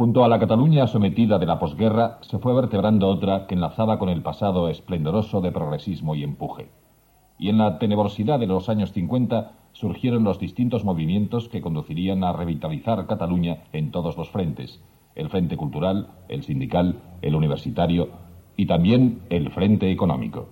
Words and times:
Junto 0.00 0.24
a 0.24 0.28
la 0.28 0.38
Cataluña 0.38 0.86
sometida 0.86 1.38
de 1.38 1.44
la 1.44 1.58
posguerra 1.58 2.20
se 2.22 2.38
fue 2.38 2.54
vertebrando 2.54 3.06
otra 3.06 3.46
que 3.46 3.54
enlazaba 3.54 3.98
con 3.98 4.08
el 4.08 4.22
pasado 4.22 4.70
esplendoroso 4.70 5.42
de 5.42 5.52
progresismo 5.52 6.14
y 6.14 6.24
empuje. 6.24 6.70
Y 7.38 7.50
en 7.50 7.58
la 7.58 7.78
tenebrosidad 7.78 8.40
de 8.40 8.46
los 8.46 8.70
años 8.70 8.92
50 8.92 9.52
surgieron 9.72 10.24
los 10.24 10.38
distintos 10.38 10.86
movimientos 10.86 11.50
que 11.50 11.60
conducirían 11.60 12.24
a 12.24 12.32
revitalizar 12.32 13.06
Cataluña 13.06 13.64
en 13.74 13.90
todos 13.90 14.16
los 14.16 14.30
frentes, 14.30 14.82
el 15.16 15.28
frente 15.28 15.58
cultural, 15.58 16.08
el 16.30 16.44
sindical, 16.44 17.02
el 17.20 17.34
universitario 17.34 18.08
y 18.56 18.64
también 18.64 19.20
el 19.28 19.50
frente 19.50 19.90
económico. 19.90 20.48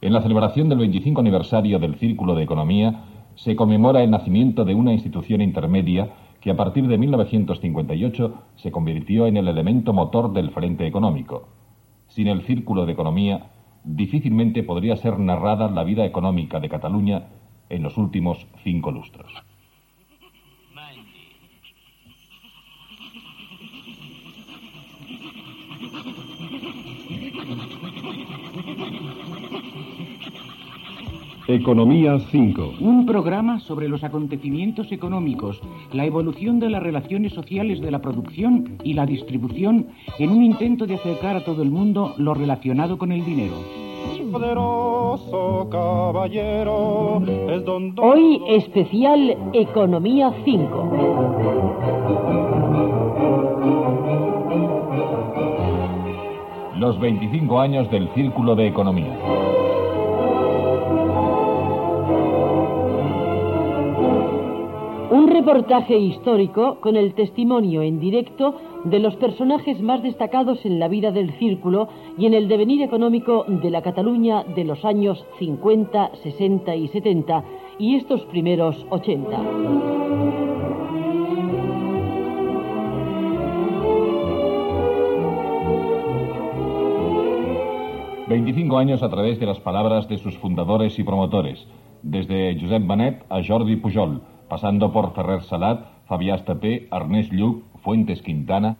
En 0.00 0.12
la 0.12 0.22
celebración 0.22 0.68
del 0.68 0.78
25 0.78 1.20
aniversario 1.20 1.78
del 1.78 1.94
Círculo 2.00 2.34
de 2.34 2.42
Economía 2.42 3.04
se 3.36 3.54
conmemora 3.54 4.02
el 4.02 4.10
nacimiento 4.10 4.64
de 4.64 4.74
una 4.74 4.92
institución 4.92 5.40
intermedia 5.40 6.10
que 6.46 6.52
a 6.52 6.56
partir 6.56 6.86
de 6.86 6.96
1958 6.96 8.34
se 8.54 8.70
convirtió 8.70 9.26
en 9.26 9.36
el 9.36 9.48
elemento 9.48 9.92
motor 9.92 10.32
del 10.32 10.52
frente 10.52 10.86
económico. 10.86 11.48
Sin 12.06 12.28
el 12.28 12.42
Círculo 12.42 12.86
de 12.86 12.92
Economía, 12.92 13.50
difícilmente 13.82 14.62
podría 14.62 14.94
ser 14.94 15.18
narrada 15.18 15.68
la 15.68 15.82
vida 15.82 16.04
económica 16.04 16.60
de 16.60 16.68
Cataluña 16.68 17.24
en 17.68 17.82
los 17.82 17.98
últimos 17.98 18.46
cinco 18.62 18.92
lustros. 18.92 19.32
Economía 31.48 32.18
5. 32.18 32.74
Un 32.80 33.06
programa 33.06 33.60
sobre 33.60 33.88
los 33.88 34.02
acontecimientos 34.02 34.90
económicos, 34.90 35.60
la 35.92 36.04
evolución 36.04 36.58
de 36.58 36.68
las 36.70 36.82
relaciones 36.82 37.34
sociales 37.34 37.80
de 37.80 37.92
la 37.92 38.00
producción 38.00 38.78
y 38.82 38.94
la 38.94 39.06
distribución 39.06 39.86
en 40.18 40.30
un 40.30 40.42
intento 40.42 40.86
de 40.86 40.96
acercar 40.96 41.36
a 41.36 41.44
todo 41.44 41.62
el 41.62 41.70
mundo 41.70 42.14
lo 42.18 42.34
relacionado 42.34 42.98
con 42.98 43.12
el 43.12 43.24
dinero. 43.24 43.54
Hoy 47.98 48.42
especial 48.48 49.36
Economía 49.52 50.32
5. 50.44 50.90
Los 56.76 56.98
25 56.98 57.60
años 57.60 57.88
del 57.92 58.08
Círculo 58.14 58.56
de 58.56 58.66
Economía. 58.66 59.16
Reportaje 65.36 65.98
histórico 65.98 66.80
con 66.80 66.96
el 66.96 67.12
testimonio 67.12 67.82
en 67.82 68.00
directo 68.00 68.54
de 68.84 68.98
los 68.98 69.16
personajes 69.16 69.82
más 69.82 70.02
destacados 70.02 70.64
en 70.64 70.78
la 70.78 70.88
vida 70.88 71.10
del 71.10 71.30
círculo 71.38 71.88
y 72.16 72.24
en 72.24 72.32
el 72.32 72.48
devenir 72.48 72.80
económico 72.80 73.44
de 73.46 73.68
la 73.68 73.82
Cataluña 73.82 74.44
de 74.44 74.64
los 74.64 74.82
años 74.86 75.22
50, 75.38 76.12
60 76.22 76.76
y 76.76 76.88
70 76.88 77.44
y 77.78 77.96
estos 77.96 78.22
primeros 78.26 78.86
80. 78.88 79.42
...25 88.28 88.76
años 88.80 89.04
a 89.04 89.08
través 89.08 89.38
de 89.38 89.46
las 89.46 89.60
palabras 89.60 90.08
de 90.08 90.18
sus 90.18 90.36
fundadores 90.38 90.98
y 90.98 91.04
promotores... 91.04 91.64
...desde 92.02 92.58
Josep 92.60 92.86
Benet 92.86 93.24
a 93.30 93.40
Jordi 93.46 93.76
Pujol 93.76 94.20
pasando 94.48 94.92
por 94.92 95.12
Ferrer 95.14 95.42
Salat, 95.42 95.86
Fabià 96.06 96.36
Estapé, 96.36 96.88
Ernest 96.92 97.32
Lluc, 97.32 97.64
Fuentes 97.82 98.22
Quintana. 98.22 98.76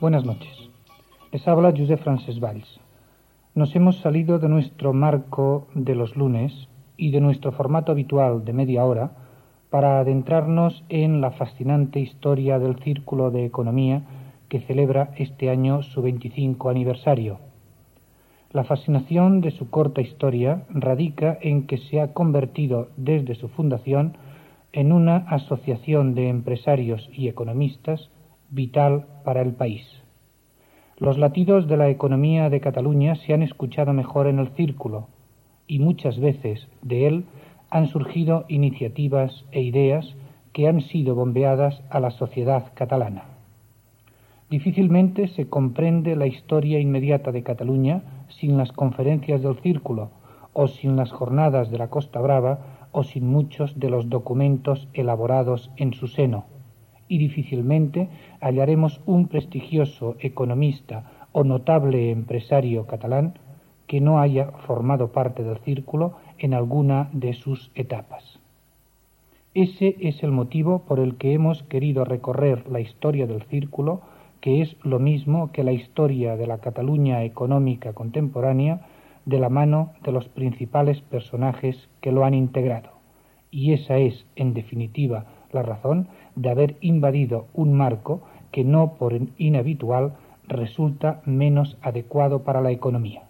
Buenas 0.00 0.24
noches. 0.24 0.70
Les 1.32 1.46
habla 1.46 1.74
Josep 1.76 2.02
Frances 2.02 2.40
Valls. 2.40 2.80
Nos 3.54 3.74
hemos 3.76 3.96
salido 3.98 4.38
de 4.38 4.48
nuestro 4.48 4.92
marco 4.92 5.66
de 5.74 5.94
los 5.94 6.16
lunes 6.16 6.68
y 6.96 7.10
de 7.10 7.20
nuestro 7.20 7.52
formato 7.52 7.92
habitual 7.92 8.44
de 8.44 8.52
media 8.52 8.84
hora 8.84 9.12
para 9.70 10.00
adentrarnos 10.00 10.84
en 10.88 11.20
la 11.20 11.30
fascinante 11.30 12.00
historia 12.00 12.58
del 12.58 12.76
Círculo 12.82 13.30
de 13.30 13.44
Economía 13.44 14.02
que 14.48 14.60
celebra 14.60 15.12
este 15.16 15.50
año 15.50 15.82
su 15.82 16.02
25 16.02 16.70
aniversario. 16.70 17.49
La 18.52 18.64
fascinación 18.64 19.42
de 19.42 19.52
su 19.52 19.70
corta 19.70 20.00
historia 20.00 20.64
radica 20.70 21.38
en 21.40 21.68
que 21.68 21.78
se 21.78 22.00
ha 22.00 22.12
convertido 22.12 22.88
desde 22.96 23.36
su 23.36 23.46
fundación 23.46 24.16
en 24.72 24.90
una 24.90 25.18
asociación 25.28 26.16
de 26.16 26.28
empresarios 26.28 27.08
y 27.12 27.28
economistas 27.28 28.10
vital 28.50 29.06
para 29.24 29.40
el 29.40 29.52
país. 29.52 29.86
Los 30.98 31.16
latidos 31.16 31.68
de 31.68 31.76
la 31.76 31.90
economía 31.90 32.50
de 32.50 32.60
Cataluña 32.60 33.14
se 33.14 33.34
han 33.34 33.42
escuchado 33.42 33.92
mejor 33.92 34.26
en 34.26 34.40
el 34.40 34.48
círculo 34.56 35.06
y 35.68 35.78
muchas 35.78 36.18
veces 36.18 36.66
de 36.82 37.06
él 37.06 37.24
han 37.70 37.86
surgido 37.86 38.46
iniciativas 38.48 39.44
e 39.52 39.62
ideas 39.62 40.16
que 40.52 40.66
han 40.66 40.80
sido 40.80 41.14
bombeadas 41.14 41.80
a 41.88 42.00
la 42.00 42.10
sociedad 42.10 42.72
catalana. 42.74 43.29
Difícilmente 44.50 45.28
se 45.28 45.48
comprende 45.48 46.16
la 46.16 46.26
historia 46.26 46.80
inmediata 46.80 47.30
de 47.30 47.44
Cataluña 47.44 48.24
sin 48.28 48.56
las 48.56 48.72
conferencias 48.72 49.42
del 49.42 49.56
Círculo, 49.60 50.10
o 50.52 50.66
sin 50.66 50.96
las 50.96 51.12
jornadas 51.12 51.70
de 51.70 51.78
la 51.78 51.88
Costa 51.88 52.20
Brava, 52.20 52.88
o 52.90 53.04
sin 53.04 53.28
muchos 53.28 53.78
de 53.78 53.88
los 53.88 54.10
documentos 54.10 54.88
elaborados 54.92 55.70
en 55.76 55.94
su 55.94 56.08
seno. 56.08 56.46
Y 57.06 57.18
difícilmente 57.18 58.08
hallaremos 58.40 59.00
un 59.06 59.28
prestigioso 59.28 60.16
economista 60.18 61.28
o 61.30 61.44
notable 61.44 62.10
empresario 62.10 62.88
catalán 62.88 63.38
que 63.86 64.00
no 64.00 64.18
haya 64.18 64.50
formado 64.66 65.12
parte 65.12 65.44
del 65.44 65.58
Círculo 65.58 66.14
en 66.38 66.54
alguna 66.54 67.08
de 67.12 67.34
sus 67.34 67.70
etapas. 67.76 68.40
Ese 69.54 69.96
es 70.00 70.24
el 70.24 70.32
motivo 70.32 70.80
por 70.80 70.98
el 70.98 71.14
que 71.16 71.34
hemos 71.34 71.62
querido 71.62 72.04
recorrer 72.04 72.68
la 72.68 72.80
historia 72.80 73.28
del 73.28 73.42
Círculo 73.44 74.00
que 74.40 74.62
es 74.62 74.76
lo 74.82 74.98
mismo 74.98 75.52
que 75.52 75.64
la 75.64 75.72
historia 75.72 76.36
de 76.36 76.46
la 76.46 76.58
Cataluña 76.58 77.22
económica 77.24 77.92
contemporánea 77.92 78.86
de 79.26 79.38
la 79.38 79.48
mano 79.48 79.92
de 80.02 80.12
los 80.12 80.28
principales 80.28 81.00
personajes 81.02 81.88
que 82.00 82.12
lo 82.12 82.24
han 82.24 82.34
integrado. 82.34 82.90
Y 83.50 83.72
esa 83.72 83.98
es, 83.98 84.26
en 84.36 84.54
definitiva, 84.54 85.26
la 85.52 85.62
razón 85.62 86.08
de 86.36 86.50
haber 86.50 86.76
invadido 86.80 87.46
un 87.52 87.74
marco 87.74 88.22
que 88.52 88.64
no 88.64 88.94
por 88.94 89.18
inhabitual 89.38 90.14
resulta 90.46 91.20
menos 91.24 91.76
adecuado 91.82 92.42
para 92.42 92.60
la 92.60 92.70
economía. 92.70 93.29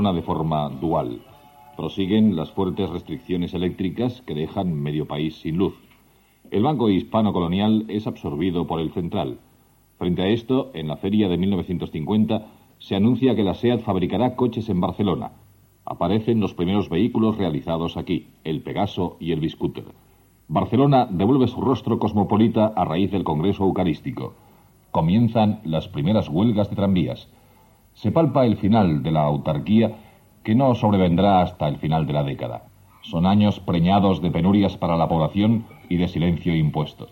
De 0.00 0.22
forma 0.22 0.70
dual. 0.70 1.20
Prosiguen 1.76 2.34
las 2.34 2.50
fuertes 2.50 2.88
restricciones 2.88 3.52
eléctricas 3.52 4.22
que 4.22 4.34
dejan 4.34 4.72
medio 4.72 5.06
país 5.06 5.34
sin 5.42 5.58
luz. 5.58 5.74
El 6.50 6.62
Banco 6.62 6.88
Hispano 6.88 7.34
Colonial 7.34 7.84
es 7.88 8.06
absorbido 8.06 8.66
por 8.66 8.80
el 8.80 8.92
Central. 8.92 9.40
Frente 9.98 10.22
a 10.22 10.28
esto, 10.28 10.70
en 10.72 10.88
la 10.88 10.96
feria 10.96 11.28
de 11.28 11.36
1950 11.36 12.46
se 12.78 12.96
anuncia 12.96 13.36
que 13.36 13.44
la 13.44 13.52
SEAT 13.52 13.82
fabricará 13.82 14.36
coches 14.36 14.70
en 14.70 14.80
Barcelona. 14.80 15.32
Aparecen 15.84 16.40
los 16.40 16.54
primeros 16.54 16.88
vehículos 16.88 17.36
realizados 17.36 17.98
aquí, 17.98 18.28
el 18.42 18.62
Pegaso 18.62 19.18
y 19.20 19.32
el 19.32 19.40
Biscooter. 19.40 19.84
Barcelona 20.48 21.06
devuelve 21.10 21.46
su 21.46 21.60
rostro 21.60 21.98
cosmopolita 21.98 22.72
a 22.74 22.86
raíz 22.86 23.10
del 23.10 23.22
Congreso 23.22 23.64
Eucarístico. 23.64 24.32
Comienzan 24.92 25.60
las 25.62 25.88
primeras 25.88 26.30
huelgas 26.30 26.70
de 26.70 26.76
tranvías 26.76 27.28
se 28.00 28.10
palpa 28.10 28.46
el 28.46 28.56
final 28.56 29.02
de 29.02 29.10
la 29.10 29.24
autarquía 29.24 29.92
que 30.42 30.54
no 30.54 30.74
sobrevendrá 30.74 31.42
hasta 31.42 31.68
el 31.68 31.76
final 31.76 32.06
de 32.06 32.14
la 32.14 32.24
década. 32.24 32.62
Son 33.02 33.26
años 33.26 33.60
preñados 33.60 34.22
de 34.22 34.30
penurias 34.30 34.78
para 34.78 34.96
la 34.96 35.06
población 35.06 35.66
y 35.90 35.98
de 35.98 36.08
silencio 36.08 36.56
impuesto. 36.56 37.08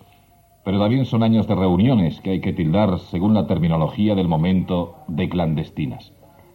Pero 0.65 0.79
también 0.79 1.05
son 1.05 1.21
años 1.21 1.47
de 1.47 1.53
reuniones 1.53 2.19
que 2.21 2.31
hay 2.31 2.41
que 2.41 2.53
tildar, 2.53 2.97
según 2.97 3.35
la 3.35 3.45
terminología 3.45 4.15
del 4.15 4.27
momento, 4.27 4.95
de 5.07 5.29
clandestinas. 5.29 6.11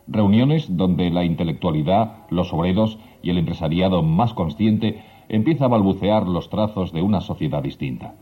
Reuniones 0.08 0.76
donde 0.76 1.10
la 1.10 1.24
intelectualidad, 1.24 2.16
los 2.30 2.52
obreros 2.52 2.98
y 3.22 3.30
el 3.30 3.38
empresariado 3.38 4.02
más 4.02 4.34
consciente 4.34 5.00
empieza 5.28 5.66
a 5.66 5.68
balbucear 5.68 6.26
los 6.26 6.50
trazos 6.50 6.92
de 6.92 7.02
una 7.02 7.20
sociedad 7.20 7.62
distinta. 7.62 8.16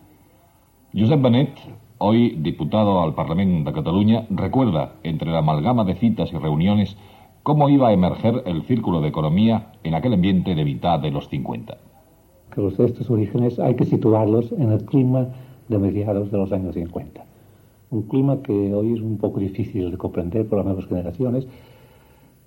Josep 0.94 1.22
Benet, 1.22 1.58
hoy 2.02 2.30
diputado 2.30 3.00
al 3.00 3.14
Parlamento 3.14 3.70
de 3.70 3.76
Cataluña, 3.76 4.26
recuerda, 4.28 4.94
entre 5.04 5.30
la 5.30 5.38
amalgama 5.38 5.84
de 5.84 5.94
citas 5.94 6.32
y 6.32 6.36
reuniones, 6.36 6.96
cómo 7.44 7.68
iba 7.68 7.88
a 7.88 7.92
emerger 7.92 8.42
el 8.44 8.62
círculo 8.62 9.00
de 9.00 9.08
economía 9.08 9.72
en 9.84 9.94
aquel 9.94 10.14
ambiente 10.14 10.56
de 10.56 10.64
mitad 10.64 10.98
de 10.98 11.12
los 11.12 11.28
50. 11.28 11.78
Que 12.52 12.66
estos 12.66 13.08
orígenes 13.08 13.58
hay 13.60 13.76
que 13.76 13.84
situarlos 13.84 14.50
en 14.52 14.72
el 14.72 14.84
clima 14.84 15.28
de 15.68 15.78
mediados 15.78 16.30
de 16.32 16.38
los 16.38 16.52
años 16.52 16.74
50. 16.74 17.24
Un 17.90 18.02
clima 18.02 18.42
que 18.42 18.74
hoy 18.74 18.94
es 18.94 19.00
un 19.00 19.18
poco 19.18 19.38
difícil 19.38 19.92
de 19.92 19.96
comprender 19.96 20.48
por 20.48 20.58
las 20.58 20.66
nuevas 20.66 20.86
generaciones, 20.86 21.46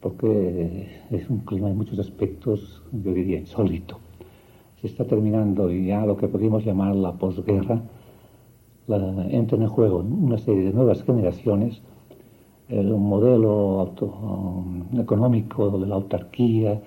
porque 0.01 0.89
es 1.11 1.29
un 1.29 1.39
clima 1.39 1.69
en 1.69 1.77
muchos 1.77 1.97
aspectos, 1.97 2.83
yo 2.91 3.13
diría, 3.13 3.39
insólito. 3.39 3.99
Se 4.81 4.87
está 4.87 5.05
terminando 5.05 5.71
ya 5.71 6.05
lo 6.05 6.17
que 6.17 6.27
podríamos 6.27 6.65
llamar 6.65 6.93
la 6.93 7.13
posguerra, 7.13 7.81
la, 8.87 8.97
entran 9.29 9.61
en 9.63 9.69
juego 9.69 9.99
una 9.99 10.37
serie 10.37 10.65
de 10.65 10.73
nuevas 10.73 11.03
generaciones, 11.03 11.81
el 12.69 12.93
modelo 12.95 13.93
um, 14.01 14.99
económico 14.99 15.77
de 15.77 15.87
la 15.87 15.95
autarquía, 15.95 16.81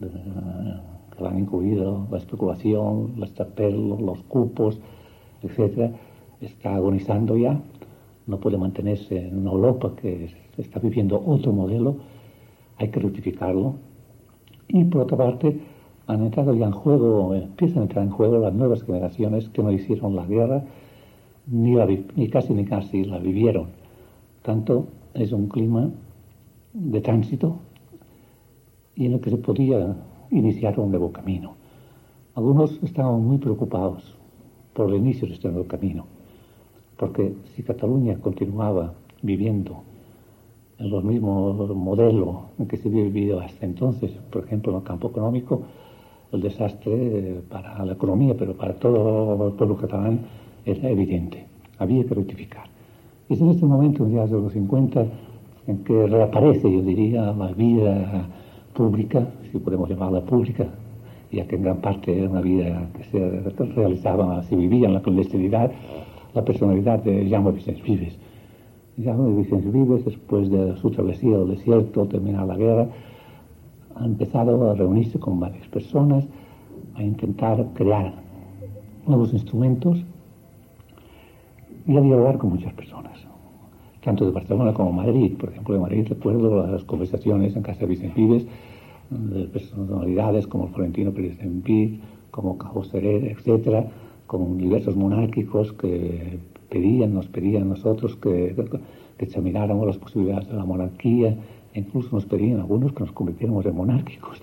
que 0.00 1.26
han 1.26 1.38
incluido 1.38 2.06
la 2.10 2.18
especulación, 2.18 3.14
los 3.16 3.32
tapelos, 3.34 4.00
los 4.00 4.22
cupos, 4.24 4.80
etcétera, 5.42 5.92
está 6.40 6.74
agonizando 6.74 7.36
ya, 7.36 7.60
no 8.26 8.38
puede 8.38 8.58
mantenerse 8.58 9.28
en 9.28 9.38
una 9.38 9.52
Europa 9.52 9.92
que 10.00 10.30
está 10.56 10.80
viviendo 10.80 11.22
otro 11.24 11.52
modelo, 11.52 11.96
hay 12.78 12.88
que 12.88 13.00
rectificarlo. 13.00 13.74
Y 14.68 14.84
por 14.84 15.02
otra 15.02 15.16
parte, 15.16 15.60
han 16.06 16.22
entrado 16.22 16.54
ya 16.54 16.66
en 16.66 16.72
juego, 16.72 17.34
empiezan 17.34 17.78
a 17.78 17.82
entrar 17.82 18.04
en 18.04 18.10
juego 18.10 18.38
las 18.38 18.52
nuevas 18.52 18.82
generaciones 18.82 19.48
que 19.50 19.62
no 19.62 19.72
hicieron 19.72 20.16
la 20.16 20.26
guerra, 20.26 20.64
ni, 21.46 22.28
casi 22.28 22.52
ni 22.54 22.64
casi 22.64 23.04
la 23.04 23.18
vivieron. 23.18 23.68
Tanto 24.42 24.86
es 25.14 25.32
un 25.32 25.48
clima 25.48 25.90
de 26.72 27.00
tránsito 27.00 27.56
y 28.94 29.06
en 29.06 29.14
el 29.14 29.20
que 29.20 29.30
se 29.30 29.36
podía 29.36 29.96
iniciar 30.30 30.78
un 30.78 30.90
nuevo 30.90 31.12
camino. 31.12 31.54
Algunos 32.34 32.82
estaban 32.82 33.24
muy 33.24 33.38
preocupados 33.38 34.16
por 34.72 34.88
el 34.88 34.96
inicio 34.96 35.28
de 35.28 35.34
este 35.34 35.48
nuevo 35.48 35.68
camino, 35.68 36.06
porque 36.96 37.32
si 37.54 37.62
Cataluña 37.62 38.18
continuaba 38.20 38.94
viviendo 39.22 39.82
en 40.78 40.90
los 40.90 41.04
mismos 41.04 41.74
modelos 41.76 42.36
en 42.58 42.66
que 42.66 42.76
se 42.76 42.88
había 42.88 43.04
vivido 43.04 43.40
hasta 43.40 43.64
entonces, 43.64 44.10
por 44.32 44.44
ejemplo 44.44 44.72
en 44.72 44.78
el 44.78 44.84
campo 44.84 45.08
económico, 45.08 45.62
el 46.32 46.40
desastre 46.40 47.42
para 47.48 47.84
la 47.84 47.92
economía, 47.92 48.34
pero 48.36 48.54
para 48.54 48.74
todo 48.74 49.48
el 49.48 49.52
pueblo 49.52 49.76
catalán 49.76 50.20
era 50.64 50.88
evidente. 50.90 51.46
Había 51.78 52.04
que 52.04 52.14
rectificar. 52.14 52.64
Y 53.28 53.34
es 53.34 53.40
en 53.40 53.50
este 53.50 53.66
momento, 53.66 54.04
en 54.04 54.12
días 54.12 54.30
de 54.30 54.40
los 54.40 54.52
50, 54.52 55.06
en 55.66 55.78
que 55.84 56.06
reaparece, 56.06 56.70
yo 56.70 56.82
diría, 56.82 57.32
la 57.32 57.52
vida 57.52 58.28
pública, 58.74 59.26
si 59.50 59.58
podemos 59.58 59.88
llamarla 59.88 60.20
pública, 60.20 60.66
ya 61.32 61.46
que 61.46 61.56
en 61.56 61.62
gran 61.62 61.78
parte 61.78 62.16
era 62.16 62.30
una 62.30 62.40
vida 62.40 62.88
que 62.96 63.04
se 63.04 63.64
realizaba, 63.74 64.42
se 64.42 64.56
vivía 64.56 64.88
en 64.88 64.94
la 64.94 65.02
clandestinidad, 65.02 65.72
la 66.34 66.44
personalidad 66.44 67.02
de 67.02 67.28
Jaume 67.28 67.52
Vicens 67.52 67.82
Vives. 67.82 68.18
Jaume 69.02 69.36
Vicens 69.36 69.72
Vives, 69.72 70.04
después 70.04 70.50
de 70.50 70.76
su 70.76 70.90
travesía 70.90 71.38
del 71.38 71.48
desierto, 71.48 72.06
terminar 72.06 72.46
la 72.46 72.56
guerra, 72.56 72.88
ha 73.96 74.04
empezado 74.04 74.70
a 74.70 74.74
reunirse 74.74 75.18
con 75.18 75.40
varias 75.40 75.66
personas, 75.68 76.26
a 76.94 77.02
intentar 77.02 77.64
crear 77.74 78.14
nuevos 79.06 79.32
instrumentos 79.32 80.04
y 81.86 81.96
a 81.96 82.00
dialogar 82.00 82.38
con 82.38 82.50
muchas 82.50 82.72
personas, 82.72 83.12
tanto 84.02 84.24
de 84.24 84.32
Barcelona 84.32 84.72
como 84.72 84.92
Madrid. 84.92 85.36
Por 85.38 85.50
ejemplo, 85.50 85.74
en 85.74 85.82
Madrid 85.82 86.06
recuerdo 86.08 86.66
las 86.66 86.84
conversaciones 86.84 87.56
en 87.56 87.62
casa 87.62 87.80
de 87.80 87.86
Vicente 87.86 88.20
Vives 88.20 88.46
de 89.10 89.44
personalidades 89.48 90.46
como 90.46 90.68
Florentino 90.68 91.12
Pérez 91.12 91.38
de 91.38 92.00
como 92.30 92.58
Cabo 92.58 92.82
Serer, 92.84 93.24
etcétera, 93.24 93.86
con 94.26 94.58
diversos 94.58 94.96
monárquicos 94.96 95.72
que 95.72 96.38
pedían, 96.68 97.14
nos 97.14 97.28
pedían 97.28 97.62
a 97.62 97.66
nosotros 97.66 98.16
que, 98.16 98.56
que 99.18 99.24
examináramos 99.24 99.86
las 99.86 99.98
posibilidades 99.98 100.48
de 100.48 100.54
la 100.54 100.64
monarquía, 100.64 101.36
incluso 101.74 102.08
nos 102.16 102.24
pedían 102.24 102.60
algunos 102.60 102.92
que 102.92 103.00
nos 103.00 103.12
convirtiéramos 103.12 103.64
en 103.66 103.76
monárquicos. 103.76 104.42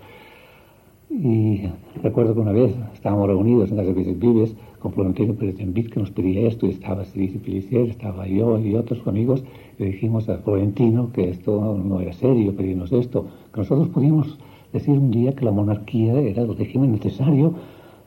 Y 1.13 1.63
recuerdo 2.01 2.33
que 2.33 2.39
una 2.39 2.53
vez 2.53 2.73
estábamos 2.93 3.27
reunidos 3.27 3.69
en 3.69 3.77
casa 3.77 3.91
de 3.91 4.13
Vives 4.13 4.55
con 4.79 4.93
Florentino 4.93 5.33
Pérez 5.33 5.57
de 5.57 5.83
que 5.83 5.99
nos 5.99 6.09
pedía 6.09 6.47
esto, 6.47 6.65
y 6.65 6.69
estaba 6.69 7.03
Sirici 7.03 7.37
Pelicier, 7.37 7.89
estaba 7.89 8.25
yo 8.27 8.57
y 8.57 8.75
otros 8.75 9.05
amigos, 9.05 9.43
le 9.77 9.87
dijimos 9.87 10.29
a 10.29 10.37
Florentino 10.37 11.11
que 11.11 11.29
esto 11.29 11.77
no 11.83 11.99
era 11.99 12.13
serio, 12.13 12.55
pedirnos 12.55 12.93
esto, 12.93 13.25
que 13.53 13.59
nosotros 13.59 13.89
podíamos 13.89 14.39
decir 14.71 14.97
un 14.97 15.11
día 15.11 15.35
que 15.35 15.43
la 15.43 15.51
monarquía 15.51 16.13
era 16.13 16.43
el 16.43 16.57
régimen 16.57 16.93
necesario 16.93 17.55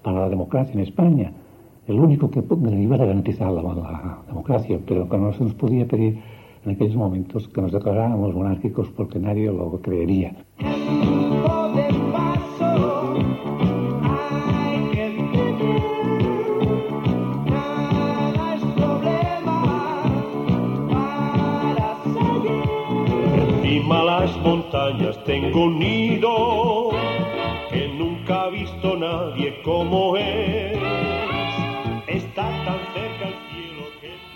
para 0.03 0.21
la 0.21 0.31
democracia 0.31 0.73
en 0.73 0.81
España, 0.81 1.33
el 1.87 2.01
único 2.01 2.31
que 2.31 2.41
iba 2.41 2.97
a 2.97 2.99
garantizar 2.99 3.53
la, 3.53 3.63
la 3.63 4.23
democracia, 4.27 4.81
pero 4.87 5.11
que 5.11 5.19
no 5.19 5.31
se 5.35 5.45
nos 5.45 5.55
podía 5.55 5.87
pedir 5.87 6.21
en 6.65 6.71
aquellos 6.71 6.97
momentos 6.97 7.49
que 7.49 7.61
nos 7.61 7.71
declaráramos 7.71 8.35
monárquicos 8.35 8.89
porque 8.97 9.19
nadie 9.19 9.53
lo 9.53 9.79
creería. 9.83 10.35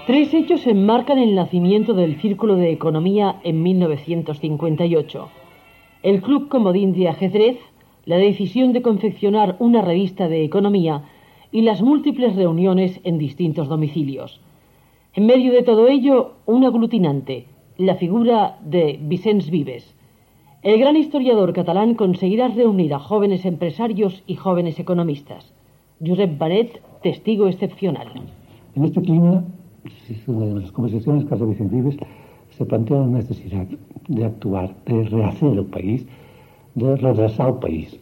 Tres 0.07 0.33
hechos 0.35 0.65
enmarcan 0.69 1.19
el 1.19 1.35
nacimiento 1.35 1.93
del 1.93 2.21
Círculo 2.21 2.55
de 2.55 2.71
Economía 2.71 3.41
en 3.43 3.65
1958. 3.65 5.29
El 6.05 6.23
Club 6.23 6.49
Comodín 6.49 6.93
de 6.93 7.09
Ajedrez, 7.09 7.59
la 8.05 8.19
decisión 8.19 8.73
de 8.73 8.83
confeccionar 8.83 9.57
una 9.59 9.83
revista 9.83 10.29
de 10.29 10.45
economía 10.45 11.03
y 11.51 11.63
las 11.63 11.83
múltiples 11.83 12.37
reuniones 12.37 13.01
en 13.03 13.19
distintos 13.19 13.67
domicilios. 13.67 14.41
En 15.15 15.27
medio 15.27 15.53
de 15.53 15.65
todo 15.65 15.89
ello, 15.89 16.35
un 16.47 16.65
aglutinante, 16.65 17.47
la 17.77 17.97
figura 17.97 18.61
de 18.63 19.01
Vicens 19.03 19.51
Vives. 19.51 19.98
El 20.61 20.81
gran 20.81 20.97
historiador 20.97 21.53
catalán 21.53 21.95
conseguirá 21.95 22.49
reunir 22.49 22.93
a 22.93 22.99
jóvenes 22.99 23.45
empresarios 23.45 24.25
y 24.27 24.35
jóvenes 24.35 24.81
economistas. 24.81 25.55
Josep 26.05 26.37
Banet, 26.37 26.83
testigo 27.01 27.47
excepcional. 27.47 28.09
En 28.75 28.85
este 28.85 29.01
clima, 29.01 29.45
en 30.27 30.61
las 30.61 30.73
conversaciones 30.73 31.27
con 31.27 31.49
Vicens 31.49 31.71
Vives, 31.71 31.97
se 32.51 32.65
plantea 32.65 32.99
la 32.99 33.07
necesidad 33.07 33.69
de 34.09 34.25
actuar, 34.25 34.75
de 34.85 35.05
rehacer 35.05 35.57
el 35.57 35.65
país, 35.67 36.05
de 36.75 36.97
redresar 36.97 37.51
el 37.51 37.59
país. 37.61 38.01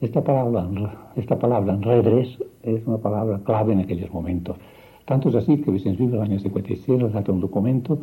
Esta 0.00 0.22
palabra, 0.22 1.10
esta 1.16 1.36
palabra 1.36 1.76
redres 1.80 2.38
es 2.62 2.86
una 2.86 2.98
palabra 2.98 3.40
clave 3.42 3.72
en 3.72 3.80
aquellos 3.80 4.12
momentos. 4.12 4.56
Tanto 5.04 5.30
es 5.30 5.34
así 5.34 5.56
que 5.56 5.72
Vicens 5.72 5.98
Vives 5.98 6.14
en 6.14 6.20
el 6.20 6.30
año 6.30 6.38
56 6.38 7.02
redacta 7.02 7.32
un 7.32 7.40
documento 7.40 7.98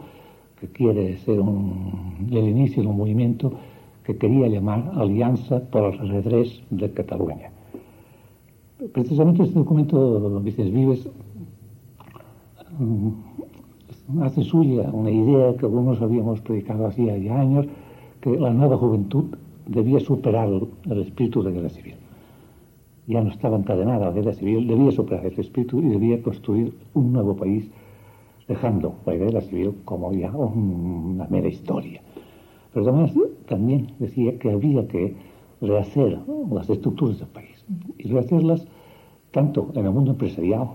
que 0.59 0.67
quiere 0.67 1.17
ser 1.17 1.39
el 1.39 2.47
inicio 2.47 2.83
de 2.83 2.89
un 2.89 2.97
movimiento 2.97 3.53
que 4.03 4.17
quería 4.17 4.47
llamar 4.47 4.91
Alianza 4.95 5.59
por 5.69 5.93
el 5.93 6.09
Redrés 6.09 6.61
de 6.69 6.91
Cataluña. 6.91 7.51
Precisamente 8.93 9.43
este 9.43 9.59
documento, 9.59 10.39
Vicens 10.39 10.71
Vives, 10.71 11.09
mm, 12.79 14.21
hace 14.21 14.43
suya 14.43 14.89
una 14.91 15.11
idea 15.11 15.55
que 15.57 15.65
algunos 15.65 16.01
habíamos 16.01 16.41
predicado 16.41 16.87
hacía 16.87 17.17
ya 17.17 17.39
años, 17.39 17.67
que 18.21 18.37
la 18.37 18.51
nueva 18.51 18.77
juventud 18.77 19.25
debía 19.67 19.99
superar 19.99 20.49
el 20.49 21.01
espíritu 21.01 21.43
de 21.43 21.51
guerra 21.51 21.69
civil. 21.69 21.95
Ya 23.07 23.21
no 23.21 23.29
estaba 23.29 23.57
encadenada 23.57 24.07
la 24.07 24.11
guerra 24.11 24.33
civil, 24.33 24.67
debía 24.67 24.91
superar 24.91 25.25
ese 25.25 25.41
espíritu 25.41 25.79
y 25.79 25.89
debía 25.89 26.21
construir 26.21 26.73
un 26.93 27.13
nuevo 27.13 27.35
país 27.35 27.69
dejando 28.49 28.95
la 29.05 29.15
idea 29.15 29.41
civil 29.41 29.75
como 29.85 30.11
ya 30.11 30.31
una 30.31 31.27
mera 31.27 31.47
historia. 31.47 32.01
Pero 32.73 32.89
además 32.89 33.13
también 33.47 33.93
decía 33.99 34.37
que 34.39 34.51
había 34.51 34.87
que 34.87 35.15
rehacer 35.61 36.19
las 36.51 36.69
estructuras 36.69 37.19
del 37.19 37.27
país 37.27 37.63
y 37.99 38.07
rehacerlas 38.07 38.67
tanto 39.31 39.71
en 39.75 39.85
el 39.85 39.91
mundo 39.91 40.11
empresarial 40.11 40.69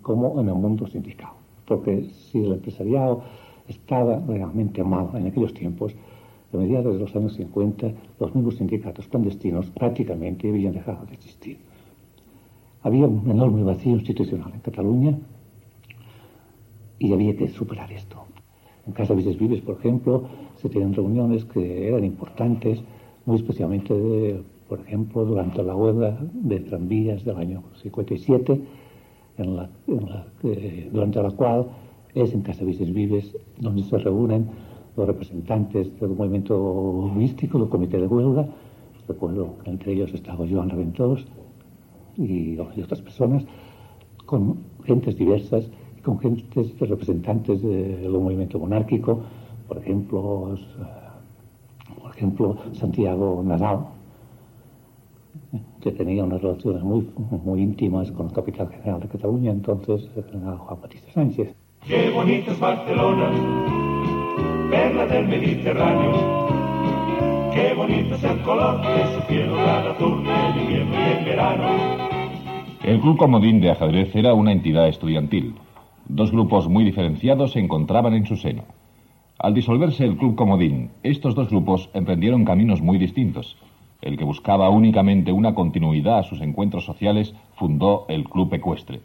como 0.00 0.40
en 0.40 0.48
el 0.48 0.54
mundo 0.54 0.86
sindical. 0.86 1.32
Porque 1.66 2.04
si 2.04 2.38
el 2.38 2.54
empresariado 2.54 3.22
estaba 3.68 4.18
realmente 4.26 4.82
mal 4.82 5.10
en 5.14 5.26
aquellos 5.26 5.52
tiempos, 5.52 5.94
a 6.52 6.56
mediados 6.56 6.94
de 6.94 7.00
los 7.00 7.14
años 7.14 7.34
50, 7.34 7.92
los 8.18 8.34
mismos 8.34 8.56
sindicatos 8.56 9.06
clandestinos 9.08 9.70
prácticamente 9.70 10.48
habían 10.48 10.72
dejado 10.72 11.04
de 11.06 11.14
existir. 11.14 11.58
Había 12.82 13.06
un 13.06 13.30
enorme 13.30 13.62
vacío 13.62 13.92
institucional 13.92 14.52
en 14.54 14.60
Cataluña 14.60 15.18
y 17.00 17.12
había 17.12 17.36
que 17.36 17.48
superar 17.48 17.90
esto. 17.90 18.18
En 18.86 18.92
Casa 18.92 19.14
Vives 19.14 19.36
Vives, 19.38 19.60
por 19.62 19.78
ejemplo, 19.78 20.28
se 20.56 20.68
tienen 20.68 20.94
reuniones 20.94 21.44
que 21.46 21.88
eran 21.88 22.04
importantes, 22.04 22.80
muy 23.26 23.36
especialmente, 23.36 24.40
por 24.68 24.80
ejemplo, 24.80 25.24
durante 25.24 25.62
la 25.64 25.74
huelga 25.74 26.16
de 26.32 26.60
tranvías 26.60 27.24
del 27.24 27.36
año 27.36 27.64
57, 27.82 28.60
en 29.38 29.56
la, 29.56 29.70
durante 30.92 31.22
la 31.22 31.30
cual 31.32 31.66
es 32.14 32.32
en 32.34 32.42
Casa 32.42 32.64
Vives 32.64 32.92
Vives 32.92 33.36
donde 33.58 33.82
se 33.82 33.98
reúnen 33.98 34.48
los 34.96 35.06
representantes 35.06 35.98
del 35.98 36.10
movimiento 36.10 37.10
místico, 37.14 37.58
del 37.58 37.68
comité 37.68 37.98
de 37.98 38.06
huelga, 38.06 38.48
recuerdo 39.08 39.56
que 39.64 39.70
entre 39.70 39.92
ellos 39.92 40.12
estaba 40.14 40.46
Joan 40.48 40.70
Reventós 40.70 41.26
y, 42.16 42.58
otras 42.58 43.00
personas, 43.00 43.44
con 44.26 44.58
gentes 44.84 45.16
diversas 45.16 45.70
con 46.04 46.18
gentes 46.18 46.78
representantes 46.78 47.62
del 47.62 48.10
movimiento 48.10 48.58
monárquico, 48.58 49.22
por 49.68 49.78
ejemplo, 49.78 50.56
por 52.00 52.10
ejemplo 52.16 52.56
Santiago 52.72 53.42
Nadal, 53.44 53.86
que 55.80 55.92
tenía 55.92 56.24
unas 56.24 56.42
relaciones 56.42 56.82
muy, 56.82 57.08
muy 57.44 57.62
íntimas 57.62 58.10
con 58.12 58.26
el 58.26 58.32
capitán 58.32 58.68
general 58.68 59.00
de 59.00 59.08
Cataluña, 59.08 59.50
entonces 59.50 60.08
el 60.16 60.24
general 60.24 60.58
Juan 60.58 60.80
Batista 60.80 61.12
Sánchez. 61.12 61.54
Qué 61.86 62.10
bonito 62.10 62.52
es 62.52 62.60
Barcelona, 62.60 63.30
perla 64.70 65.06
del 65.06 65.28
Mediterráneo. 65.28 66.12
Qué 67.54 67.74
bonito 67.74 68.14
es 68.14 68.24
el 68.24 68.40
color 68.42 68.80
de 68.80 69.14
su 69.14 69.20
cielo 69.26 69.56
tan 69.56 69.86
azul 69.88 70.24
en 70.26 70.60
invierno 70.60 70.94
y 70.94 71.18
en 71.18 71.24
verano. 71.24 71.64
El 72.84 73.00
Club 73.00 73.16
Comodín 73.16 73.60
de 73.60 73.70
Ajedrez 73.70 74.14
era 74.14 74.34
una 74.34 74.52
entidad 74.52 74.88
estudiantil. 74.88 75.54
Dos 76.12 76.32
grupos 76.32 76.68
muy 76.68 76.82
diferenciados 76.82 77.52
se 77.52 77.60
encontraban 77.60 78.14
en 78.14 78.26
su 78.26 78.34
seno. 78.36 78.64
Al 79.38 79.54
disolverse 79.54 80.04
el 80.04 80.16
Club 80.16 80.34
Comodín, 80.34 80.90
estos 81.04 81.36
dos 81.36 81.48
grupos 81.48 81.88
emprendieron 81.94 82.44
caminos 82.44 82.82
muy 82.82 82.98
distintos. 82.98 83.56
El 84.02 84.18
que 84.18 84.24
buscaba 84.24 84.68
únicamente 84.70 85.30
una 85.30 85.54
continuidad 85.54 86.18
a 86.18 86.22
sus 86.24 86.40
encuentros 86.40 86.84
sociales 86.84 87.32
fundó 87.54 88.06
el 88.08 88.24
Club 88.24 88.52
Ecuestre. 88.52 89.02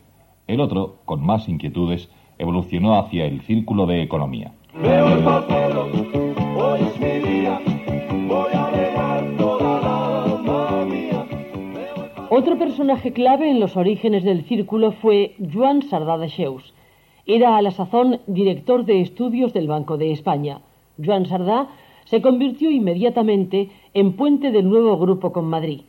El 0.47 0.59
otro, 0.59 0.95
con 1.05 1.23
más 1.23 1.47
inquietudes, 1.47 2.09
evolucionó 2.39 2.97
hacia 2.97 3.25
el 3.25 3.41
Círculo 3.41 3.85
de 3.85 4.01
Economía. 4.01 4.53
Veo 4.73 5.07
el 5.07 5.23
papel, 5.23 5.77
hoy 6.57 6.79
es 6.81 6.99
mi 6.99 7.29
día, 7.29 7.61
voy 8.27 8.51
a 8.51 8.69
regar 8.71 9.37
toda 9.37 9.81
la 9.81 10.23
alma 10.23 10.85
mía. 10.85 11.25
Otro 12.31 12.57
personaje 12.57 13.13
clave 13.13 13.51
en 13.51 13.59
los 13.59 13.77
orígenes 13.77 14.23
del 14.23 14.43
círculo 14.45 14.91
fue 14.91 15.35
Joan 15.53 15.83
Sardá 15.83 16.17
de 16.17 16.29
Xeus. 16.29 16.73
Era 17.27 17.57
a 17.57 17.61
la 17.61 17.71
sazón 17.71 18.19
director 18.27 18.85
de 18.85 19.01
estudios 19.01 19.51
del 19.51 19.67
Banco 19.67 19.97
de 19.97 20.11
España. 20.11 20.61
Joan 21.03 21.25
Sardá 21.25 21.69
se 22.05 22.21
convirtió 22.21 22.69
inmediatamente 22.69 23.71
en 23.95 24.13
puente 24.15 24.51
del 24.51 24.69
nuevo 24.69 24.97
grupo 24.97 25.31
con 25.31 25.45
Madrid. 25.45 25.81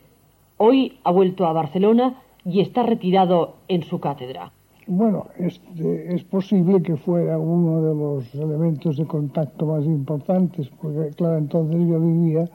Hoy 0.57 0.97
ha 1.03 1.11
vuelto 1.11 1.45
a 1.45 1.53
Barcelona 1.53 2.21
y 2.43 2.61
está 2.61 2.81
retirado 2.81 3.57
en 3.67 3.83
su 3.83 3.99
cátedra. 3.99 4.51
Bueno, 4.87 5.27
es, 5.37 5.61
es, 5.75 6.23
posible 6.23 6.81
que 6.81 6.95
fuera 6.95 7.37
uno 7.37 7.81
de 7.81 7.93
los 7.93 8.33
elementos 8.33 8.97
de 8.97 9.05
contacto 9.05 9.65
más 9.65 9.85
importantes, 9.85 10.69
porque 10.81 11.09
claro, 11.15 11.37
entonces 11.37 11.77
yo 11.87 11.99
vivía 11.99 12.49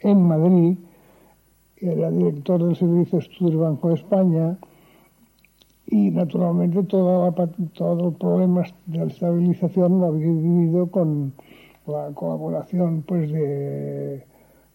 en 0.00 0.22
Madrid, 0.22 0.76
era 1.78 2.10
director 2.10 2.62
del 2.62 2.76
Servicio 2.76 3.18
de 3.18 3.24
Estudios 3.24 3.50
del 3.52 3.60
Banco 3.60 3.88
de 3.88 3.94
España, 3.94 4.58
y 5.90 6.10
naturalmente 6.10 6.82
toda 6.84 7.30
la, 7.30 7.46
todos 7.72 8.02
los 8.02 8.14
problemas 8.14 8.74
de 8.86 8.98
la 8.98 9.04
estabilización 9.04 10.00
lo 10.00 10.06
había 10.06 10.26
vivido 10.26 10.90
con 10.90 11.32
la 11.86 12.10
colaboración 12.14 13.02
pues 13.06 13.32
de, 13.32 14.22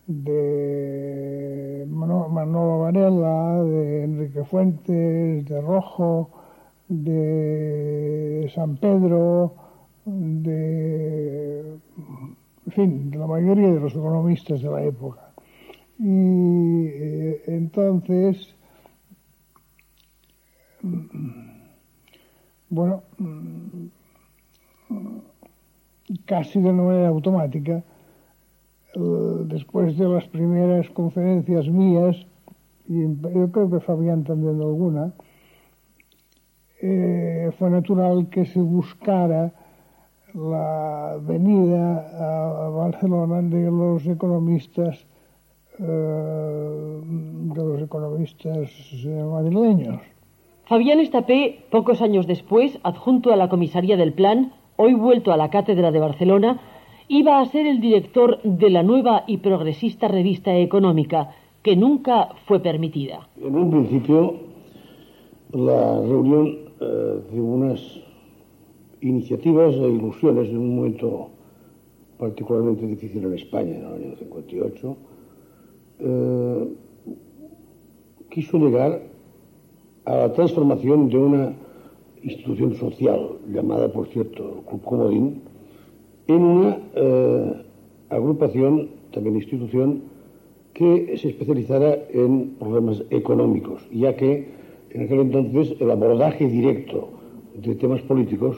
de 0.08 1.86
Manolo 1.88 2.80
Varela, 2.80 3.64
de 3.64 4.04
Enrique 4.06 4.44
Fuentes, 4.44 5.46
de 5.46 5.62
Rojo, 5.62 6.32
de 6.90 8.52
San 8.56 8.78
Pedro, 8.78 9.54
de, 10.06 11.60
en 12.66 12.72
fin, 12.72 13.12
de 13.12 13.18
la 13.20 13.28
mayoría 13.28 13.72
de 13.72 13.80
los 13.80 13.94
economistas 13.94 14.62
de 14.62 14.70
la 14.70 14.84
época. 14.84 15.30
Y 16.00 16.88
eh, 16.88 17.42
entonces, 17.48 18.56
bueno, 22.70 23.04
casi 26.26 26.60
de 26.62 26.72
manera 26.72 27.08
automática, 27.08 27.84
después 29.46 29.98
de 29.98 30.08
las 30.08 30.28
primeras 30.28 30.90
conferencias 30.90 31.68
mías, 31.68 32.16
y 32.88 33.02
yo 33.02 33.52
creo 33.52 33.70
que 33.70 33.80
Fabián 33.80 34.24
también 34.24 34.62
alguna, 34.62 35.14
eh, 36.82 37.52
fue 37.58 37.70
natural 37.70 38.28
que 38.30 38.46
se 38.46 38.60
buscara 38.60 39.54
la 40.34 41.18
venida 41.22 42.66
a 42.66 42.70
Barcelona 42.70 43.42
de 43.42 43.72
los 43.72 44.06
economistas 44.06 45.06
eh, 45.80 47.02
de 47.04 47.64
los 47.64 47.82
economistas 47.82 48.70
madrileños. 49.06 50.13
Fabián 50.66 51.02
Estapé, 51.02 51.66
pocos 51.72 52.02
años 52.02 52.26
después, 52.26 52.80
adjunto 52.84 53.34
a 53.34 53.36
la 53.36 53.50
comisaría 53.50 53.98
del 53.98 54.14
Plan, 54.14 54.54
hoy 54.78 54.94
vuelto 54.94 55.34
a 55.34 55.38
la 55.38 55.50
cátedra 55.50 55.92
de 55.92 56.00
Barcelona, 56.00 56.62
iba 57.10 57.42
a 57.42 57.46
ser 57.48 57.68
el 57.68 57.82
director 57.82 58.42
de 58.44 58.70
la 58.70 58.82
nueva 58.82 59.26
y 59.28 59.38
progresista 59.38 60.08
revista 60.08 60.56
económica, 60.56 61.32
que 61.62 61.76
nunca 61.76 62.30
fue 62.46 62.62
permitida. 62.62 63.28
En 63.42 63.56
un 63.56 63.72
principio, 63.72 64.36
la 65.52 66.00
reunión 66.00 66.58
eh, 66.80 67.20
de 67.30 67.42
unas 67.42 68.00
iniciativas 69.02 69.76
e 69.76 69.90
ilusiones 69.90 70.48
en 70.48 70.60
un 70.60 70.76
momento 70.78 71.30
particularmente 72.18 72.88
difícil 72.88 73.26
en 73.26 73.34
España, 73.34 73.76
en 73.76 73.86
el 73.86 73.94
año 73.94 74.16
58, 74.18 74.98
eh, 76.00 76.68
quiso 78.30 78.58
llegar 78.60 79.13
a 80.06 80.16
la 80.16 80.34
transformación 80.34 81.10
de 81.10 81.18
una 81.18 81.54
institución 82.24 82.76
social, 82.76 83.38
llamada, 83.52 83.92
por 83.92 84.08
cierto, 84.08 84.64
Club 84.68 84.82
Comodín, 84.84 85.42
en 86.28 86.42
una 86.42 86.78
eh, 86.96 87.54
agrupación, 88.10 88.90
también 89.12 89.36
institución, 89.36 90.04
que 90.74 91.18
se 91.18 91.30
especializara 91.30 91.98
en 92.12 92.56
problemas 92.60 93.04
económicos, 93.10 93.88
ya 93.92 94.16
que 94.16 94.48
en 94.90 95.04
aquel 95.04 95.20
entonces 95.20 95.76
el 95.80 95.92
abordaje 95.92 96.48
directo 96.48 97.10
de 97.56 97.76
temas 97.76 98.02
políticos 98.02 98.58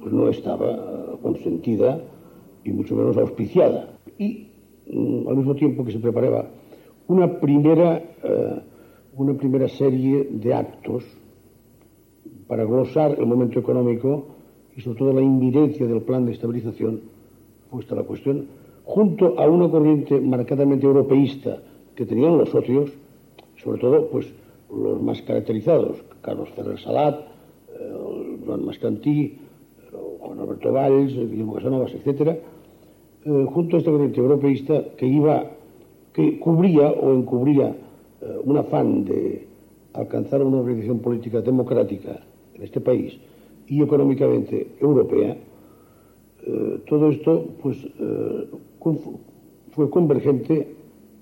pues 0.00 0.12
no 0.12 0.28
estaba 0.28 1.18
consentida 1.22 2.00
y 2.64 2.70
mucho 2.70 2.96
menos 2.96 3.16
auspiciada. 3.16 3.98
Y 4.18 4.48
mm, 4.90 5.28
al 5.28 5.36
mismo 5.36 5.54
tiempo 5.54 5.84
que 5.84 5.92
se 5.92 5.98
preparaba 5.98 6.48
una 7.08 7.40
primera, 7.40 8.02
eh, 8.24 8.60
una 9.16 9.34
primera 9.34 9.68
serie 9.68 10.28
de 10.30 10.54
actos 10.54 11.04
para 12.46 12.64
glosar 12.64 13.18
el 13.18 13.26
momento 13.26 13.58
económico 13.58 14.26
y 14.76 14.80
sobre 14.82 14.98
todo 14.98 15.12
la 15.12 15.22
inminencia 15.22 15.86
del 15.86 16.02
plan 16.02 16.26
de 16.26 16.32
estabilización, 16.32 17.00
puesta 17.70 17.94
la 17.94 18.02
cuestión, 18.02 18.46
junto 18.84 19.38
a 19.40 19.48
una 19.48 19.70
corriente 19.70 20.20
marcadamente 20.20 20.86
europeísta 20.86 21.62
que 21.94 22.04
tenían 22.04 22.36
los 22.36 22.50
socios, 22.50 22.92
sobre 23.56 23.80
todo 23.80 24.08
pues 24.10 24.32
los 24.70 25.02
más 25.02 25.22
caracterizados, 25.22 26.04
Carlos 26.20 26.50
Ferrer 26.50 26.78
Salat, 26.78 27.20
eh, 27.20 28.38
Joan 28.44 28.66
Mascantí, 28.66 29.38
Juan 30.20 30.40
Alberto 30.40 30.72
Valls, 30.72 31.14
Guillermo 31.14 31.54
Casanovas, 31.54 31.94
etc., 31.94 32.38
eh, 33.24 33.46
junto 33.48 33.76
a 33.76 33.78
esta 33.78 33.90
corriente 33.90 34.20
europeísta 34.20 34.84
que 34.96 35.06
iba, 35.06 35.50
que 36.12 36.38
cubría 36.38 36.90
o 36.90 37.14
encubría 37.14 37.68
eh, 37.68 37.85
Eh, 38.26 38.40
un 38.44 38.56
afán 38.56 39.04
de 39.04 39.46
alcanzar 39.92 40.42
una 40.42 40.58
organización 40.58 40.98
política 40.98 41.40
democrática 41.40 42.20
en 42.54 42.62
este 42.62 42.80
país 42.80 43.18
y 43.68 43.82
económicamente 43.82 44.74
europea, 44.80 45.36
eh, 46.42 46.80
todo 46.88 47.10
esto 47.10 47.46
pues, 47.62 47.76
eh, 47.84 48.48
fue 49.70 49.90
convergente 49.90 50.74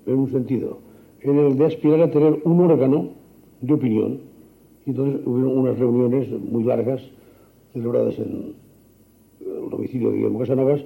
en 0.05 0.15
un 0.15 0.29
sentido, 0.31 0.79
en 1.21 1.37
el 1.37 1.57
de 1.57 1.65
aspirar 1.65 2.01
a 2.01 2.11
tener 2.11 2.41
un 2.43 2.59
órgano 2.61 3.09
de 3.61 3.73
opinión. 3.73 4.19
Y 4.85 4.91
entonces 4.91 5.21
hubo 5.25 5.49
unas 5.49 5.77
reuniones 5.77 6.29
muy 6.29 6.63
largas 6.63 7.01
celebradas 7.73 8.17
en 8.19 8.53
el 9.41 9.69
domicilio 9.69 10.09
de 10.09 10.17
Guillermo 10.17 10.39
Casanovas, 10.39 10.81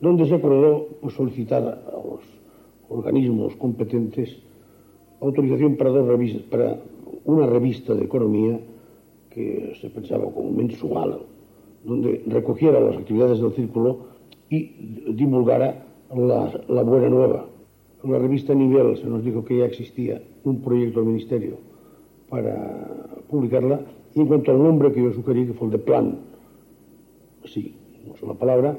donde 0.00 0.26
se 0.26 0.34
acordó 0.34 0.88
pues, 1.00 1.14
solicitar 1.14 1.62
a 1.62 1.92
los 1.92 2.20
organismos 2.88 3.54
competentes 3.56 4.42
autorización 5.22 5.76
para, 5.76 5.90
dos 5.90 6.06
revistas, 6.06 6.42
para 6.42 6.82
una 7.24 7.46
revista 7.46 7.94
de 7.94 8.04
economía 8.04 8.60
que 9.30 9.72
se 9.80 9.88
pensaba 9.88 10.30
como 10.30 10.50
mensual, 10.50 11.20
donde 11.84 12.22
recogiera 12.26 12.80
las 12.80 12.96
actividades 12.96 13.40
del 13.40 13.52
círculo 13.52 14.06
y 14.50 15.14
divulgara 15.14 15.86
la, 16.14 16.82
buena 16.82 17.08
nueva. 17.08 17.46
En 18.04 18.12
la 18.12 18.18
revista 18.18 18.54
Nivel 18.54 18.96
se 18.98 19.06
nos 19.06 19.24
dijo 19.24 19.44
que 19.44 19.58
ya 19.58 19.66
existía 19.66 20.22
un 20.44 20.60
proyecto 20.60 21.00
del 21.00 21.08
Ministerio 21.08 21.58
para 22.28 23.22
publicarla 23.30 23.80
y 24.14 24.20
en 24.20 24.26
cuanto 24.26 24.50
al 24.50 24.62
nombre 24.62 24.92
que 24.92 25.02
yo 25.02 25.12
sugerí, 25.12 25.46
que 25.46 25.54
fue 25.54 25.68
el 25.68 25.72
de 25.72 25.78
plan, 25.78 26.18
sí, 27.44 27.76
no 28.06 28.14
es 28.14 28.22
una 28.22 28.34
palabra, 28.34 28.76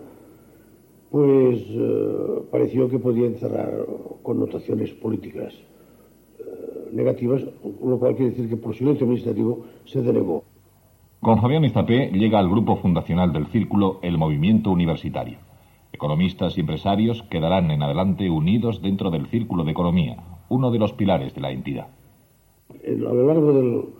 pues 1.10 1.64
eh, 1.70 2.42
pareció 2.52 2.90
que 2.90 3.00
podía 3.00 3.28
encerrar 3.28 3.86
connotaciones 4.22 4.92
políticas 4.94 5.54
negativas, 6.94 7.44
lo 7.84 8.00
cual 8.00 8.16
quiere 8.16 8.32
decir 8.32 8.50
que 8.50 8.58
por 8.58 8.76
silencio 8.76 9.06
administrativo 9.06 9.66
se 9.86 10.02
denegó. 10.02 10.44
Con 11.22 11.40
Fabián 11.40 11.64
Estapé 11.64 12.12
llega 12.12 12.40
al 12.40 12.50
grupo 12.50 12.76
fundacional 12.76 13.32
del 13.32 13.48
Círculo 13.48 14.00
el 14.02 14.18
Movimiento 14.18 14.72
Universitario. 14.72 15.38
Economistas 15.92 16.58
y 16.58 16.62
empresarios 16.62 17.24
quedarán 17.30 17.72
en 17.72 17.82
adelante 17.82 18.30
unidos 18.30 18.82
dentro 18.82 19.10
del 19.10 19.28
Círculo 19.28 19.64
de 19.64 19.72
Economía, 19.72 20.18
uno 20.50 20.72
de 20.72 20.80
los 20.80 20.94
pilares 20.94 21.34
de 21.34 21.42
la 21.42 21.52
entidad. 21.52 21.88
A 22.70 23.14
lo 23.14 23.28
largo 23.28 23.94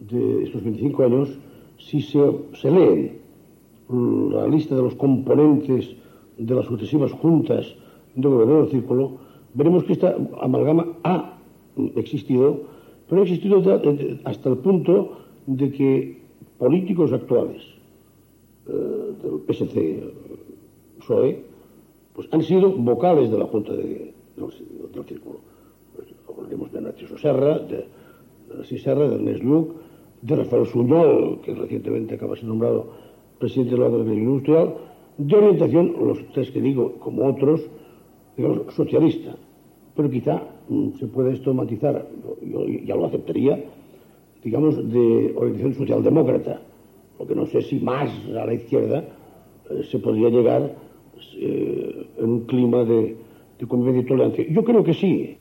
de 0.00 0.42
estos 0.42 0.64
25 0.64 1.04
años, 1.04 1.38
si 1.78 2.00
se, 2.00 2.18
se 2.54 2.70
lee 2.70 3.12
la 3.88 4.48
lista 4.48 4.74
de 4.74 4.82
los 4.82 4.94
componentes 4.96 5.94
de 6.36 6.54
las 6.54 6.66
sucesivas 6.66 7.12
juntas 7.12 7.74
de 8.14 8.28
gobierno 8.28 8.62
del 8.62 8.70
círculo, 8.70 9.18
veremos 9.54 9.84
que 9.84 9.92
esta 9.92 10.16
amalgama 10.40 10.86
ha 11.04 11.35
existido, 11.96 12.60
pero 13.08 13.22
ha 13.22 13.24
existido 13.24 13.62
hasta 14.24 14.48
el 14.48 14.58
punto 14.58 15.18
de 15.46 15.70
que 15.70 16.18
políticos 16.58 17.12
actuales 17.12 17.62
eh, 18.68 18.72
del 19.22 19.40
PSC, 19.46 20.02
PSOE, 20.98 21.42
pues 22.14 22.28
han 22.32 22.42
sido 22.42 22.70
vocales 22.72 23.30
de 23.30 23.38
la 23.38 23.44
Junta 23.46 23.72
de, 23.72 24.12
del, 24.36 25.04
Círculo. 25.04 25.40
Pues, 25.94 26.08
hablaremos 26.28 26.72
de 26.72 26.80
Narciso 26.80 27.18
Serra, 27.18 27.58
de, 27.58 27.86
de 28.58 28.78
Serra, 28.78 29.08
de 29.08 29.14
Ernest 29.16 29.42
Lluc, 29.42 29.72
de 30.22 30.36
Rafael 30.36 30.66
Suñol, 30.66 31.40
que 31.42 31.54
recientemente 31.54 32.14
acaba 32.14 32.32
de 32.32 32.40
ser 32.40 32.48
nombrado 32.48 32.88
presidente 33.38 33.74
de 33.74 33.80
la 33.80 33.86
Academia 33.86 34.14
Industrial, 34.14 34.74
de 35.18 35.36
orientación, 35.36 35.94
los 36.00 36.18
tres 36.32 36.50
que 36.50 36.60
digo, 36.60 36.94
como 36.98 37.26
otros, 37.26 37.60
digamos, 38.36 38.74
socialista. 38.74 39.36
Pero 39.94 40.10
quizá 40.10 40.42
se 40.98 41.06
puede 41.06 41.32
esto 41.32 41.54
matizar, 41.54 42.06
yo 42.42 42.66
ya 42.66 42.96
lo 42.96 43.06
aceptaría, 43.06 43.64
digamos, 44.42 44.76
de 44.92 45.32
orientación 45.36 45.74
socialdemócrata, 45.74 46.60
lo 47.18 47.26
que 47.26 47.34
no 47.34 47.46
sé 47.46 47.62
si 47.62 47.78
más 47.80 48.10
a 48.28 48.46
la 48.46 48.54
izquierda 48.54 49.04
eh, 49.70 49.82
se 49.90 49.98
podría 49.98 50.28
llegar 50.28 50.76
eh, 51.38 52.06
en 52.18 52.24
un 52.24 52.40
clima 52.46 52.84
de, 52.84 53.16
de 53.58 53.66
convivencia 53.66 54.02
y 54.02 54.06
tolerancia. 54.06 54.44
Yo 54.50 54.64
creo 54.64 54.84
que 54.84 54.94
sí. 54.94 55.38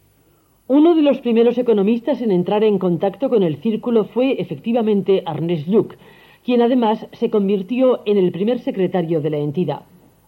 Uno 0.68 0.96
de 0.96 1.02
los 1.02 1.20
primeros 1.20 1.58
economistas 1.58 2.22
en 2.22 2.32
entrar 2.32 2.64
en 2.64 2.80
contacto 2.80 3.30
con 3.30 3.44
el 3.44 3.58
círculo 3.58 4.06
fue 4.06 4.42
efectivamente 4.42 5.24
Ernest 5.28 5.68
Lluc, 5.68 5.96
quien 6.44 6.62
además 6.62 7.08
se 7.14 7.30
convirtió 7.30 8.02
en 8.06 8.18
el 8.18 8.32
primer 8.32 8.60
secretario 8.60 9.22
de 9.22 9.30
la 9.30 9.38
entidad. 9.38 9.82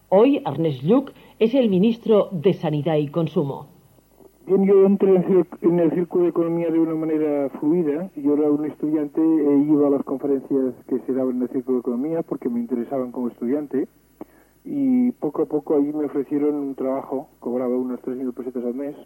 Hoy 0.08 0.40
Ernest 0.44 0.82
Lluc 0.82 1.12
es 1.38 1.54
el 1.54 1.68
ministro 1.68 2.28
de 2.32 2.54
Sanidad 2.54 2.96
y 2.96 3.08
Consumo. 3.08 3.77
Bien, 4.48 4.64
yo 4.64 4.86
entré 4.86 5.14
en 5.60 5.78
el 5.78 5.90
Círculo 5.92 6.24
de 6.24 6.30
Economía 6.30 6.70
de 6.70 6.78
una 6.78 6.94
manera 6.94 7.50
fluida. 7.60 8.10
Yo 8.16 8.32
era 8.32 8.50
un 8.50 8.64
estudiante 8.64 9.20
e 9.20 9.58
iba 9.58 9.88
a 9.88 9.90
las 9.90 10.02
conferencias 10.04 10.74
que 10.86 11.00
se 11.00 11.12
daban 11.12 11.36
en 11.36 11.42
el 11.42 11.48
Círculo 11.50 11.76
de 11.76 11.80
Economía 11.80 12.22
porque 12.22 12.48
me 12.48 12.58
interesaban 12.58 13.12
como 13.12 13.28
estudiante. 13.28 13.88
Y 14.64 15.12
poco 15.12 15.42
a 15.42 15.44
poco 15.44 15.76
ahí 15.76 15.92
me 15.92 16.06
ofrecieron 16.06 16.54
un 16.54 16.74
trabajo, 16.74 17.28
cobraba 17.40 17.76
unas 17.76 18.00
3.000 18.00 18.32
pesetas 18.32 18.64
al 18.64 18.72
mes 18.72 18.96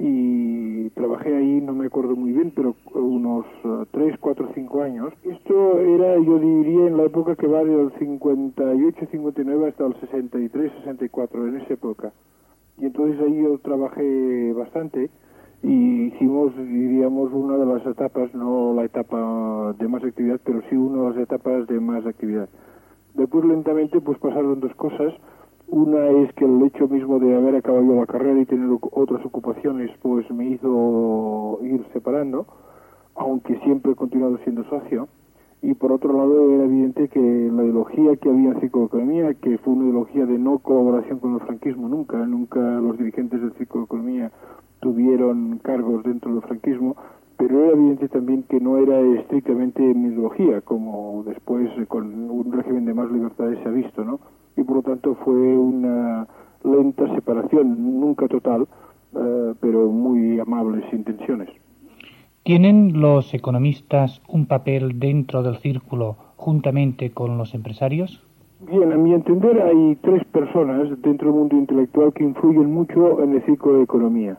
y 0.00 0.90
trabajé 0.90 1.32
ahí, 1.32 1.60
no 1.60 1.74
me 1.74 1.86
acuerdo 1.86 2.16
muy 2.16 2.32
bien, 2.32 2.52
pero 2.52 2.74
unos 2.92 3.46
3, 3.92 4.16
4, 4.18 4.48
5 4.52 4.82
años. 4.82 5.12
Esto 5.22 5.78
era, 5.78 6.18
yo 6.18 6.40
diría, 6.40 6.88
en 6.88 6.96
la 6.96 7.04
época 7.04 7.36
que 7.36 7.46
va 7.46 7.62
del 7.62 7.92
58, 8.00 9.06
59 9.12 9.68
hasta 9.68 9.86
el 9.86 9.94
63, 10.00 10.72
64, 10.78 11.46
en 11.46 11.60
esa 11.60 11.74
época. 11.74 12.12
Y 12.78 12.86
entonces 12.86 13.20
ahí 13.20 13.42
yo 13.42 13.58
trabajé 13.58 14.52
bastante 14.54 15.10
y 15.62 16.06
hicimos, 16.06 16.56
diríamos, 16.56 17.32
una 17.32 17.56
de 17.56 17.66
las 17.66 17.86
etapas, 17.86 18.34
no 18.34 18.74
la 18.74 18.84
etapa 18.84 19.74
de 19.78 19.86
más 19.86 20.02
actividad, 20.02 20.40
pero 20.44 20.60
sí 20.68 20.76
una 20.76 21.02
de 21.02 21.08
las 21.10 21.18
etapas 21.18 21.66
de 21.68 21.78
más 21.78 22.04
actividad. 22.04 22.48
Después 23.14 23.44
lentamente 23.44 24.00
pues 24.00 24.18
pasaron 24.18 24.60
dos 24.60 24.74
cosas. 24.74 25.14
Una 25.68 26.08
es 26.08 26.32
que 26.34 26.44
el 26.44 26.62
hecho 26.64 26.88
mismo 26.88 27.18
de 27.18 27.34
haber 27.34 27.56
acabado 27.56 27.94
la 27.94 28.06
carrera 28.06 28.40
y 28.40 28.46
tener 28.46 28.68
otras 28.90 29.24
ocupaciones, 29.24 29.90
pues 30.02 30.30
me 30.30 30.46
hizo 30.46 31.58
ir 31.62 31.84
separando, 31.92 32.46
aunque 33.14 33.58
siempre 33.60 33.92
he 33.92 33.94
continuado 33.94 34.38
siendo 34.38 34.64
socio. 34.64 35.08
Y 35.62 35.74
por 35.74 35.92
otro 35.92 36.12
lado, 36.12 36.50
era 36.50 36.64
evidente 36.64 37.08
que 37.08 37.20
la 37.20 37.62
ideología 37.62 38.16
que 38.16 38.28
había 38.28 38.50
en 38.50 38.60
psicoeconomía, 38.60 39.34
que 39.34 39.58
fue 39.58 39.74
una 39.74 39.84
ideología 39.84 40.26
de 40.26 40.38
no 40.38 40.58
colaboración 40.58 41.20
con 41.20 41.34
el 41.34 41.40
franquismo, 41.40 41.88
nunca, 41.88 42.18
nunca 42.26 42.58
los 42.58 42.98
dirigentes 42.98 43.40
del 43.40 43.52
psicoeconomía 43.52 44.32
tuvieron 44.80 45.58
cargos 45.62 46.02
dentro 46.02 46.32
del 46.32 46.42
franquismo, 46.42 46.96
pero 47.38 47.64
era 47.64 47.72
evidente 47.74 48.08
también 48.08 48.42
que 48.42 48.60
no 48.60 48.78
era 48.78 49.00
estrictamente 49.00 49.82
mi 49.82 50.08
ideología, 50.08 50.60
como 50.62 51.22
después 51.24 51.70
con 51.86 52.30
un 52.30 52.52
régimen 52.52 52.84
de 52.84 52.94
más 52.94 53.10
libertades 53.10 53.58
se 53.62 53.68
ha 53.68 53.72
visto, 53.72 54.04
¿no? 54.04 54.18
y 54.56 54.62
por 54.62 54.76
lo 54.76 54.82
tanto 54.82 55.14
fue 55.24 55.34
una 55.34 56.26
lenta 56.64 57.12
separación, 57.14 58.00
nunca 58.00 58.28
total, 58.28 58.66
eh, 59.14 59.54
pero 59.60 59.88
muy 59.88 60.38
amables 60.40 60.84
intenciones. 60.92 61.48
¿Tienen 62.44 63.00
los 63.00 63.34
economistas 63.34 64.20
un 64.26 64.46
papel 64.46 64.98
dentro 64.98 65.44
del 65.44 65.58
círculo 65.58 66.16
juntamente 66.34 67.12
con 67.12 67.38
los 67.38 67.54
empresarios? 67.54 68.20
Bien, 68.58 68.92
a 68.92 68.96
mi 68.96 69.14
entender 69.14 69.62
hay 69.62 69.96
tres 70.02 70.24
personas 70.24 70.88
dentro 71.02 71.28
del 71.28 71.38
mundo 71.38 71.56
intelectual 71.56 72.12
que 72.12 72.24
influyen 72.24 72.74
mucho 72.74 73.22
en 73.22 73.34
el 73.36 73.44
círculo 73.44 73.76
de 73.76 73.84
economía. 73.84 74.38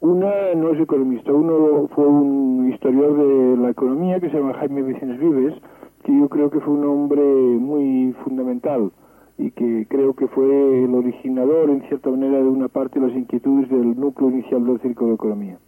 Una 0.00 0.32
no 0.56 0.70
es 0.70 0.80
economista, 0.80 1.32
uno 1.32 1.86
fue 1.94 2.04
un 2.04 2.68
historiador 2.72 3.16
de 3.18 3.62
la 3.62 3.70
economía 3.70 4.18
que 4.18 4.28
se 4.28 4.36
llama 4.36 4.54
Jaime 4.54 4.82
Vicens 4.82 5.20
Vives, 5.20 5.54
que 6.02 6.18
yo 6.18 6.28
creo 6.28 6.50
que 6.50 6.58
fue 6.58 6.74
un 6.74 6.84
hombre 6.84 7.22
muy 7.22 8.12
fundamental 8.24 8.90
y 9.38 9.52
que 9.52 9.86
creo 9.88 10.14
que 10.14 10.26
fue 10.26 10.82
el 10.82 10.92
originador, 10.96 11.70
en 11.70 11.82
cierta 11.82 12.10
manera, 12.10 12.38
de 12.38 12.48
una 12.48 12.66
parte 12.66 12.98
de 12.98 13.06
las 13.06 13.16
inquietudes 13.16 13.70
del 13.70 13.94
núcleo 14.00 14.30
inicial 14.30 14.66
del 14.66 14.80
Círculo 14.80 15.10
de 15.10 15.14
Economía. 15.14 15.58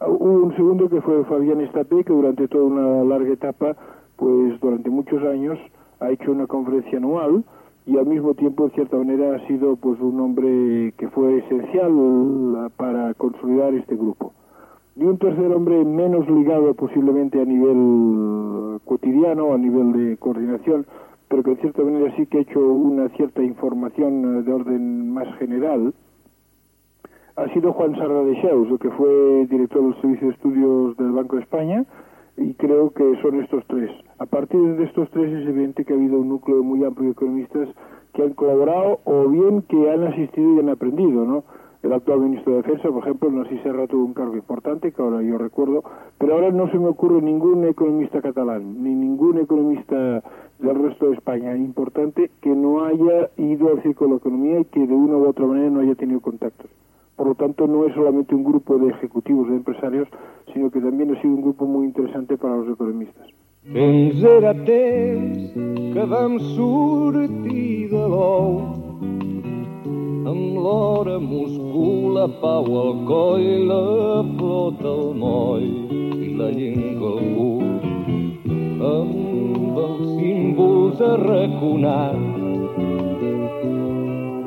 Hubo 0.00 0.44
un 0.44 0.54
segundo 0.56 0.90
que 0.90 1.00
fue 1.00 1.24
Fabián 1.24 1.62
Estapé, 1.62 2.04
que 2.04 2.12
durante 2.12 2.48
toda 2.48 2.64
una 2.64 3.04
larga 3.04 3.32
etapa, 3.32 3.76
pues 4.16 4.60
durante 4.60 4.90
muchos 4.90 5.22
años, 5.24 5.58
ha 6.00 6.10
hecho 6.10 6.32
una 6.32 6.46
conferencia 6.46 6.98
anual 6.98 7.44
y 7.86 7.96
al 7.96 8.04
mismo 8.04 8.34
tiempo, 8.34 8.64
en 8.64 8.72
cierta 8.72 8.98
manera, 8.98 9.36
ha 9.36 9.46
sido 9.46 9.76
pues 9.76 9.98
un 10.00 10.20
hombre 10.20 10.92
que 10.98 11.08
fue 11.08 11.38
esencial 11.38 12.70
para 12.76 13.14
consolidar 13.14 13.72
este 13.74 13.96
grupo. 13.96 14.34
Y 14.96 15.04
un 15.04 15.16
tercer 15.16 15.50
hombre 15.52 15.82
menos 15.84 16.28
ligado 16.28 16.74
posiblemente 16.74 17.40
a 17.40 17.44
nivel 17.46 18.80
cotidiano, 18.84 19.54
a 19.54 19.58
nivel 19.58 19.92
de 19.92 20.16
coordinación, 20.18 20.84
pero 21.28 21.42
que 21.42 21.52
en 21.52 21.56
cierta 21.58 21.82
manera 21.82 22.14
sí 22.16 22.26
que 22.26 22.38
ha 22.38 22.40
hecho 22.42 22.60
una 22.60 23.08
cierta 23.10 23.42
información 23.42 24.44
de 24.44 24.52
orden 24.52 25.10
más 25.12 25.34
general, 25.38 25.94
ha 27.36 27.48
sido 27.52 27.72
Juan 27.72 27.94
Sarra 27.96 28.22
de 28.22 28.40
Xeus, 28.40 28.80
que 28.80 28.90
fue 28.90 29.46
director 29.46 29.82
del 29.82 30.00
Servicio 30.00 30.28
de 30.28 30.32
Estudios 30.34 30.96
del 30.96 31.12
Banco 31.12 31.36
de 31.36 31.42
España, 31.42 31.84
y 32.36 32.54
creo 32.54 32.90
que 32.90 33.04
son 33.22 33.40
estos 33.40 33.64
tres. 33.66 33.90
A 34.18 34.26
partir 34.26 34.60
de 34.76 34.84
estos 34.84 35.10
tres 35.10 35.32
es 35.32 35.48
evidente 35.48 35.84
que 35.84 35.92
ha 35.92 35.96
habido 35.96 36.18
un 36.18 36.28
núcleo 36.28 36.62
muy 36.62 36.84
amplio 36.84 37.06
de 37.06 37.12
economistas 37.12 37.68
que 38.14 38.22
han 38.22 38.32
colaborado 38.32 39.00
o 39.04 39.28
bien 39.28 39.62
que 39.62 39.90
han 39.90 40.04
asistido 40.04 40.54
y 40.54 40.60
han 40.60 40.70
aprendido, 40.70 41.24
¿no? 41.24 41.44
el 41.86 41.92
actual 41.92 42.20
ministro 42.20 42.52
de 42.52 42.62
Defensa, 42.62 42.88
por 42.88 43.02
ejemplo, 43.02 43.30
Narcís 43.30 43.62
Serra 43.62 43.86
tuvo 43.86 44.04
un 44.04 44.14
cargo 44.14 44.34
importante, 44.34 44.90
que 44.90 45.02
ahora 45.02 45.22
yo 45.22 45.38
recuerdo, 45.38 45.84
pero 46.18 46.34
ahora 46.34 46.50
no 46.50 46.68
se 46.70 46.78
me 46.78 46.88
ocurre 46.88 47.22
ningún 47.22 47.64
economista 47.64 48.20
catalán, 48.20 48.82
ni 48.82 48.94
ningún 48.94 49.38
economista 49.38 50.22
del 50.58 50.74
resto 50.74 51.06
de 51.06 51.14
España 51.14 51.54
importante 51.56 52.30
que 52.40 52.50
no 52.50 52.84
haya 52.84 53.30
ido 53.36 53.68
al 53.68 53.82
círculo 53.82 54.12
de 54.12 54.16
economía 54.16 54.60
y 54.60 54.64
que 54.64 54.86
de 54.86 54.94
una 54.94 55.16
u 55.16 55.28
otra 55.28 55.46
manera 55.46 55.70
no 55.70 55.80
haya 55.80 55.94
tenido 55.94 56.20
contactos. 56.20 56.70
Por 57.16 57.26
lo 57.28 57.34
tanto, 57.34 57.66
no 57.66 57.86
es 57.86 57.94
solamente 57.94 58.34
un 58.34 58.44
grupo 58.44 58.78
de 58.78 58.90
ejecutivos, 58.90 59.48
de 59.48 59.56
empresarios, 59.56 60.08
sino 60.52 60.70
que 60.70 60.80
también 60.80 61.14
ha 61.14 61.20
sido 61.20 61.34
un 61.34 61.42
grupo 61.42 61.66
muy 61.66 61.86
interesante 61.86 62.36
para 62.36 62.56
los 62.56 62.68
economistas. 62.68 63.26
amb 70.26 70.56
l'hora 70.64 71.18
muscula 71.18 72.26
pau 72.40 72.66
al 72.80 72.94
coll, 73.10 73.44
la 73.70 73.84
flota 74.36 74.88
al 74.92 75.12
moll 75.22 75.66
i 76.26 76.32
la 76.40 76.48
llengua 76.56 77.12
al 77.14 77.22
cul. 77.36 77.68
Amb 78.94 79.78
els 79.84 80.02
símbols 80.16 81.04
arraconats. 81.12 82.85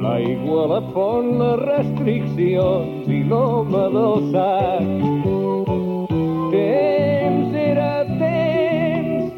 L'aigua, 0.03 0.61
la 0.71 0.81
font, 0.93 1.29
les 1.41 1.57
restriccions 1.69 3.07
i 3.17 3.19
l'home 3.31 3.83
del 3.95 4.15
sac. 4.33 4.87
Temps 6.53 7.57
era 7.63 7.93
temps 8.21 9.33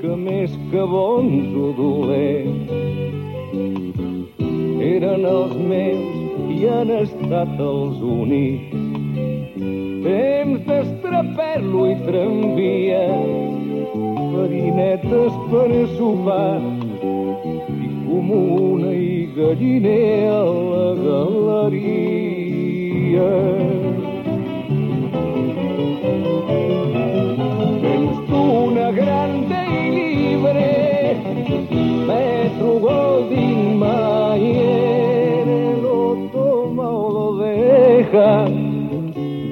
que 0.00 0.12
més 0.26 0.56
que 0.72 0.86
bons 0.94 1.56
o 1.64 1.70
dolents 1.80 2.76
eren 4.92 5.22
els 5.34 5.56
meus 5.72 6.52
i 6.56 6.58
han 6.76 6.90
estat 7.02 7.60
els 7.70 8.00
únics 8.20 8.80
temps 10.02 10.60
d'estraperlo 10.66 11.82
i 11.90 11.96
tramvies, 12.06 13.26
farinetes 14.32 15.36
per 15.50 15.68
sopar, 15.96 16.60
comuna 18.10 18.90
i 18.92 19.30
galliner 19.36 20.28
a 20.28 20.42
la 20.70 20.88
galeria. 21.04 22.48
Temps 27.82 28.16
d'una 28.30 28.88
grande 28.98 29.60
i 29.78 29.82
libre, 29.98 30.70
Metro 32.08 32.70
Golding 32.86 33.62
Mayer, 33.84 35.46
lo 35.84 36.00
toma 36.34 36.86
o 36.90 37.06
lo 37.16 37.28
deja, 37.44 38.32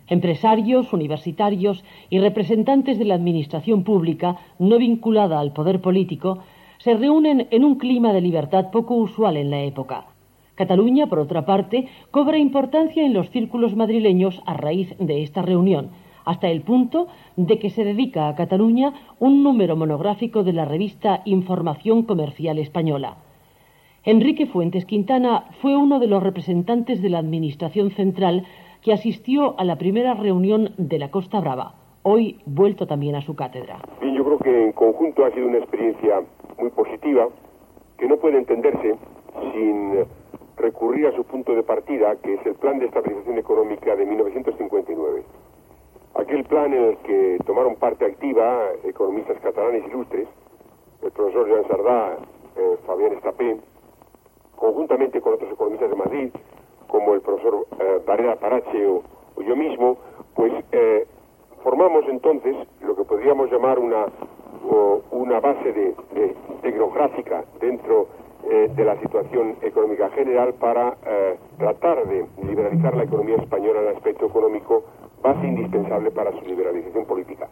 Empresarios, 0.07 0.93
universitarios 0.93 1.83
y 2.11 2.19
representantes 2.19 2.99
de 2.99 3.05
la 3.05 3.15
administración 3.15 3.83
pública 3.83 4.37
no 4.59 4.77
vinculada 4.77 5.39
al 5.39 5.51
poder 5.51 5.81
político 5.81 6.43
se 6.77 6.93
reúnen 6.93 7.47
en 7.49 7.63
un 7.63 7.79
clima 7.79 8.13
de 8.13 8.21
libertad 8.21 8.69
poco 8.69 8.93
usual 8.97 9.35
en 9.37 9.49
la 9.49 9.63
época. 9.63 10.05
Cataluña, 10.53 11.07
por 11.07 11.17
otra 11.17 11.43
parte, 11.43 11.87
cobra 12.11 12.37
importancia 12.37 13.03
en 13.03 13.15
los 13.15 13.31
círculos 13.31 13.75
madrileños 13.75 14.43
a 14.45 14.53
raíz 14.53 14.93
de 14.99 15.23
esta 15.23 15.41
reunión, 15.41 15.89
hasta 16.23 16.49
el 16.49 16.61
punto 16.61 17.07
de 17.35 17.57
que 17.57 17.71
se 17.71 17.83
dedica 17.83 18.27
a 18.27 18.35
Cataluña 18.35 18.93
un 19.19 19.41
número 19.41 19.75
monográfico 19.75 20.43
de 20.43 20.53
la 20.53 20.65
revista 20.65 21.23
Información 21.25 22.03
Comercial 22.03 22.59
Española. 22.59 23.24
Enrique 24.07 24.45
Fuentes 24.45 24.85
Quintana 24.85 25.45
fue 25.63 25.75
uno 25.75 25.97
de 25.99 26.05
los 26.05 26.21
representantes 26.21 27.01
de 27.01 27.09
la 27.09 27.17
Administración 27.17 27.89
Central 27.89 28.45
que 28.83 28.93
asistió 28.93 29.59
a 29.59 29.63
la 29.63 29.79
primera 29.79 30.13
reunión 30.13 30.75
de 30.77 30.99
la 30.99 31.09
Costa 31.09 31.39
Brava, 31.39 31.73
hoy 32.03 32.39
vuelto 32.45 32.85
también 32.85 33.15
a 33.15 33.21
su 33.21 33.35
cátedra. 33.35 33.79
Yo 34.03 34.23
creo 34.23 34.37
que 34.37 34.65
en 34.65 34.73
conjunto 34.73 35.25
ha 35.25 35.31
sido 35.31 35.47
una 35.47 35.57
experiencia 35.57 36.21
muy 36.59 36.69
positiva 36.69 37.29
que 37.97 38.07
no 38.07 38.17
puede 38.17 38.37
entenderse 38.37 38.95
sin 39.53 40.05
recurrir 40.57 41.07
a 41.07 41.15
su 41.15 41.23
punto 41.23 41.55
de 41.55 41.63
partida, 41.63 42.15
que 42.17 42.35
es 42.35 42.45
el 42.45 42.53
Plan 42.53 42.77
de 42.77 42.85
Estabilización 42.85 43.39
Económica 43.39 43.95
de 43.95 44.05
1959. 44.05 45.23
Aquel 46.13 46.43
plan 46.43 46.71
en 46.71 46.83
el 46.83 46.97
que 46.97 47.39
tomaron 47.43 47.75
parte 47.77 48.05
activa 48.05 48.65
economistas 48.83 49.39
catalanes 49.39 49.83
ilustres, 49.87 50.27
el 51.01 51.11
profesor 51.11 51.49
Joan 51.49 51.67
Sardá, 51.67 52.17
eh, 52.55 52.77
Fabián 52.85 53.13
Estapé, 53.13 53.57
conjuntamente 54.55 55.21
con 55.21 55.33
otros 55.33 55.51
economistas 55.51 55.89
de 55.89 55.95
Madrid, 55.95 56.29
como 56.87 57.13
el 57.13 57.21
profesor 57.21 57.67
eh, 57.79 58.01
Barrera 58.05 58.35
Parache 58.35 58.87
o, 58.87 59.03
yo 59.45 59.55
mismo, 59.55 59.97
pues 60.33 60.53
eh, 60.71 61.05
formamos 61.63 62.05
entonces 62.07 62.55
lo 62.81 62.95
que 62.95 63.03
podríamos 63.03 63.51
llamar 63.51 63.79
una, 63.79 64.05
una 65.11 65.39
base 65.39 65.73
de, 65.73 65.95
de, 66.13 66.35
tecnográfica 66.61 67.43
dentro 67.59 68.07
eh, 68.49 68.71
de 68.73 68.85
la 68.85 68.99
situación 69.01 69.57
económica 69.61 70.09
general 70.11 70.53
para 70.53 70.95
tratar 71.57 72.07
de 72.07 72.25
liberalizar 72.43 72.95
la 72.95 73.03
economía 73.03 73.35
española 73.35 73.81
en 73.81 73.87
el 73.87 73.95
aspecto 73.95 74.25
económico, 74.25 74.83
base 75.21 75.45
indispensable 75.45 76.11
para 76.11 76.31
su 76.31 76.45
liberalización 76.45 77.05
política. 77.05 77.47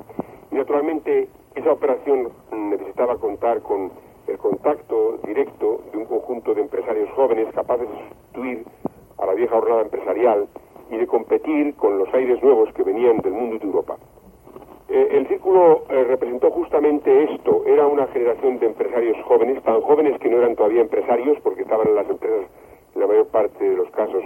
Y 0.52 0.56
naturalmente 0.56 1.28
esa 1.56 1.72
operación 1.72 2.30
necesitaba 2.52 3.18
contar 3.18 3.62
con 3.62 3.92
el 4.28 4.38
contacto 4.38 5.20
directo 5.26 5.82
de 5.92 5.98
un 5.98 6.06
conjunto 6.06 6.54
de 6.54 6.62
empresarios 6.62 7.10
jóvenes 7.12 7.54
capaces 7.54 7.90
de 7.90 7.96
sustituir 7.96 8.66
a 9.18 9.26
la 9.26 9.34
vieja 9.34 9.56
jornada 9.56 9.82
empresarial 9.82 10.48
y 10.90 10.98
de 10.98 11.08
competir 11.08 11.76
con 11.76 11.98
los 11.98 12.14
aires 12.14 12.42
nuevos 12.42 12.72
que 12.74 12.84
venían 12.84 13.18
del 13.18 13.34
mundo 13.34 13.56
y 13.56 13.60
de 13.60 13.66
Europa. 13.66 13.98
Eh, 14.90 15.08
el 15.12 15.28
círculo 15.28 15.84
eh, 15.90 16.04
representó 16.04 16.52
justamente 16.52 17.34
esto, 17.34 17.64
era 17.66 17.88
una 17.88 18.08
generación 18.08 18.60
de 18.60 18.68
empresarios 18.68 19.18
jóvenes, 19.26 19.62
tan 19.64 19.82
jóvenes 19.82 20.20
que 20.20 20.30
no 20.30 20.38
eran 20.38 20.56
todavía 20.56 20.82
empresarios 20.82 21.38
porque 21.42 21.64
estaban 21.64 21.88
en 21.88 21.96
las 21.96 22.10
empresas, 22.10 22.46
en 22.94 23.02
la 23.02 23.08
mayor 23.08 23.28
parte 23.28 23.64
de 23.64 23.76
los 23.76 23.90
casos, 23.92 24.24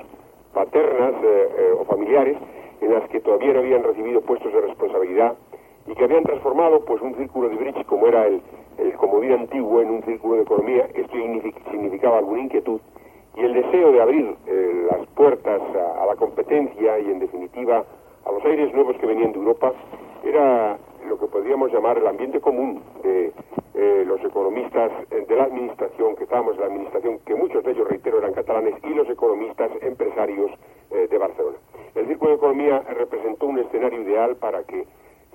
paternas 0.54 1.14
eh, 1.24 1.74
o 1.80 1.86
familiares, 1.86 2.38
en 2.82 2.94
las 2.94 3.08
que 3.10 3.20
todavía 3.20 3.54
no 3.54 3.60
habían 3.60 3.84
recibido 3.84 4.22
puestos 4.22 4.52
de 4.52 4.62
responsabilidad 4.62 5.36
y 5.88 5.94
que 5.96 6.04
habían 6.04 6.24
transformado 6.24 6.84
pues 6.86 7.02
un 7.02 7.16
círculo 7.16 7.50
de 7.50 7.56
bridge 7.56 7.86
como 7.86 8.08
era 8.08 8.28
el, 8.28 8.42
el 8.78 8.94
comodín 8.94 9.34
antiguo 9.34 9.82
en 9.82 9.90
un 9.90 10.04
círculo 10.04 10.36
de 10.36 10.42
economía, 10.44 10.88
esto 10.94 11.14
significaba 11.72 12.20
alguna 12.20 12.42
inquietud 12.42 12.80
y 13.36 13.42
el 13.42 13.54
deseo 13.54 13.92
de 13.92 14.02
abrir 14.02 14.36
eh, 14.48 14.88
las 14.90 15.08
puertas 15.10 15.62
a, 15.62 16.06
la 16.06 16.16
competencia 16.16 17.00
y 17.00 17.12
en 17.12 17.20
definitiva 17.20 17.84
a 18.26 18.32
los 18.32 18.44
aires 18.46 18.74
nuevos 18.74 18.98
que 18.98 19.06
venían 19.06 19.32
de 19.32 19.40
Europa 19.40 19.74
era 20.24 20.78
lo 21.08 21.20
que 21.20 21.28
podríamos 21.28 21.72
llamar 21.72 21.98
el 21.98 22.08
ambiente 22.08 22.40
común 22.42 22.82
de 23.04 23.32
eh, 23.76 24.04
los 24.08 24.24
economistas 24.24 24.92
de 25.10 25.36
la 25.36 25.44
administración, 25.44 26.16
que 26.16 26.24
estábamos 26.24 26.56
en 26.56 26.62
la 26.62 26.66
administración, 26.68 27.20
que 27.26 27.36
muchos 27.36 27.64
de 27.64 27.72
ellos, 27.72 27.88
reitero, 27.88 28.18
eran 28.18 28.34
catalanes, 28.34 28.74
y 28.84 28.94
los 28.94 29.08
economistas 29.10 29.72
empresarios 29.82 30.52
eh, 30.92 31.08
de 31.10 31.18
Barcelona. 31.18 31.58
El 31.96 32.08
Círculo 32.08 32.32
de 32.32 32.38
Economía 32.38 32.80
representó 32.98 33.46
un 33.46 33.60
escenario 33.60 34.02
ideal 34.02 34.36
para 34.38 34.64
que 34.64 34.86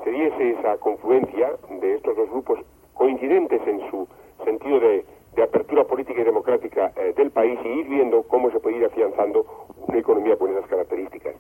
se 0.03 0.11
diese 0.11 0.51
esa 0.51 0.77
confluencia 0.79 1.53
de 1.81 1.95
estos 1.95 2.17
dos 2.17 2.29
grupos 2.31 2.59
coincidentes 3.03 3.61
en 3.67 3.81
su 3.91 4.07
sentido 4.45 4.79
de, 4.79 5.05
apertura 5.43 5.83
política 5.83 6.21
y 6.21 6.25
democrática 6.25 6.93
eh, 6.95 7.13
del 7.17 7.33
país 7.33 7.59
y 7.65 7.69
ir 7.69 7.89
viendo 7.89 8.23
cómo 8.23 8.49
se 8.53 8.61
puede 8.61 8.77
ir 8.77 8.85
afianzando 8.85 9.45
una 9.89 9.99
economía 9.99 10.37
con 10.37 10.53
esas 10.53 10.67
características. 10.67 11.35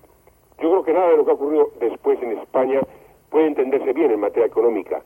Yo 0.61 0.70
creo 0.70 0.83
que 0.83 0.92
nada 0.92 1.11
de 1.11 1.18
lo 1.18 1.25
que 1.25 1.31
ha 1.31 1.35
ocurrido 1.35 1.70
después 1.79 2.20
en 2.20 2.33
España 2.33 2.81
puede 3.31 3.46
entenderse 3.46 3.92
bien 3.92 4.11
en 4.11 4.18
materia 4.18 4.46
económica 4.46 5.03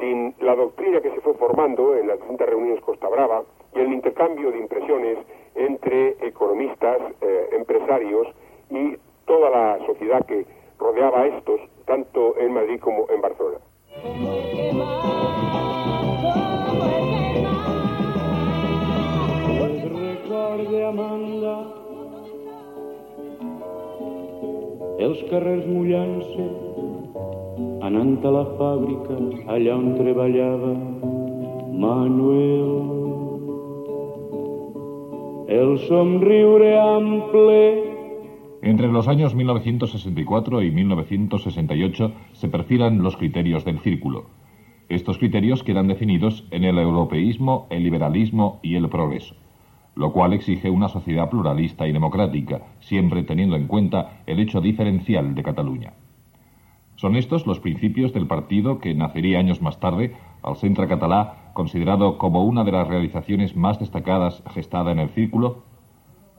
sin 0.00 0.34
la 0.40 0.56
doctrina 0.56 1.02
que 1.02 1.10
se 1.10 1.20
fue 1.20 1.34
formando 1.34 1.94
en 1.94 2.08
las 2.08 2.18
distintas 2.18 2.48
reuniones 2.48 2.82
Costa 2.82 3.08
Brava 3.08 3.42
y 3.74 3.80
el 3.80 3.92
intercambio 3.92 4.52
de 4.52 4.58
impresiones 4.58 5.18
entre 5.54 6.16
economistas, 6.26 6.96
eh, 7.20 7.50
empresarios 7.52 8.26
y 8.70 8.96
toda 9.26 9.50
la 9.50 9.84
sociedad 9.84 10.24
que 10.24 10.46
rodeaba 10.78 11.22
a 11.22 11.26
estos, 11.26 11.60
tanto 11.84 12.38
en 12.38 12.54
Madrid 12.54 12.80
como 12.80 13.06
en 13.10 13.20
Barcelona. 13.20 13.58
Els 25.00 25.20
carrers 25.30 25.66
mullant-se, 25.66 26.46
anant 27.86 28.16
a 28.26 28.32
la 28.34 28.42
fàbrica, 28.58 29.16
allà 29.54 29.76
on 29.78 29.92
treballava 29.98 30.72
Manuel. 31.84 32.72
El 35.60 35.78
somriure 35.86 36.72
ample 36.78 37.62
Entre 38.62 38.88
los 38.88 39.08
años 39.08 39.34
1964 39.34 40.62
y 40.62 40.70
1968 40.70 42.12
se 42.32 42.48
perfilan 42.48 43.02
los 43.02 43.16
criterios 43.16 43.64
del 43.64 43.78
círculo. 43.80 44.26
Estos 44.88 45.18
criterios 45.18 45.62
quedan 45.62 45.88
definidos 45.88 46.46
en 46.50 46.64
el 46.64 46.78
europeísmo, 46.78 47.66
el 47.70 47.84
liberalismo 47.84 48.60
y 48.62 48.74
el 48.74 48.88
progreso 48.88 49.34
lo 50.00 50.14
cual 50.14 50.32
exige 50.32 50.70
una 50.70 50.88
sociedad 50.88 51.28
pluralista 51.28 51.86
y 51.86 51.92
democrática, 51.92 52.62
siempre 52.80 53.22
teniendo 53.22 53.54
en 53.54 53.66
cuenta 53.66 54.22
el 54.24 54.40
hecho 54.40 54.62
diferencial 54.62 55.34
de 55.34 55.42
Cataluña. 55.42 55.92
Son 56.96 57.16
estos 57.16 57.46
los 57.46 57.60
principios 57.60 58.14
del 58.14 58.26
partido 58.26 58.78
que 58.78 58.94
nacería 58.94 59.38
años 59.38 59.60
más 59.60 59.78
tarde, 59.78 60.16
al 60.42 60.56
Centre 60.56 60.88
Catalá, 60.88 61.52
considerado 61.52 62.16
como 62.16 62.46
una 62.46 62.64
de 62.64 62.72
las 62.72 62.88
realizaciones 62.88 63.56
más 63.56 63.78
destacadas 63.78 64.42
gestada 64.54 64.90
en 64.90 65.00
el 65.00 65.10
círculo. 65.10 65.64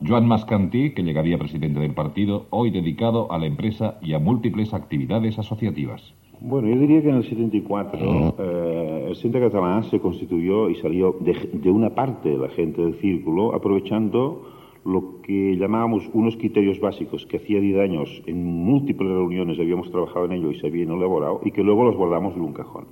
Joan 0.04 0.26
Mascantí, 0.26 0.90
que 0.90 1.04
llegaría 1.04 1.38
presidente 1.38 1.78
del 1.78 1.94
partido, 1.94 2.48
hoy 2.50 2.72
dedicado 2.72 3.30
a 3.30 3.38
la 3.38 3.46
empresa 3.46 3.96
y 4.02 4.14
a 4.14 4.18
múltiples 4.18 4.74
actividades 4.74 5.38
asociativas. 5.38 6.14
Bueno, 6.44 6.68
yo 6.68 6.76
diría 6.76 7.00
que 7.00 7.08
en 7.08 7.14
el 7.16 7.22
74 7.22 8.34
eh, 8.36 9.04
el 9.10 9.14
Centro 9.14 9.40
Catalán 9.40 9.84
se 9.84 10.00
constituyó 10.00 10.68
y 10.70 10.74
salió 10.74 11.16
de, 11.20 11.70
una 11.70 11.94
parte 11.94 12.30
de 12.30 12.38
la 12.38 12.48
gente 12.48 12.82
del 12.82 12.94
círculo 12.94 13.54
aprovechando 13.54 14.42
lo 14.84 15.22
que 15.22 15.56
llamábamos 15.56 16.10
unos 16.12 16.36
criterios 16.36 16.80
básicos 16.80 17.26
que 17.26 17.36
hacía 17.36 17.60
10 17.60 17.78
años 17.78 18.22
en 18.26 18.44
múltiples 18.44 19.08
reuniones 19.08 19.60
habíamos 19.60 19.88
trabajado 19.92 20.24
en 20.24 20.32
ello 20.32 20.50
y 20.50 20.58
se 20.58 20.66
habían 20.66 20.90
elaborado 20.90 21.40
y 21.44 21.52
que 21.52 21.62
luego 21.62 21.84
los 21.84 21.96
guardamos 21.96 22.34
en 22.34 22.42
un 22.42 22.52
cajón. 22.52 22.86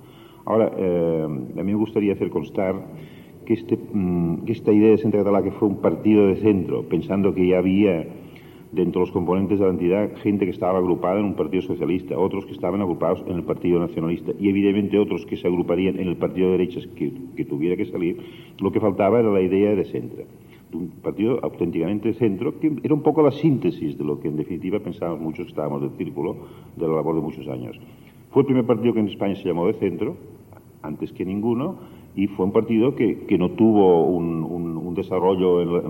Ahora, 0.45 0.71
eh, 0.77 1.25
a 1.25 1.63
mí 1.63 1.73
me 1.73 1.75
gustaría 1.75 2.13
hacer 2.13 2.29
constar 2.29 2.73
que, 3.45 3.55
este, 3.55 3.77
mm, 3.77 4.45
que 4.45 4.53
esta 4.53 4.71
idea 4.71 4.91
de 4.91 4.97
Centro 4.97 5.19
Catalán 5.19 5.43
que 5.43 5.51
fue 5.51 5.67
un 5.67 5.81
partido 5.81 6.25
de 6.27 6.37
centro, 6.37 6.87
pensando 6.87 7.35
que 7.35 7.45
ya 7.45 7.57
había 7.57 8.07
dentro 8.71 9.01
de 9.01 9.07
los 9.07 9.11
componentes 9.11 9.59
de 9.59 9.65
la 9.65 9.71
entidad 9.71 10.15
gente 10.17 10.45
que 10.45 10.51
estaba 10.51 10.79
agrupada 10.79 11.19
en 11.19 11.25
un 11.25 11.35
partido 11.35 11.61
socialista, 11.61 12.17
otros 12.17 12.45
que 12.45 12.53
estaban 12.53 12.81
agrupados 12.81 13.23
en 13.27 13.35
el 13.35 13.43
partido 13.43 13.79
nacionalista 13.79 14.31
y 14.39 14.49
evidentemente 14.49 14.97
otros 14.97 15.25
que 15.25 15.37
se 15.37 15.47
agruparían 15.47 15.99
en 15.99 16.07
el 16.07 16.15
partido 16.15 16.47
de 16.47 16.57
derechas 16.57 16.87
que, 16.95 17.11
tuviera 17.45 17.75
que 17.75 17.85
salir, 17.85 18.17
lo 18.59 18.71
que 18.71 18.79
faltaba 18.79 19.19
era 19.19 19.29
la 19.29 19.41
idea 19.41 19.75
de 19.75 19.83
centro, 19.85 20.23
de 20.71 20.77
un 20.77 20.87
partido 21.03 21.39
auténticamente 21.43 22.13
centro, 22.13 22.59
que 22.59 22.71
era 22.81 22.93
un 22.93 23.01
poco 23.01 23.21
la 23.21 23.31
síntesis 23.31 23.97
de 23.97 24.03
lo 24.05 24.19
que 24.19 24.29
en 24.29 24.37
definitiva 24.37 24.79
pensábamos 24.79 25.19
muchos 25.19 25.45
que 25.45 25.51
estábamos 25.51 25.81
del 25.81 25.91
círculo 25.97 26.37
de 26.77 26.87
la 26.87 26.95
labor 26.95 27.15
de 27.15 27.21
muchos 27.21 27.47
años. 27.49 27.77
Fue 28.31 28.43
el 28.43 28.45
primer 28.45 28.65
partido 28.65 28.93
que 28.93 29.01
en 29.01 29.07
España 29.07 29.35
se 29.35 29.43
llamó 29.43 29.67
de 29.67 29.73
centro, 29.73 30.15
antes 30.81 31.11
que 31.11 31.25
ninguno, 31.25 31.75
y 32.15 32.27
fue 32.27 32.45
un 32.45 32.53
partido 32.53 32.95
que, 32.95 33.37
no 33.37 33.51
tuvo 33.51 34.05
un 34.05 34.93
desarrollo 34.95 35.81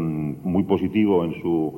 muy 0.44 0.64
positivo 0.64 1.24
en 1.26 1.34
su 1.42 1.74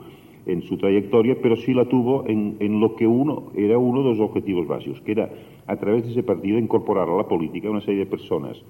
en 0.45 0.61
su 0.63 0.77
trayectoria, 0.77 1.37
pero 1.41 1.55
sí 1.55 1.73
la 1.73 1.85
tuvo 1.85 2.25
en, 2.27 2.57
en, 2.59 2.79
lo 2.79 2.95
que 2.95 3.07
uno 3.07 3.51
era 3.55 3.77
uno 3.77 4.03
de 4.03 4.09
los 4.09 4.19
objetivos 4.19 4.67
básicos, 4.67 5.01
que 5.01 5.13
era 5.13 5.29
a 5.67 5.75
través 5.77 6.03
de 6.03 6.11
ese 6.11 6.23
partido 6.23 6.57
incorporar 6.57 7.09
a 7.09 7.15
la 7.15 7.27
política 7.27 7.69
una 7.69 7.81
serie 7.81 8.01
de 8.01 8.05
personas 8.05 8.61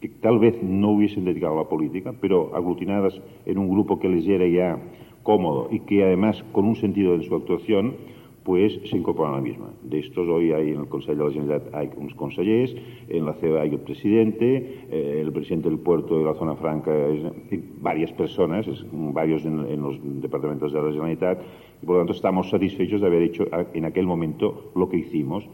que 0.00 0.08
tal 0.08 0.38
vez 0.38 0.62
no 0.62 0.90
hubiesen 0.90 1.24
dedicado 1.24 1.54
a 1.54 1.62
la 1.62 1.68
política, 1.68 2.14
pero 2.20 2.54
aglutinadas 2.54 3.20
en 3.46 3.58
un 3.58 3.68
grupo 3.68 3.98
que 3.98 4.08
les 4.08 4.26
era 4.26 4.46
ya 4.46 4.78
cómodo 5.22 5.68
y 5.70 5.80
que 5.80 6.02
además 6.02 6.42
con 6.52 6.64
un 6.64 6.76
sentido 6.76 7.14
en 7.14 7.22
su 7.22 7.34
actuación 7.34 7.94
pues 8.50 8.80
se 8.84 8.96
incorporan 8.96 9.34
a 9.34 9.36
la 9.36 9.42
misma. 9.42 9.70
De 9.80 10.00
estos 10.00 10.26
hoy 10.26 10.50
hay 10.50 10.70
en 10.70 10.80
el 10.80 10.88
Consejo 10.88 11.16
de 11.16 11.24
la 11.24 11.30
Generalitat 11.30 11.72
hay 11.72 11.88
unos 11.96 12.14
consellers, 12.16 12.74
en 13.08 13.24
la 13.24 13.32
CEA 13.34 13.62
hay 13.62 13.70
el 13.70 13.78
presidente, 13.78 14.86
eh, 14.90 15.20
el 15.24 15.32
presidente 15.32 15.68
del 15.68 15.78
puerto 15.78 16.18
de 16.18 16.24
la 16.24 16.34
zona 16.34 16.56
franca, 16.56 16.90
varias 17.80 18.10
personas, 18.12 18.66
varios 18.90 19.44
en, 19.44 19.80
los 19.80 20.00
departamentos 20.20 20.72
de 20.72 20.82
la 20.82 20.88
Generalitat, 20.90 21.42
y 21.80 21.86
por 21.86 21.94
lo 21.94 22.00
tanto 22.00 22.12
estamos 22.12 22.50
satisfechos 22.50 23.00
de 23.00 23.06
haber 23.06 23.22
hecho 23.22 23.46
en 23.72 23.84
aquel 23.84 24.08
momento 24.08 24.72
lo 24.74 24.88
que 24.88 24.96
hicimos, 24.96 25.44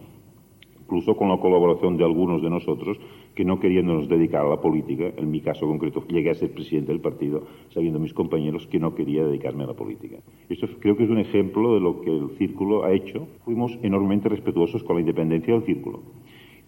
incluso 0.87 1.17
con 1.17 1.29
la 1.29 1.39
colaboración 1.39 1.97
de 1.97 2.05
algunos 2.05 2.41
de 2.43 2.49
nosotros 2.49 2.97
que 3.35 3.45
no 3.45 3.59
queriéndonos 3.59 4.09
dedicar 4.09 4.47
a 4.47 4.49
la 4.49 4.61
política, 4.61 5.13
en 5.17 5.31
mi 5.31 5.41
caso 5.41 5.67
concreto, 5.67 6.07
llegué 6.07 6.31
a 6.31 6.35
ser 6.35 6.53
presidente 6.53 6.93
del 6.93 7.01
partido, 7.01 7.43
sabiendo 7.71 7.99
mis 7.99 8.15
compañeros 8.15 8.69
que 8.69 8.79
no 8.79 8.95
quería 8.95 9.25
dedicarme 9.25 9.65
a 9.65 9.67
la 9.67 9.75
política. 9.75 10.19
Esto 10.49 10.69
creo 10.79 10.97
que 10.97 11.05
es 11.05 11.11
un 11.11 11.19
ejemplo 11.19 11.75
de 11.75 11.81
lo 11.81 12.01
que 12.01 12.17
el 12.17 12.31
círculo 12.39 12.85
ha 12.85 12.93
hecho. 12.93 13.27
Fuimos 13.45 13.77
enormemente 13.83 14.29
respetuosos 14.29 14.85
con 14.85 14.97
la 14.97 15.01
independencia 15.01 15.55
del 15.55 15.65
círculo. 15.65 16.03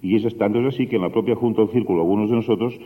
Y 0.02 0.16
eso 0.16 0.28
es 0.28 0.36
tanto 0.36 0.58
así 0.66 0.86
que 0.86 0.96
en 0.96 1.02
la 1.02 1.10
propia 1.10 1.34
Junta 1.34 1.62
del 1.62 1.70
Círculo, 1.70 2.02
algunos 2.02 2.30
de 2.30 2.36
nosotros 2.36 2.78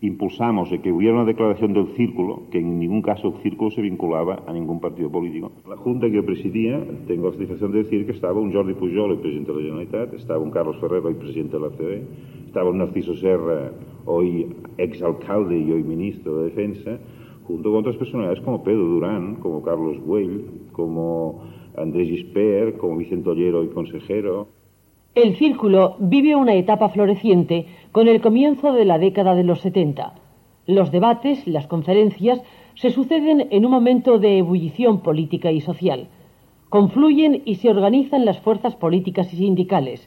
impulsamos 0.00 0.70
de 0.70 0.80
que 0.80 0.92
hubiera 0.92 1.14
una 1.14 1.24
declaración 1.24 1.72
del 1.72 1.88
círculo, 1.96 2.42
que 2.50 2.58
en 2.58 2.78
ningún 2.78 3.00
caso 3.00 3.28
el 3.28 3.42
círculo 3.42 3.70
se 3.70 3.80
vinculaba 3.80 4.42
a 4.46 4.52
ningún 4.52 4.78
partido 4.78 5.10
político. 5.10 5.50
La 5.68 5.76
junta 5.76 6.10
que 6.10 6.22
presidía, 6.22 6.84
tengo 7.06 7.26
la 7.26 7.32
satisfacción 7.32 7.72
de 7.72 7.78
decir 7.78 8.04
que 8.04 8.12
estaba 8.12 8.38
un 8.38 8.52
Jordi 8.52 8.74
Pujol, 8.74 9.12
el 9.12 9.18
presidente 9.18 9.52
de 9.52 9.58
la 9.58 9.64
Generalitat, 9.64 10.14
estaba 10.14 10.40
un 10.40 10.50
Carlos 10.50 10.76
Ferrero, 10.80 11.08
el 11.08 11.16
presidente 11.16 11.56
de 11.56 11.62
la 11.62 11.70
CD, 11.70 12.02
estaba 12.46 12.70
un 12.70 12.78
Narciso 12.78 13.16
Serra, 13.16 13.72
hoy 14.04 14.46
exalcalde 14.76 15.58
y 15.58 15.72
hoy 15.72 15.82
ministro 15.82 16.38
de 16.38 16.50
Defensa, 16.50 16.98
junto 17.44 17.70
con 17.70 17.80
otras 17.80 17.96
personalidades 17.96 18.40
como 18.40 18.62
Pedro 18.62 18.84
Durán, 18.84 19.36
como 19.36 19.62
Carlos 19.62 19.98
Güell, 20.00 20.44
como 20.72 21.42
Andrés 21.76 22.08
Gisper, 22.08 22.76
como 22.76 22.98
Vicente 22.98 23.30
Ollero 23.30 23.64
y 23.64 23.68
consejero. 23.68 24.48
El 25.16 25.34
círculo 25.36 25.96
vive 25.98 26.36
una 26.36 26.52
etapa 26.52 26.90
floreciente 26.90 27.64
con 27.90 28.06
el 28.06 28.20
comienzo 28.20 28.74
de 28.74 28.84
la 28.84 28.98
década 28.98 29.34
de 29.34 29.44
los 29.44 29.62
70. 29.62 30.12
Los 30.66 30.92
debates, 30.92 31.46
las 31.46 31.66
conferencias, 31.66 32.42
se 32.74 32.90
suceden 32.90 33.48
en 33.50 33.64
un 33.64 33.70
momento 33.70 34.18
de 34.18 34.36
ebullición 34.36 35.00
política 35.00 35.50
y 35.52 35.62
social. 35.62 36.08
Confluyen 36.68 37.40
y 37.46 37.54
se 37.54 37.70
organizan 37.70 38.26
las 38.26 38.40
fuerzas 38.40 38.76
políticas 38.76 39.32
y 39.32 39.38
sindicales. 39.38 40.06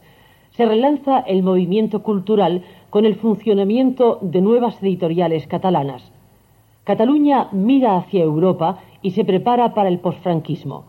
Se 0.52 0.68
relanza 0.68 1.22
el 1.22 1.42
movimiento 1.42 2.04
cultural 2.04 2.62
con 2.92 3.06
el 3.06 3.16
funcionamiento 3.16 4.20
de 4.22 4.42
nuevas 4.42 4.80
editoriales 4.84 5.48
catalanas. 5.48 6.12
Cataluña 6.84 7.48
mira 7.52 7.98
hacia 7.98 8.22
Europa 8.22 8.78
y 9.02 9.10
se 9.10 9.26
prepara 9.26 9.74
para 9.74 9.90
el 9.90 9.98
posfranquismo. 9.98 10.89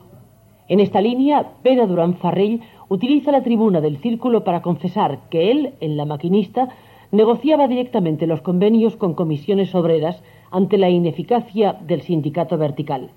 En 0.71 0.79
esta 0.79 1.01
línea, 1.01 1.55
Pere 1.65 1.85
Durán 1.89 2.15
Farrell 2.15 2.61
utiliza 2.89 3.33
la 3.33 3.43
tribuna 3.43 3.81
del 3.81 3.97
círculo 3.97 4.45
para 4.45 4.63
confesar 4.63 5.29
que 5.29 5.51
él, 5.51 5.75
en 5.81 5.97
la 5.97 6.05
maquinista, 6.05 6.69
negociaba 7.11 7.67
directamente 7.67 8.29
los 8.29 8.41
convenios 8.41 8.95
con 8.95 9.15
comisiones 9.15 9.75
obreras 9.75 10.23
ante 10.53 10.79
la 10.79 10.89
ineficacia 10.89 11.73
del 11.73 12.03
sindicato 12.03 12.57
vertical. 12.57 13.11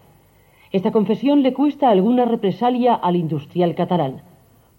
Esta 0.71 0.91
confesión 0.91 1.43
le 1.43 1.53
cuesta 1.53 1.91
alguna 1.91 2.25
represalia 2.25 2.95
al 2.95 3.15
industrial 3.15 3.75
catalán. 3.75 4.23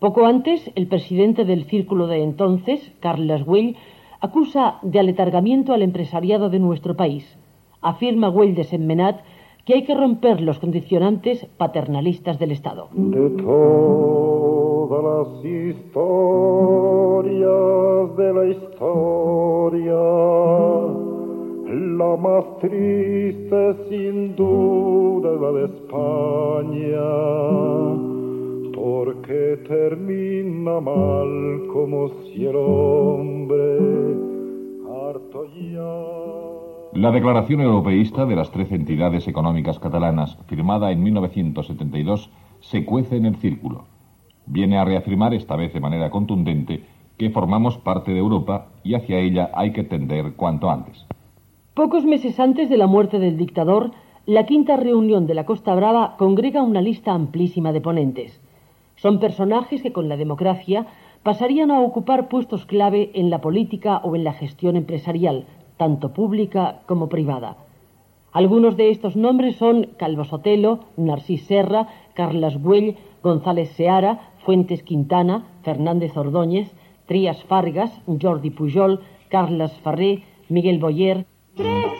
Poco 0.01 0.27
antes, 0.27 0.69
el 0.75 0.89
presidente 0.89 1.45
del 1.45 1.67
círculo 1.67 2.09
de 2.09 2.25
entonces, 2.25 2.93
Carles 2.99 3.45
Güell, 3.45 3.77
acusa 4.21 4.79
de 4.83 4.99
aletargamiento 4.99 5.75
al 5.75 5.83
empresariado 5.83 6.51
de 6.51 6.59
nuestro 6.59 6.97
país. 6.97 7.39
Afirma 7.81 8.27
Güell 8.27 8.57
de 8.57 8.65
Semmenat 8.65 9.21
que 9.65 9.75
hay 9.75 9.85
que 9.85 9.95
romper 9.95 10.41
los 10.41 10.59
condicionantes 10.59 11.47
paternalistas 11.57 12.39
del 12.39 12.53
Estado. 12.53 12.89
De 12.93 13.31
todas 13.43 15.03
las 15.03 15.45
historias 15.45 16.05
de 18.17 18.33
la 18.35 18.47
historia, 18.47 19.95
la 21.97 22.17
más 22.17 22.45
triste 22.61 23.75
sin 23.89 24.37
duda 24.37 25.33
la 25.41 25.53
de 25.53 25.65
España, 25.65 27.01
porque 28.75 29.59
termina 29.67 30.81
mal 30.81 31.67
como 31.73 32.09
si 32.09 32.45
el 32.47 32.57
hombre 32.57 33.79
harto 34.87 35.47
ya 35.73 36.25
la 36.95 37.11
Declaración 37.11 37.61
Europeísta 37.61 38.25
de 38.25 38.37
las 38.37 38.53
Trece 38.53 38.77
Entidades 38.77 39.27
Económicas 39.27 39.81
Catalanas, 39.81 40.39
firmada 40.47 40.93
en 40.93 41.03
1972, 41.03 42.31
se 42.61 42.85
cuece 42.85 43.17
en 43.17 43.27
el 43.27 43.35
círculo. 43.37 43.87
Viene 44.47 44.79
a 44.79 44.85
reafirmar, 44.85 45.35
esta 45.35 45.57
vez 45.57 45.73
de 45.73 45.81
manera 45.81 46.11
contundente, 46.11 46.85
que 47.19 47.31
formamos 47.31 47.79
parte 47.79 48.13
de 48.13 48.19
Europa 48.19 48.69
y 48.85 48.95
hacia 48.95 49.19
ella 49.19 49.51
hay 49.55 49.73
que 49.73 49.83
tender 49.83 50.35
cuanto 50.35 50.71
antes. 50.71 51.05
Pocos 51.75 52.05
meses 52.05 52.39
antes 52.39 52.71
de 52.71 52.77
la 52.77 52.87
muerte 52.87 53.19
del 53.19 53.37
dictador, 53.37 53.91
la 54.25 54.47
quinta 54.47 54.77
reunión 54.77 55.27
de 55.27 55.35
la 55.35 55.47
Costa 55.47 55.75
Brava 55.75 56.15
congrega 56.17 56.63
una 56.63 56.81
lista 56.81 57.13
amplísima 57.13 57.73
de 57.73 57.81
ponentes. 57.81 58.41
Son 58.95 59.19
personajes 59.19 59.83
que 59.83 59.93
con 59.93 60.09
la 60.09 60.17
democracia 60.17 60.87
pasarían 61.25 61.73
a 61.73 61.81
ocupar 61.81 62.29
puestos 62.29 62.67
clave 62.67 63.11
en 63.15 63.31
la 63.31 63.41
política 63.41 63.97
o 64.05 64.15
en 64.15 64.23
la 64.23 64.33
gestión 64.33 64.77
empresarial, 64.77 65.47
tanto 65.77 66.13
pública 66.13 66.81
como 66.87 67.09
privada. 67.09 67.57
Algunos 68.33 68.77
de 68.77 68.91
estos 68.91 69.15
nombres 69.15 69.57
son 69.57 69.91
Calvo 69.97 70.25
Sotelo, 70.25 70.81
Narcís 70.97 71.47
Serra, 71.47 71.89
Carlas 72.15 72.57
Güell, 72.61 72.97
González 73.23 73.71
Seara, 73.77 74.33
Fuentes 74.45 74.83
Quintana, 74.83 75.45
Fernández 75.63 76.17
Ordóñez, 76.17 76.71
Trías 77.07 77.43
Fargas, 77.45 77.93
Jordi 78.21 78.51
Pujol, 78.51 79.01
Carles 79.29 79.73
Ferrer, 79.85 80.23
Miguel 80.49 80.79
Boyer. 80.79 81.27
Tres 81.55 81.93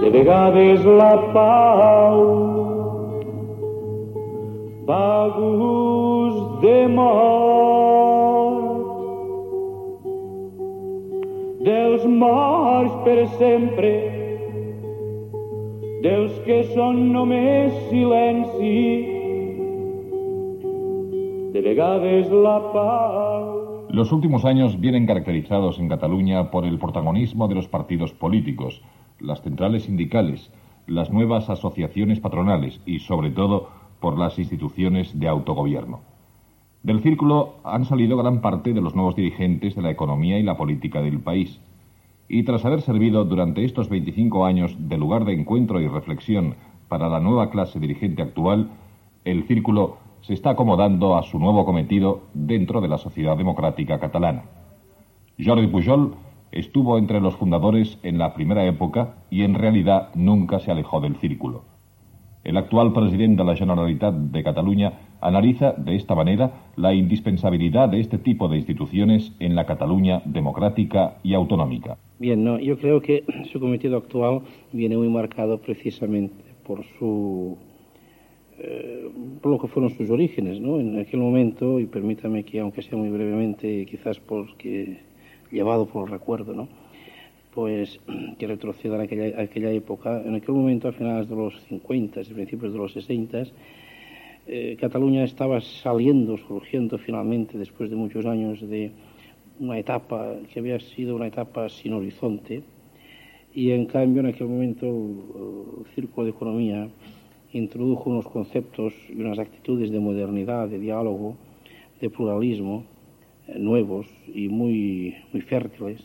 De 0.00 0.08
vegades 0.08 0.84
la 0.84 1.12
pau 1.34 2.20
va 4.88 5.28
gust 5.34 6.62
de 6.62 6.76
mort 6.88 7.60
dels 11.68 12.06
morts 12.22 12.96
per 13.04 13.28
sempre. 13.36 13.92
Dels 16.00 16.32
que 16.48 16.62
són 16.72 17.12
només 17.12 17.76
silenci. 17.90 18.80
De 21.52 21.60
vegades 21.60 22.32
la 22.32 22.56
pau 22.72 23.60
Los 23.92 24.12
últimos 24.12 24.44
años 24.46 24.80
vienen 24.80 25.04
caracterizados 25.04 25.78
en 25.78 25.88
Cataluña 25.88 26.50
por 26.50 26.64
el 26.64 26.78
protagonismo 26.78 27.48
de 27.48 27.56
los 27.56 27.68
partidos 27.68 28.12
políticos, 28.12 28.80
las 29.20 29.42
centrales 29.42 29.84
sindicales, 29.84 30.50
las 30.86 31.10
nuevas 31.10 31.48
asociaciones 31.50 32.20
patronales 32.20 32.80
y, 32.86 33.00
sobre 33.00 33.30
todo, 33.30 33.68
por 34.00 34.18
las 34.18 34.38
instituciones 34.38 35.18
de 35.18 35.28
autogobierno. 35.28 36.00
Del 36.82 37.02
círculo 37.02 37.56
han 37.62 37.84
salido 37.84 38.16
gran 38.16 38.40
parte 38.40 38.72
de 38.72 38.80
los 38.80 38.94
nuevos 38.94 39.14
dirigentes 39.14 39.74
de 39.74 39.82
la 39.82 39.90
economía 39.90 40.38
y 40.38 40.42
la 40.42 40.56
política 40.56 41.02
del 41.02 41.20
país. 41.20 41.60
Y 42.28 42.44
tras 42.44 42.64
haber 42.64 42.80
servido 42.80 43.24
durante 43.24 43.64
estos 43.64 43.88
25 43.88 44.46
años 44.46 44.74
de 44.78 44.96
lugar 44.96 45.24
de 45.24 45.34
encuentro 45.34 45.80
y 45.80 45.88
reflexión 45.88 46.54
para 46.88 47.08
la 47.08 47.20
nueva 47.20 47.50
clase 47.50 47.78
dirigente 47.78 48.22
actual, 48.22 48.70
el 49.24 49.44
círculo 49.46 49.98
se 50.22 50.34
está 50.34 50.50
acomodando 50.50 51.16
a 51.16 51.22
su 51.22 51.38
nuevo 51.38 51.64
cometido 51.64 52.22
dentro 52.34 52.80
de 52.80 52.88
la 52.88 52.98
sociedad 52.98 53.36
democrática 53.36 53.98
catalana. 53.98 54.44
Jordi 55.38 55.66
Pujol 55.66 56.14
estuvo 56.52 56.98
entre 56.98 57.20
los 57.20 57.36
fundadores 57.36 57.98
en 58.02 58.18
la 58.18 58.34
primera 58.34 58.66
época 58.66 59.14
y 59.30 59.42
en 59.42 59.54
realidad 59.54 60.10
nunca 60.14 60.58
se 60.58 60.70
alejó 60.70 61.00
del 61.00 61.16
círculo. 61.16 61.64
El 62.42 62.56
actual 62.56 62.92
presidente 62.92 63.42
de 63.42 63.48
la 63.48 63.56
Generalitat 63.56 64.14
de 64.14 64.42
Cataluña 64.42 64.92
analiza 65.20 65.72
de 65.72 65.94
esta 65.96 66.14
manera 66.14 66.70
la 66.76 66.94
indispensabilidad 66.94 67.90
de 67.90 68.00
este 68.00 68.16
tipo 68.16 68.48
de 68.48 68.56
instituciones 68.56 69.34
en 69.40 69.54
la 69.54 69.66
Cataluña 69.66 70.22
democrática 70.24 71.18
y 71.22 71.34
autonómica. 71.34 71.98
Bien, 72.18 72.42
no, 72.42 72.58
yo 72.58 72.78
creo 72.78 73.02
que 73.02 73.24
su 73.52 73.60
cometido 73.60 73.98
actual 73.98 74.40
viene 74.72 74.96
muy 74.96 75.10
marcado 75.10 75.58
precisamente 75.58 76.44
por 76.66 76.82
su 76.98 77.58
eh, 78.58 79.10
por 79.40 79.52
lo 79.52 79.58
que 79.58 79.68
fueron 79.68 79.90
sus 79.90 80.10
orígenes, 80.10 80.60
¿no? 80.60 80.80
En 80.80 80.98
aquel 80.98 81.20
momento, 81.20 81.80
y 81.80 81.86
permítame 81.86 82.44
que, 82.44 82.60
aunque 82.60 82.82
sea 82.82 82.98
muy 82.98 83.08
brevemente, 83.08 83.86
quizás 83.86 84.18
porque 84.20 84.98
llevado 85.50 85.86
por 85.86 86.06
el 86.06 86.12
recuerdo, 86.12 86.54
¿no? 86.54 86.68
Pues 87.54 88.00
que 88.38 88.46
retroceda 88.46 88.98
a 88.98 89.02
aquella, 89.02 89.40
aquella 89.40 89.70
época. 89.70 90.22
En 90.24 90.34
aquel 90.34 90.54
momento, 90.54 90.88
a 90.88 90.92
finales 90.92 91.28
de 91.28 91.36
los 91.36 91.60
50 91.68 92.20
y 92.22 92.24
principios 92.24 92.72
de 92.72 92.78
los 92.78 92.92
60, 92.92 93.44
eh, 94.46 94.76
Cataluña 94.80 95.24
estaba 95.24 95.60
saliendo, 95.60 96.36
surgiendo 96.36 96.98
finalmente, 96.98 97.58
después 97.58 97.90
de 97.90 97.96
muchos 97.96 98.26
años, 98.26 98.60
de 98.60 98.92
una 99.58 99.78
etapa 99.78 100.36
que 100.52 100.60
había 100.60 100.80
sido 100.80 101.16
una 101.16 101.26
etapa 101.26 101.68
sin 101.68 101.92
horizonte, 101.92 102.62
y 103.52 103.72
en 103.72 103.86
cambio, 103.86 104.20
en 104.20 104.26
aquel 104.26 104.46
momento, 104.46 104.86
el 104.86 105.94
Círculo 105.94 106.24
de 106.24 106.30
Economía 106.30 106.88
introdujo 107.52 108.10
unos 108.10 108.28
conceptos 108.28 108.94
y 109.08 109.20
unas 109.20 109.40
actitudes 109.40 109.90
de 109.90 109.98
modernidad, 109.98 110.68
de 110.68 110.78
diálogo, 110.78 111.36
de 112.00 112.08
pluralismo 112.08 112.84
nuevos 113.56 114.06
y 114.32 114.48
muy, 114.48 115.14
muy 115.32 115.42
fértiles. 115.42 116.00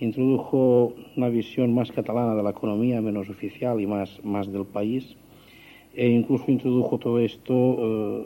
Introdujo 0.00 0.94
una 1.16 1.28
visión 1.28 1.74
más 1.74 1.92
catalana 1.92 2.34
de 2.34 2.42
la 2.42 2.50
economía, 2.50 3.00
menos 3.00 3.28
oficial 3.28 3.80
y 3.80 3.86
más, 3.86 4.22
más 4.24 4.50
del 4.52 4.64
país. 4.64 5.16
E 5.94 6.08
incluso 6.08 6.50
introdujo 6.50 6.98
todo 6.98 7.18
esto 7.18 7.54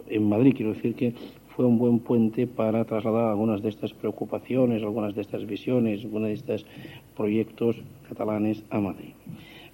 eh, 0.08 0.16
en 0.16 0.28
Madrid. 0.28 0.54
Quiero 0.56 0.72
decir 0.72 0.94
que 0.94 1.12
fue 1.54 1.64
un 1.64 1.78
buen 1.78 1.98
puente 1.98 2.46
para 2.46 2.84
trasladar 2.84 3.30
algunas 3.30 3.62
de 3.62 3.70
estas 3.70 3.92
preocupaciones, 3.92 4.82
algunas 4.82 5.14
de 5.14 5.22
estas 5.22 5.46
visiones, 5.46 6.04
algunos 6.04 6.28
de 6.28 6.34
estos 6.34 6.66
proyectos 7.16 7.76
catalanes 8.08 8.62
a 8.70 8.80
Madrid. 8.80 9.12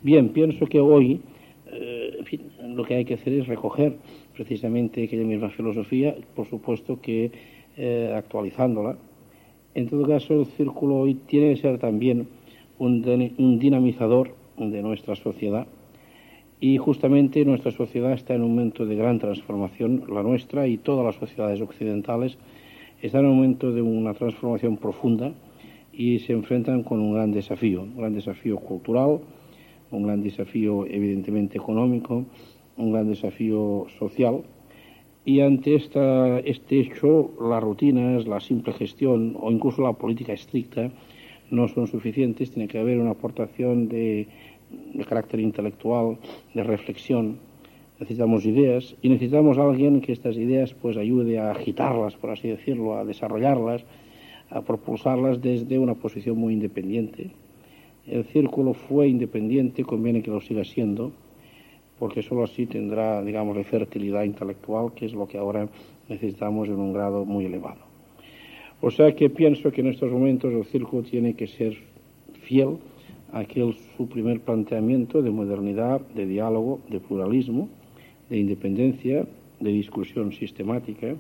Bien, 0.02 0.30
pienso 0.30 0.66
que 0.66 0.80
hoy 0.80 1.20
eh, 1.72 2.16
en 2.18 2.24
fin, 2.26 2.40
lo 2.76 2.84
que 2.84 2.94
hay 2.94 3.04
que 3.04 3.14
hacer 3.14 3.32
es 3.32 3.46
recoger 3.46 3.96
precisamente 4.34 5.04
aquella 5.04 5.24
misma 5.24 5.48
filosofía, 5.48 6.14
por 6.36 6.46
supuesto 6.46 7.00
que 7.00 7.30
eh, 7.76 8.12
actualizándola. 8.16 8.98
En 9.74 9.88
todo 9.88 10.06
caso, 10.06 10.34
el 10.34 10.46
círculo 10.46 10.96
hoy 10.96 11.14
tiene 11.14 11.54
que 11.54 11.60
ser 11.60 11.78
también 11.78 12.28
un, 12.78 13.32
un 13.38 13.58
dinamizador 13.58 14.34
de 14.56 14.82
nuestra 14.82 15.16
sociedad 15.16 15.66
y 16.60 16.76
justamente 16.78 17.44
nuestra 17.44 17.72
sociedad 17.72 18.12
está 18.12 18.34
en 18.34 18.42
un 18.42 18.50
momento 18.54 18.86
de 18.86 18.94
gran 18.94 19.18
transformación, 19.18 20.04
la 20.08 20.22
nuestra 20.22 20.68
y 20.68 20.78
todas 20.78 21.04
las 21.04 21.16
sociedades 21.16 21.60
occidentales 21.60 22.38
están 23.02 23.24
en 23.24 23.30
un 23.30 23.36
momento 23.36 23.72
de 23.72 23.82
una 23.82 24.14
transformación 24.14 24.76
profunda 24.76 25.32
y 25.92 26.20
se 26.20 26.32
enfrentan 26.32 26.84
con 26.84 27.00
un 27.00 27.14
gran 27.14 27.32
desafío, 27.32 27.82
un 27.82 27.96
gran 27.96 28.14
desafío 28.14 28.58
cultural, 28.58 29.20
un 29.90 30.04
gran 30.04 30.22
desafío 30.22 30.86
evidentemente 30.86 31.58
económico, 31.58 32.24
un 32.76 32.92
gran 32.92 33.08
desafío 33.08 33.86
social. 33.98 34.42
Y 35.24 35.40
ante 35.40 35.76
esta, 35.76 36.40
este 36.40 36.80
hecho, 36.80 37.30
las 37.40 37.62
rutinas, 37.62 38.26
la 38.26 38.40
simple 38.40 38.72
gestión 38.72 39.36
o 39.40 39.50
incluso 39.50 39.82
la 39.82 39.92
política 39.92 40.32
estricta 40.32 40.90
no 41.50 41.68
son 41.68 41.86
suficientes. 41.86 42.50
Tiene 42.50 42.68
que 42.68 42.78
haber 42.78 42.98
una 42.98 43.12
aportación 43.12 43.88
de, 43.88 44.26
de 44.94 45.04
carácter 45.04 45.40
intelectual, 45.40 46.18
de 46.54 46.62
reflexión. 46.64 47.38
Necesitamos 48.00 48.44
ideas 48.44 48.96
y 49.00 49.08
necesitamos 49.10 49.58
alguien 49.58 50.00
que 50.00 50.12
estas 50.12 50.36
ideas 50.36 50.74
pues 50.74 50.96
ayude 50.96 51.38
a 51.38 51.52
agitarlas, 51.52 52.16
por 52.16 52.30
así 52.30 52.48
decirlo, 52.48 52.96
a 52.96 53.04
desarrollarlas, 53.04 53.84
a 54.50 54.62
propulsarlas 54.62 55.40
desde 55.40 55.78
una 55.78 55.94
posición 55.94 56.36
muy 56.36 56.54
independiente 56.54 57.30
el 58.06 58.24
círculo 58.24 58.74
fue 58.74 59.08
independiente, 59.08 59.84
conviene 59.84 60.22
que 60.22 60.30
lo 60.30 60.40
siga 60.40 60.64
siendo, 60.64 61.12
porque 61.98 62.22
solo 62.22 62.44
así 62.44 62.66
tendrá, 62.66 63.22
digamos, 63.22 63.56
la 63.56 63.64
fertilidad 63.64 64.24
intelectual, 64.24 64.92
que 64.94 65.06
es 65.06 65.12
lo 65.12 65.26
que 65.26 65.38
ahora 65.38 65.68
necesitamos 66.08 66.68
en 66.68 66.76
un 66.76 66.92
grado 66.92 67.24
muy 67.24 67.44
elevado. 67.44 67.80
O 68.80 68.90
sea 68.90 69.14
que 69.14 69.30
pienso 69.30 69.70
que 69.70 69.80
en 69.80 69.88
estos 69.88 70.10
momentos 70.10 70.52
el 70.52 70.64
círculo 70.64 71.02
tiene 71.02 71.34
que 71.34 71.46
ser 71.46 71.76
fiel 72.42 72.78
a 73.32 73.40
aquel 73.40 73.74
su 73.96 74.08
primer 74.08 74.40
planteamiento 74.40 75.22
de 75.22 75.30
modernidad, 75.30 76.00
de 76.14 76.26
diálogo, 76.26 76.80
de 76.90 76.98
pluralismo, 76.98 77.68
de 78.28 78.38
independencia, 78.38 79.26
de 79.60 79.70
discusión 79.70 80.32
sistemática 80.32 81.14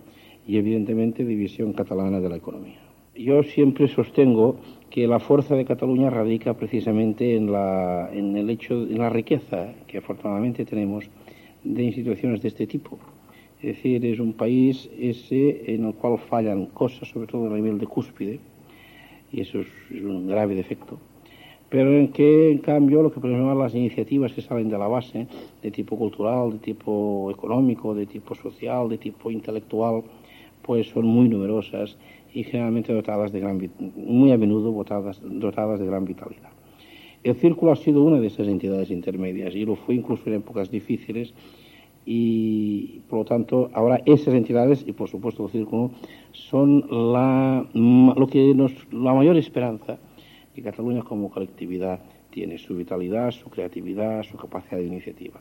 y 0.46 0.56
evidentemente 0.56 1.24
de 1.24 1.34
visión 1.34 1.72
catalana 1.72 2.20
de 2.20 2.28
la 2.28 2.36
economía. 2.36 2.91
Yo 3.14 3.42
siempre 3.42 3.88
sostengo 3.88 4.56
que 4.88 5.06
la 5.06 5.20
fuerza 5.20 5.54
de 5.54 5.66
Cataluña 5.66 6.08
radica 6.08 6.54
precisamente 6.54 7.36
en, 7.36 7.52
la, 7.52 8.08
en 8.10 8.34
el 8.38 8.48
hecho, 8.48 8.84
en 8.84 8.98
la 8.98 9.10
riqueza 9.10 9.74
que 9.86 9.98
afortunadamente 9.98 10.64
tenemos 10.64 11.10
de 11.62 11.82
instituciones 11.82 12.40
de 12.40 12.48
este 12.48 12.66
tipo. 12.66 12.98
Es 13.60 13.76
decir, 13.76 14.04
es 14.06 14.18
un 14.18 14.32
país 14.32 14.88
ese 14.98 15.74
en 15.74 15.84
el 15.84 15.94
cual 15.94 16.18
fallan 16.18 16.66
cosas, 16.66 17.10
sobre 17.10 17.26
todo 17.26 17.52
a 17.52 17.54
nivel 17.54 17.78
de 17.78 17.86
cúspide, 17.86 18.40
y 19.30 19.42
eso 19.42 19.60
es, 19.60 19.68
un 20.02 20.26
grave 20.26 20.54
defecto, 20.54 20.98
pero 21.68 21.94
en 21.94 22.08
que, 22.08 22.50
en 22.50 22.58
cambio, 22.58 23.02
lo 23.02 23.12
que 23.12 23.20
podemos 23.20 23.56
las 23.56 23.74
iniciativas 23.74 24.32
que 24.32 24.40
salen 24.40 24.70
de 24.70 24.78
la 24.78 24.88
base, 24.88 25.26
de 25.62 25.70
tipo 25.70 25.98
cultural, 25.98 26.52
de 26.52 26.58
tipo 26.58 27.30
económico, 27.30 27.94
de 27.94 28.06
tipo 28.06 28.34
social, 28.34 28.88
de 28.88 28.96
tipo 28.96 29.30
intelectual, 29.30 30.02
pues 30.62 30.88
son 30.88 31.06
muy 31.06 31.28
numerosas 31.28 31.98
y 32.34 32.44
generalmente 32.44 32.92
dotadas 32.92 33.32
de 33.32 33.40
gran, 33.40 33.70
muy 33.96 34.32
a 34.32 34.38
menudo 34.38 34.72
dotadas, 34.72 35.20
dotadas 35.22 35.80
de 35.80 35.86
gran 35.86 36.04
vitalidad. 36.04 36.50
El 37.22 37.36
círculo 37.36 37.72
ha 37.72 37.76
sido 37.76 38.02
una 38.02 38.18
de 38.18 38.26
esas 38.26 38.48
entidades 38.48 38.90
intermedias 38.90 39.54
y 39.54 39.64
lo 39.64 39.76
fue 39.76 39.94
incluso 39.94 40.24
en 40.26 40.34
épocas 40.34 40.70
difíciles 40.70 41.34
y 42.04 43.00
por 43.08 43.20
lo 43.20 43.24
tanto 43.24 43.70
ahora 43.74 44.02
esas 44.06 44.34
entidades 44.34 44.84
y 44.86 44.92
por 44.92 45.08
supuesto 45.08 45.44
el 45.44 45.50
círculo 45.50 45.92
son 46.32 46.84
la, 46.90 47.64
lo 47.74 48.26
que 48.26 48.54
nos, 48.54 48.72
la 48.92 49.14
mayor 49.14 49.36
esperanza 49.36 49.98
que 50.54 50.62
Cataluña 50.62 51.02
como 51.02 51.30
colectividad 51.30 52.00
tiene, 52.30 52.58
su 52.58 52.74
vitalidad, 52.74 53.30
su 53.30 53.48
creatividad, 53.50 54.24
su 54.24 54.36
capacidad 54.36 54.78
de 54.78 54.86
iniciativa. 54.86 55.40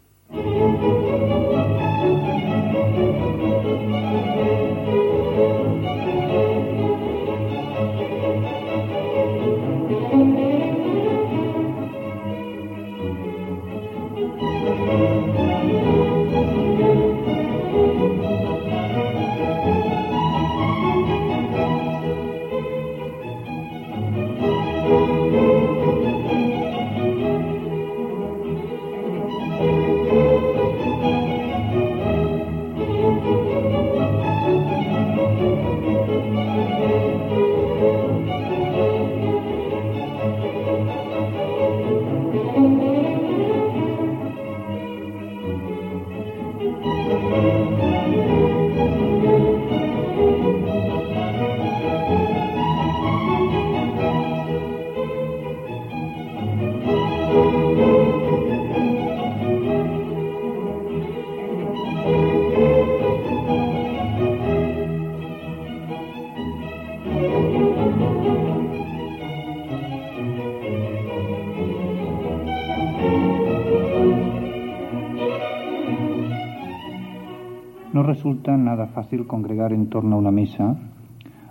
Fácil 79.12 79.28
congregar 79.28 79.74
en 79.74 79.88
torno 79.88 80.16
a 80.16 80.20
una 80.20 80.32
mesa 80.32 80.78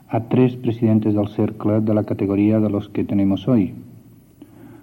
a 0.08 0.20
tres 0.30 0.56
presidentes 0.56 1.12
del 1.12 1.28
cercle 1.28 1.82
de 1.82 1.92
la 1.92 2.04
categoría 2.04 2.58
de 2.58 2.70
los 2.70 2.88
que 2.88 3.04
tenemos 3.04 3.48
hoy. 3.48 3.74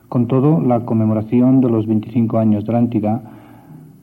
Con 0.10 0.28
todo, 0.28 0.62
la 0.62 0.86
conmemoración 0.86 1.60
de 1.60 1.70
los 1.72 1.88
25 1.88 2.38
años 2.38 2.66
de 2.66 2.74
la 2.74 2.78
entidad 2.78 3.24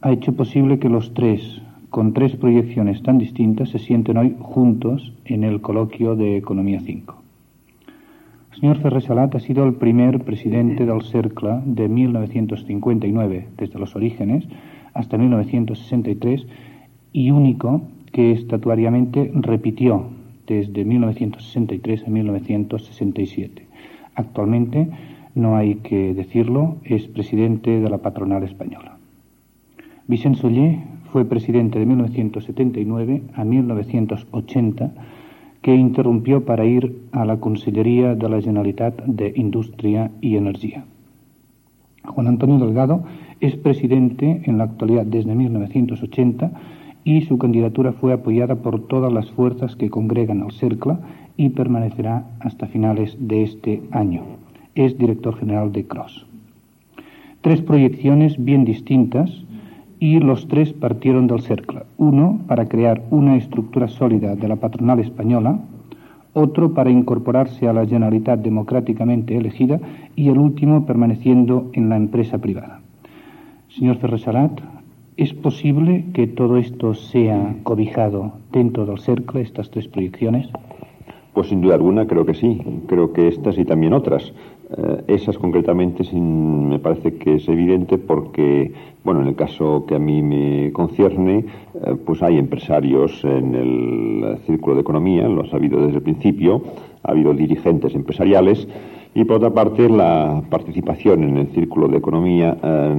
ha 0.00 0.10
hecho 0.10 0.34
posible 0.34 0.80
que 0.80 0.88
los 0.88 1.14
tres, 1.14 1.62
con 1.88 2.14
tres 2.14 2.34
proyecciones 2.34 3.00
tan 3.04 3.18
distintas, 3.18 3.68
se 3.68 3.78
sienten 3.78 4.16
hoy 4.16 4.34
juntos 4.40 5.14
en 5.24 5.44
el 5.44 5.60
coloquio 5.60 6.16
de 6.16 6.36
Economía 6.36 6.80
5. 6.80 7.14
El 8.54 8.60
señor 8.60 8.78
Ferrer 8.78 9.02
Salat 9.02 9.36
ha 9.36 9.40
sido 9.40 9.62
el 9.64 9.74
primer 9.74 10.24
presidente 10.24 10.84
del 10.84 11.02
cercle 11.02 11.60
de 11.64 11.88
1959, 11.88 13.48
desde 13.56 13.78
los 13.78 13.94
orígenes, 13.94 14.48
hasta 14.94 15.16
1963, 15.16 16.44
y 17.12 17.30
único 17.30 17.82
que 18.14 18.30
estatuariamente 18.30 19.32
repitió 19.34 20.04
desde 20.46 20.84
1963 20.84 22.04
a 22.06 22.10
1967. 22.10 23.66
Actualmente, 24.14 24.88
no 25.34 25.56
hay 25.56 25.74
que 25.82 26.14
decirlo, 26.14 26.76
es 26.84 27.08
presidente 27.08 27.80
de 27.80 27.90
la 27.90 27.98
patronal 27.98 28.44
española. 28.44 28.98
Vicent 30.06 30.36
Soller 30.36 30.78
fue 31.10 31.24
presidente 31.24 31.80
de 31.80 31.86
1979 31.86 33.22
a 33.34 33.44
1980, 33.44 34.92
que 35.60 35.74
interrumpió 35.74 36.44
para 36.44 36.64
ir 36.66 37.00
a 37.10 37.24
la 37.24 37.40
Consellería 37.40 38.14
de 38.14 38.28
la 38.28 38.40
Generalitat 38.40 39.02
de 39.06 39.32
Industria 39.34 40.12
y 40.20 40.36
Energía. 40.36 40.84
Juan 42.04 42.28
Antonio 42.28 42.64
Delgado 42.64 43.02
es 43.40 43.56
presidente 43.56 44.42
en 44.44 44.58
la 44.58 44.64
actualidad 44.64 45.04
desde 45.04 45.34
1980 45.34 46.52
y 47.04 47.22
su 47.22 47.38
candidatura 47.38 47.92
fue 47.92 48.12
apoyada 48.12 48.56
por 48.56 48.86
todas 48.86 49.12
las 49.12 49.30
fuerzas 49.30 49.76
que 49.76 49.90
congregan 49.90 50.42
al 50.42 50.52
CERCLA 50.52 51.00
y 51.36 51.50
permanecerá 51.50 52.24
hasta 52.40 52.66
finales 52.66 53.16
de 53.20 53.42
este 53.42 53.82
año. 53.90 54.22
Es 54.74 54.96
director 54.98 55.36
general 55.36 55.70
de 55.72 55.86
CROSS. 55.86 56.26
Tres 57.42 57.60
proyecciones 57.60 58.42
bien 58.42 58.64
distintas 58.64 59.30
y 60.00 60.18
los 60.18 60.48
tres 60.48 60.72
partieron 60.72 61.26
del 61.26 61.42
CERCLA. 61.42 61.84
Uno 61.98 62.40
para 62.46 62.66
crear 62.66 63.02
una 63.10 63.36
estructura 63.36 63.88
sólida 63.88 64.34
de 64.34 64.48
la 64.48 64.56
patronal 64.56 64.98
española, 64.98 65.60
otro 66.32 66.74
para 66.74 66.90
incorporarse 66.90 67.68
a 67.68 67.72
la 67.72 67.86
Generalitat 67.86 68.40
democráticamente 68.40 69.36
elegida 69.36 69.80
y 70.16 70.28
el 70.28 70.38
último 70.38 70.84
permaneciendo 70.84 71.70
en 71.74 71.88
la 71.88 71.96
empresa 71.96 72.38
privada. 72.38 72.80
Señor 73.68 73.96
Ferresarat, 73.98 74.60
¿Es 75.16 75.32
posible 75.32 76.06
que 76.12 76.26
todo 76.26 76.56
esto 76.56 76.92
sea 76.92 77.54
cobijado 77.62 78.32
dentro 78.50 78.84
del 78.84 78.98
cercle, 78.98 79.42
estas 79.42 79.70
tres 79.70 79.86
proyecciones? 79.86 80.48
Pues 81.32 81.48
sin 81.48 81.60
duda 81.60 81.76
alguna 81.76 82.08
creo 82.08 82.26
que 82.26 82.34
sí. 82.34 82.60
Creo 82.88 83.12
que 83.12 83.28
estas 83.28 83.56
y 83.56 83.64
también 83.64 83.92
otras. 83.92 84.32
Eh, 84.76 85.04
esas 85.06 85.38
concretamente 85.38 86.02
sin, 86.02 86.68
me 86.68 86.80
parece 86.80 87.14
que 87.14 87.36
es 87.36 87.48
evidente 87.48 87.96
porque, 87.96 88.72
bueno, 89.04 89.20
en 89.20 89.28
el 89.28 89.36
caso 89.36 89.84
que 89.86 89.94
a 89.94 90.00
mí 90.00 90.20
me 90.20 90.72
concierne, 90.72 91.44
eh, 91.74 91.94
pues 92.04 92.20
hay 92.20 92.36
empresarios 92.36 93.22
en 93.22 93.54
el 93.54 94.38
círculo 94.46 94.74
de 94.74 94.80
economía, 94.80 95.28
lo 95.28 95.42
ha 95.42 95.56
habido 95.56 95.78
desde 95.80 95.98
el 95.98 96.02
principio, 96.02 96.60
ha 97.04 97.12
habido 97.12 97.32
dirigentes 97.34 97.94
empresariales 97.94 98.66
y 99.16 99.24
por 99.24 99.36
otra 99.36 99.50
parte, 99.50 99.88
la 99.88 100.42
participación 100.50 101.22
en 101.22 101.36
el 101.36 101.46
círculo 101.52 101.86
de 101.86 101.98
economía 101.98 102.58
eh, 102.60 102.94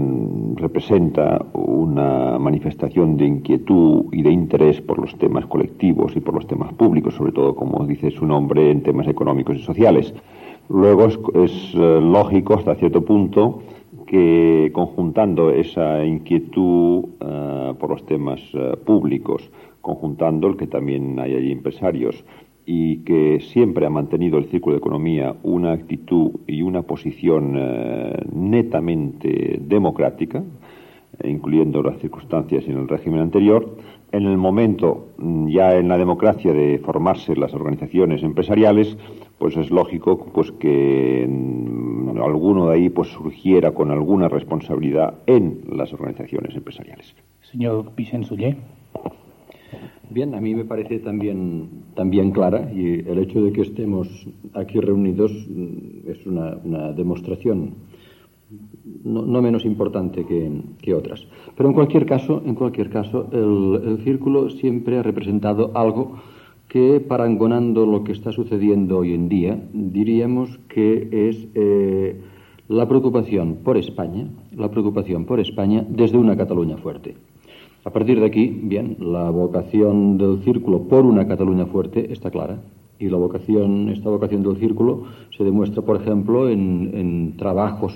representa 0.55 1.45
una 1.51 2.39
manifestación 2.39 3.17
de 3.17 3.25
inquietud 3.25 4.05
y 4.13 4.21
de 4.21 4.31
interés 4.31 4.79
por 4.79 4.97
los 4.97 5.13
temas 5.17 5.45
colectivos 5.47 6.15
y 6.15 6.21
por 6.21 6.35
los 6.35 6.47
temas 6.47 6.73
públicos, 6.73 7.15
sobre 7.15 7.33
todo, 7.33 7.53
como 7.53 7.85
dice 7.85 8.11
su 8.11 8.25
nombre, 8.25 8.71
en 8.71 8.81
temas 8.81 9.09
económicos 9.09 9.57
y 9.57 9.63
sociales. 9.63 10.13
Luego 10.69 11.07
es, 11.07 11.75
eh, 11.75 11.99
lógico, 12.01 12.53
hasta 12.53 12.75
cierto 12.75 13.03
punto, 13.03 13.59
que 14.07 14.71
conjuntando 14.73 15.49
esa 15.49 16.05
inquietud 16.05 17.09
eh, 17.19 17.73
por 17.77 17.89
los 17.89 18.05
temas 18.05 18.39
públicos, 18.85 19.51
conjuntando 19.81 20.47
el 20.47 20.55
que 20.55 20.67
también 20.67 21.19
hay 21.19 21.35
allí 21.35 21.51
empresarios, 21.51 22.23
y 22.65 22.97
que 22.99 23.39
siempre 23.41 23.85
ha 23.85 23.89
mantenido 23.89 24.37
el 24.37 24.45
Círculo 24.45 24.75
de 24.75 24.79
Economía 24.79 25.35
una 25.43 25.71
actitud 25.73 26.31
y 26.47 26.61
una 26.61 26.81
posición 26.81 27.55
eh, 27.57 28.25
netamente 28.33 29.59
democrática, 29.61 30.43
eh, 31.19 31.29
incluyendo 31.29 31.83
las 31.83 31.99
circunstancias 31.99 32.67
en 32.67 32.77
el 32.77 32.87
régimen 32.87 33.19
anterior, 33.19 33.77
en 34.11 34.23
el 34.23 34.37
momento 34.37 35.09
mm, 35.17 35.49
ya 35.49 35.75
en 35.75 35.89
la 35.89 35.97
democracia 35.97 36.53
de 36.53 36.79
formarse 36.79 37.35
las 37.35 37.53
organizaciones 37.53 38.23
empresariales, 38.23 38.97
pues 39.37 39.55
es 39.57 39.69
lógico 39.69 40.17
pues 40.33 40.51
que 40.53 41.27
mm, 41.29 42.19
alguno 42.21 42.69
de 42.69 42.75
ahí 42.75 42.89
pues 42.89 43.09
surgiera 43.09 43.71
con 43.71 43.91
alguna 43.91 44.27
responsabilidad 44.27 45.15
en 45.27 45.61
las 45.69 45.93
organizaciones 45.93 46.55
empresariales. 46.55 47.15
Señor 47.41 47.93
Vicente. 47.95 48.57
Bien, 50.09 50.33
a 50.35 50.41
mí 50.41 50.55
me 50.55 50.65
parece 50.65 50.99
también, 50.99 51.69
también 51.95 52.31
clara 52.31 52.71
y 52.73 52.99
el 53.07 53.17
hecho 53.19 53.43
de 53.43 53.51
que 53.51 53.61
estemos 53.61 54.07
aquí 54.53 54.79
reunidos 54.79 55.31
mm, 55.31 56.09
es 56.09 56.25
una, 56.25 56.57
una 56.63 56.91
demostración 56.91 57.73
no, 59.03 59.23
no, 59.23 59.41
menos 59.41 59.65
importante 59.65 60.25
que, 60.25 60.93
otras. 60.93 61.25
Pero 61.57 61.69
en 61.69 61.73
cualquier 61.73 62.05
caso, 62.05 62.43
en 62.45 62.55
cualquier 62.55 62.89
caso 62.89 63.27
el, 63.31 63.89
el, 63.89 64.03
círculo 64.03 64.49
siempre 64.49 64.97
ha 64.99 65.03
representado 65.03 65.71
algo 65.73 66.17
que, 66.67 66.99
parangonando 66.99 67.85
lo 67.85 68.03
que 68.03 68.11
está 68.11 68.31
sucediendo 68.31 68.99
hoy 68.99 69.13
en 69.13 69.29
día, 69.29 69.59
diríamos 69.73 70.59
que 70.67 71.09
es 71.29 71.47
eh, 71.55 72.19
la 72.67 72.87
preocupación 72.87 73.57
por 73.63 73.77
España, 73.77 74.27
la 74.55 74.69
preocupación 74.69 75.25
por 75.25 75.39
España 75.39 75.85
desde 75.87 76.17
una 76.17 76.37
Cataluña 76.37 76.77
fuerte. 76.77 77.15
A 77.85 77.91
partir 77.91 78.19
de 78.19 78.25
aquí, 78.25 78.47
bien, 78.47 78.97
la 78.99 79.29
vocación 79.29 80.17
del 80.17 80.41
círculo 80.43 80.87
por 80.87 81.05
una 81.05 81.27
Cataluña 81.27 81.67
fuerte 81.67 82.11
está 82.11 82.31
clara. 82.31 82.59
Y 82.97 83.09
la 83.09 83.17
vocación, 83.17 83.89
esta 83.89 84.09
vocación 84.09 84.41
del 84.41 84.57
círculo 84.57 85.03
se 85.37 85.43
demuestra, 85.43 85.83
por 85.83 86.01
ejemplo, 86.01 86.49
en, 86.49 87.35
trabajos 87.37 87.93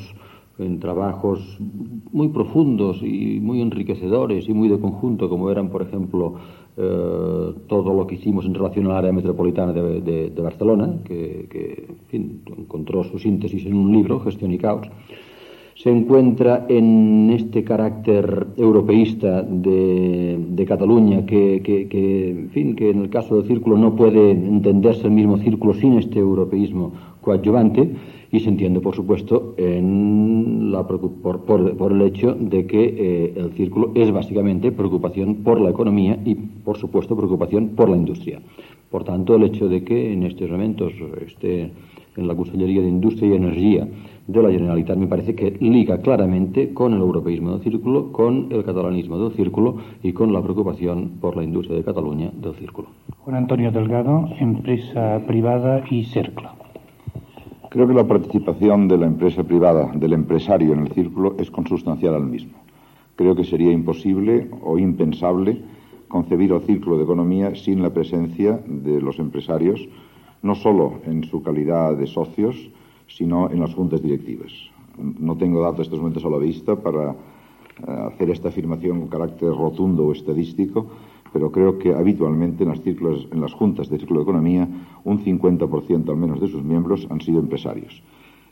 en 0.59 0.79
trabajos 0.79 1.57
muy 2.11 2.27
profundos 2.27 3.01
y 3.01 3.39
muy 3.39 3.61
enriquecedores 3.61 4.47
y 4.47 4.53
muy 4.53 4.67
de 4.67 4.77
conjunto, 4.77 5.27
como 5.27 5.49
eran, 5.49 5.69
por 5.69 5.81
ejemplo, 5.81 6.35
eh, 6.77 7.53
todo 7.67 7.93
lo 7.93 8.05
que 8.05 8.15
hicimos 8.15 8.45
en 8.45 8.53
relación 8.53 8.85
al 8.87 8.97
área 8.97 9.13
metropolitana 9.13 9.71
de, 9.71 10.33
Barcelona, 10.37 10.99
que, 11.03 11.87
encontró 12.11 13.03
su 13.05 13.17
síntesis 13.17 13.65
en 13.65 13.73
un 13.73 13.91
libro, 13.93 14.19
Gestión 14.19 14.51
y 14.51 14.57
Caos, 14.59 14.87
se 15.81 15.89
encuentra 15.89 16.65
en 16.67 17.29
este 17.31 17.63
carácter 17.63 18.47
europeísta 18.57 19.41
de, 19.43 20.65
Cataluña, 20.67 21.25
que, 21.25 21.61
en 21.65 22.49
fin, 22.49 22.75
que 22.75 22.89
en 22.89 22.99
el 22.99 23.09
caso 23.09 23.37
del 23.37 23.47
círculo 23.47 23.77
no 23.77 23.95
puede 23.95 24.31
entenderse 24.31 25.07
el 25.07 25.11
mismo 25.11 25.37
círculo 25.37 25.73
sin 25.73 25.93
este 25.93 26.19
europeísmo 26.19 26.91
coadyuvante, 27.21 27.95
y 28.31 28.41
se 28.41 28.49
entiende, 28.49 28.81
por 28.81 28.93
supuesto, 28.93 29.55
en 29.57 30.69
la 30.71 30.85
por, 30.85 30.99
por, 31.45 31.77
por, 31.77 31.91
el 31.93 32.01
hecho 32.01 32.35
de 32.37 32.67
que 32.67 32.83
eh, 32.83 33.33
el 33.37 33.51
círculo 33.53 33.91
es 33.95 34.11
básicamente 34.11 34.71
preocupación 34.73 35.35
por 35.35 35.61
la 35.61 35.69
economía 35.69 36.19
y, 36.25 36.35
por 36.35 36.77
supuesto, 36.77 37.15
preocupación 37.15 37.69
por 37.69 37.89
la 37.89 37.95
industria. 37.95 38.41
Por 38.91 39.05
tanto, 39.05 39.35
el 39.35 39.43
hecho 39.43 39.69
de 39.69 39.83
que 39.83 40.13
en 40.13 40.23
estos 40.23 40.49
momentos 40.51 40.91
esté 41.25 41.71
en 42.17 42.27
la 42.27 42.35
Consellería 42.35 42.81
de 42.81 42.89
Industria 42.89 43.29
y 43.29 43.35
Energía 43.35 43.87
de 44.29 44.43
la 44.43 44.51
Generalitat 44.51 44.95
me 44.95 45.07
parece 45.07 45.33
que 45.33 45.57
liga 45.59 45.97
claramente 46.01 46.71
con 46.71 46.93
el 46.93 46.99
europeísmo 46.99 47.51
del 47.53 47.61
círculo, 47.61 48.11
con 48.11 48.51
el 48.51 48.63
catalanismo 48.63 49.17
del 49.17 49.31
círculo 49.33 49.77
y 50.03 50.13
con 50.13 50.31
la 50.31 50.41
preocupación 50.41 51.17
por 51.19 51.35
la 51.35 51.43
industria 51.43 51.77
de 51.77 51.83
Cataluña 51.83 52.31
del 52.35 52.53
círculo. 52.53 52.89
Juan 53.17 53.37
Antonio 53.37 53.71
Delgado, 53.71 54.29
empresa 54.39 55.19
privada 55.25 55.83
y 55.89 56.05
Cercla. 56.05 56.53
Creo 57.71 57.87
que 57.87 57.93
la 57.95 58.07
participación 58.07 58.87
de 58.87 58.97
la 58.97 59.07
empresa 59.07 59.43
privada, 59.43 59.91
del 59.95 60.13
empresario 60.13 60.73
en 60.73 60.81
el 60.81 60.91
círculo, 60.91 61.35
es 61.39 61.49
consustancial 61.49 62.13
al 62.13 62.25
mismo. 62.25 62.53
Creo 63.15 63.35
que 63.35 63.43
sería 63.43 63.71
imposible 63.71 64.47
o 64.61 64.77
impensable 64.77 65.59
concebir 66.07 66.51
el 66.51 66.61
círculo 66.61 66.97
de 66.97 67.03
economía 67.03 67.55
sin 67.55 67.81
la 67.81 67.89
presencia 67.89 68.59
de 68.67 69.01
los 69.01 69.17
empresarios, 69.17 69.87
no 70.43 70.53
solo 70.53 70.99
en 71.05 71.23
su 71.23 71.41
calidad 71.41 71.97
de 71.97 72.05
socios, 72.05 72.69
sino 73.09 73.49
en 73.49 73.59
las 73.59 73.73
juntas 73.73 74.01
directivas. 74.01 74.51
No 74.97 75.35
tengo 75.37 75.61
datos 75.61 75.79
en 75.79 75.83
estos 75.83 75.99
momentos 75.99 76.25
a 76.25 76.29
la 76.29 76.37
vista 76.37 76.75
para 76.75 77.15
hacer 77.87 78.29
esta 78.29 78.49
afirmación 78.49 78.99
con 78.99 79.09
carácter 79.09 79.49
rotundo 79.49 80.05
o 80.05 80.11
estadístico, 80.11 80.87
pero 81.31 81.51
creo 81.51 81.77
que 81.77 81.93
habitualmente 81.93 82.63
en 82.63 82.69
las, 82.69 82.81
círculos, 82.81 83.27
en 83.31 83.41
las 83.41 83.53
juntas 83.53 83.89
de 83.89 83.97
círculo 83.97 84.19
de 84.19 84.23
economía 84.23 84.67
un 85.03 85.23
50% 85.23 86.09
al 86.09 86.17
menos 86.17 86.41
de 86.41 86.47
sus 86.47 86.63
miembros 86.63 87.07
han 87.09 87.21
sido 87.21 87.39
empresarios. 87.39 88.01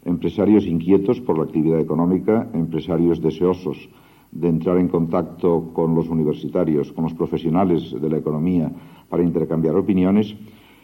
Empresarios 0.06 0.66
inquietos 0.66 1.20
por 1.20 1.38
la 1.38 1.44
actividad 1.44 1.80
económica, 1.80 2.50
empresarios 2.54 3.22
deseosos 3.22 3.90
de 4.32 4.50
entrar 4.50 4.78
en 4.78 4.88
contacto 4.88 5.72
con 5.74 5.96
los 5.96 6.08
universitarios, 6.10 6.92
con 6.94 7.04
los 7.06 7.14
profesionales 7.14 7.96
de 8.00 8.10
la 8.10 8.18
economía 8.18 8.72
para 9.10 9.24
intercambiar 9.24 9.76
opiniones 9.76 10.36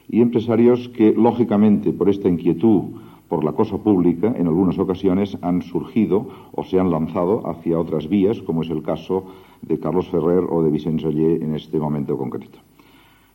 y 0.10 0.22
empresarios 0.22 0.90
que, 0.90 1.14
lógicamente, 1.14 1.94
por 1.94 2.10
esta 2.10 2.28
inquietud 2.28 2.96
por 3.34 3.44
la 3.44 3.54
cosa 3.54 3.80
pública, 3.80 4.32
en 4.38 4.46
algunas 4.46 4.78
ocasiones 4.78 5.36
han 5.42 5.64
surgido 5.64 6.28
o 6.52 6.64
se 6.64 6.80
han 6.80 6.92
lanzado 6.92 7.42
hacia 7.50 7.80
otras 7.80 8.08
vías, 8.08 8.40
como 8.44 8.62
es 8.62 8.70
el 8.70 8.84
caso 8.84 9.26
de 9.64 9.80
Carlos 9.80 10.08
Ferrer 10.10 10.44
o 10.48 10.62
de 10.62 10.70
Vicente 10.70 11.08
Ollé 11.08 11.44
en 11.44 11.56
este 11.56 11.80
momento 11.80 12.16
concreto. 12.16 12.60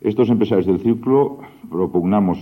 Estos 0.01 0.31
empresarios 0.31 0.67
del 0.67 0.79
círculo 0.79 1.39
propugnamos, 1.69 2.39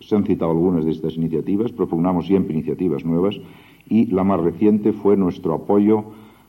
se 0.00 0.16
han 0.16 0.24
citado 0.24 0.52
algunas 0.52 0.86
de 0.86 0.92
estas 0.92 1.18
iniciativas, 1.18 1.72
propugnamos 1.72 2.26
siempre 2.26 2.54
iniciativas 2.54 3.04
nuevas 3.04 3.38
y 3.86 4.06
la 4.06 4.24
más 4.24 4.40
reciente 4.40 4.94
fue 4.94 5.14
nuestro 5.14 5.52
apoyo 5.52 6.04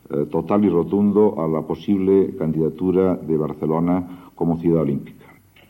eh, 0.09 0.25
total 0.31 0.63
y 0.63 0.69
rotundo 0.69 1.35
a 1.37 1.49
la 1.49 1.63
posible 1.63 2.33
candidatura 2.37 3.17
de 3.17 3.35
Barcelona 3.35 4.29
como 4.35 4.55
ciudad 4.55 4.83
olímpica. 4.83 5.24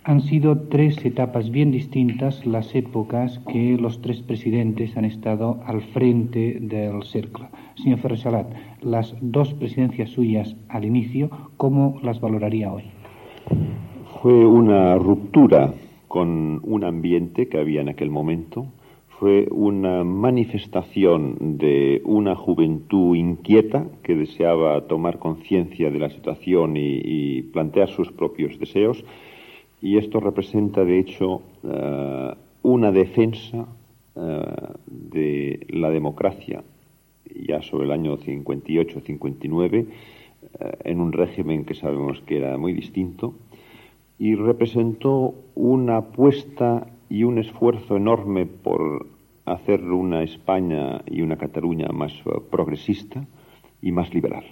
Han 0.08 0.22
sido 0.22 0.60
tres 0.70 1.04
etapas 1.04 1.50
bien 1.50 1.72
distintas 1.72 2.46
las 2.46 2.76
épocas 2.76 3.40
que 3.52 3.76
los 3.76 4.04
tres 4.04 4.22
presidentes 4.22 4.96
han 4.96 5.04
estado 5.04 5.60
al 5.66 5.82
frente 5.82 6.60
del 6.62 7.02
cercle. 7.02 7.46
Señor 7.82 7.98
Ferresalat, 7.98 8.46
las 8.84 9.16
dos 9.20 9.56
presidencias 9.56 10.12
suyas 10.12 10.56
al 10.70 10.86
inicio, 10.86 11.32
¿cómo 11.58 12.00
las 12.04 12.22
valoraría 12.22 12.72
hoy? 12.72 12.84
Fue 14.22 14.46
una 14.46 14.94
ruptura 14.94 15.74
con 16.08 16.62
un 16.62 16.84
ambiente 16.84 17.50
que 17.50 17.58
había 17.58 17.82
en 17.82 17.90
aquel 17.90 18.12
momento, 18.12 18.68
fue 19.18 19.48
una 19.50 20.04
manifestación 20.04 21.58
de 21.58 22.04
una 22.06 22.36
juventud 22.36 23.16
inquieta 23.16 23.88
que 24.04 24.14
deseaba 24.14 24.82
tomar 24.82 25.18
conciencia 25.18 25.90
de 25.90 25.98
la 25.98 26.12
situación 26.12 26.74
y 26.78 27.42
plantear 27.42 27.90
sus 27.90 28.12
propios 28.12 28.60
deseos 28.60 29.04
y 29.86 30.00
esto 30.00 30.20
representa, 30.20 30.84
de 30.84 30.98
hecho, 30.98 31.44
uh, 31.62 32.34
una 32.64 32.92
defensa 32.92 33.68
uh, 34.16 34.22
de 34.88 35.68
la 35.70 35.92
democracia 35.92 36.64
ya 37.48 37.62
sobre 37.62 37.86
el 37.86 37.92
año 37.92 38.18
58-59, 38.18 39.86
uh, 39.86 39.88
en 40.84 41.00
un 41.00 41.12
régimen 41.12 41.66
que 41.66 41.76
sabemos 41.76 42.20
que 42.22 42.38
era 42.38 42.58
muy 42.58 42.74
distinto, 42.74 43.36
y 44.18 44.34
representó 44.34 45.36
una 45.54 45.98
apuesta 45.98 46.88
y 47.08 47.24
un 47.24 47.38
esfuerzo 47.38 47.96
enorme 47.96 48.48
por 48.48 49.06
hacer 49.46 49.84
una 49.84 50.24
España 50.24 51.04
y 51.06 51.22
una 51.22 51.38
Cataluña 51.38 51.90
más 51.90 52.12
progresista 52.50 53.24
y 53.84 53.92
más 53.92 54.12
liberal. 54.16 54.46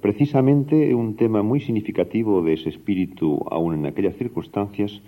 Precisamente 0.00 0.94
un 0.94 1.16
tema 1.16 1.42
muy 1.42 1.60
significativo 1.60 2.42
de 2.42 2.52
ese 2.52 2.68
espíritu, 2.68 3.40
aún 3.50 3.74
en 3.74 3.86
aquellas 3.86 4.16
circunstancias, 4.16 5.00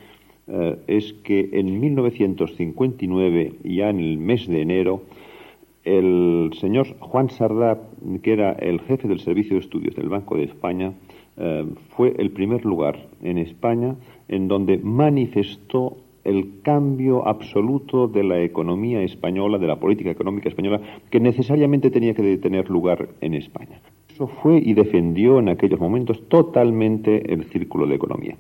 eh, 0.49 0.77
es 0.87 1.13
que 1.25 1.51
en 1.53 1.79
1959, 1.79 3.53
ya 3.65 3.91
en 3.91 4.01
el 4.01 4.19
mes 4.19 4.47
de 4.49 4.63
enero, 4.63 5.03
el 5.85 6.51
señor 6.61 6.87
Juan 7.01 7.29
Sardá, 7.29 7.81
que 8.23 8.33
era 8.33 8.53
el 8.53 8.81
jefe 8.81 9.09
del 9.09 9.21
Servicio 9.21 9.57
de 9.57 9.61
Estudios 9.61 9.95
del 9.95 10.09
Banco 10.09 10.37
de 10.37 10.45
España, 10.45 10.95
eh, 11.37 11.67
fue 11.91 12.15
el 12.19 12.31
primer 12.31 12.65
lugar 12.65 13.09
en 13.23 13.39
España 13.39 13.97
en 14.29 14.49
donde 14.49 14.79
manifestó 14.79 15.97
el 16.25 16.61
cambio 16.63 17.27
absoluto 17.27 18.07
de 18.07 18.23
la 18.23 18.41
economía 18.43 19.03
española, 19.03 19.59
de 19.59 19.67
la 19.67 19.81
política 19.81 20.11
económica 20.11 20.49
española, 20.49 20.81
que 21.11 21.21
necesariamente 21.21 21.91
tenía 21.91 22.15
que 22.15 22.37
tener 22.39 22.71
lugar 22.71 23.09
en 23.21 23.35
España. 23.35 23.81
Fue 24.27 24.59
y 24.59 24.75
defendió 24.75 25.39
en 25.39 25.49
aquellos 25.49 25.81
momentos 25.81 26.29
totalmente 26.29 27.33
el 27.33 27.45
círculo 27.45 27.87
de 27.87 27.95
economía. 27.95 28.37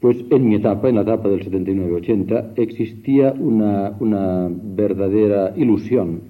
pues 0.00 0.22
en 0.30 0.46
mi 0.46 0.56
etapa, 0.56 0.90
en 0.90 0.96
la 0.96 1.00
etapa 1.02 1.28
del 1.28 1.40
79-80, 1.50 2.52
existía 2.56 3.32
una, 3.32 3.96
una, 3.98 4.48
verdadera 4.50 5.54
ilusión, 5.56 6.20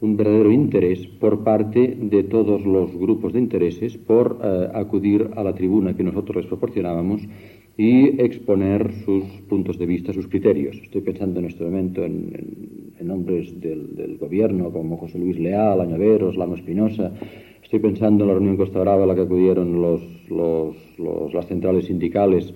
un 0.00 0.16
verdadero 0.16 0.52
interés 0.52 1.04
por 1.18 1.42
parte 1.42 1.96
de 2.00 2.22
todos 2.22 2.64
los 2.64 2.96
grupos 2.96 3.32
de 3.32 3.40
intereses 3.40 3.98
por 3.98 4.38
eh, 4.42 4.68
acudir 4.72 5.30
a 5.34 5.42
la 5.42 5.54
tribuna 5.54 5.96
que 5.96 6.04
nosotros 6.04 6.36
les 6.36 6.46
proporcionábamos 6.46 7.22
y 7.76 8.20
exponer 8.22 8.92
sus 9.04 9.24
puntos 9.48 9.78
de 9.78 9.86
vista, 9.86 10.12
sus 10.12 10.28
criterios. 10.28 10.76
Estoy 10.80 11.00
pensando 11.00 11.40
en 11.40 11.46
este 11.46 11.64
momento 11.64 12.04
en, 12.04 12.30
en 12.34 12.91
nombres 13.04 13.60
del, 13.60 13.94
del, 13.96 14.18
gobierno, 14.18 14.70
como 14.70 14.96
José 14.96 15.18
Luis 15.18 15.38
Leal, 15.38 15.80
Añaveros, 15.80 16.36
Lamo 16.36 16.54
Espinosa. 16.54 17.12
Estoy 17.62 17.80
pensando 17.80 18.24
en 18.24 18.28
la 18.28 18.34
reunión 18.34 18.56
Costa 18.56 18.80
Brava 18.80 19.04
a 19.04 19.06
la 19.06 19.14
que 19.14 19.22
acudieron 19.22 19.80
los, 19.80 20.02
las 21.32 21.46
centrales 21.46 21.86
sindicales 21.86 22.52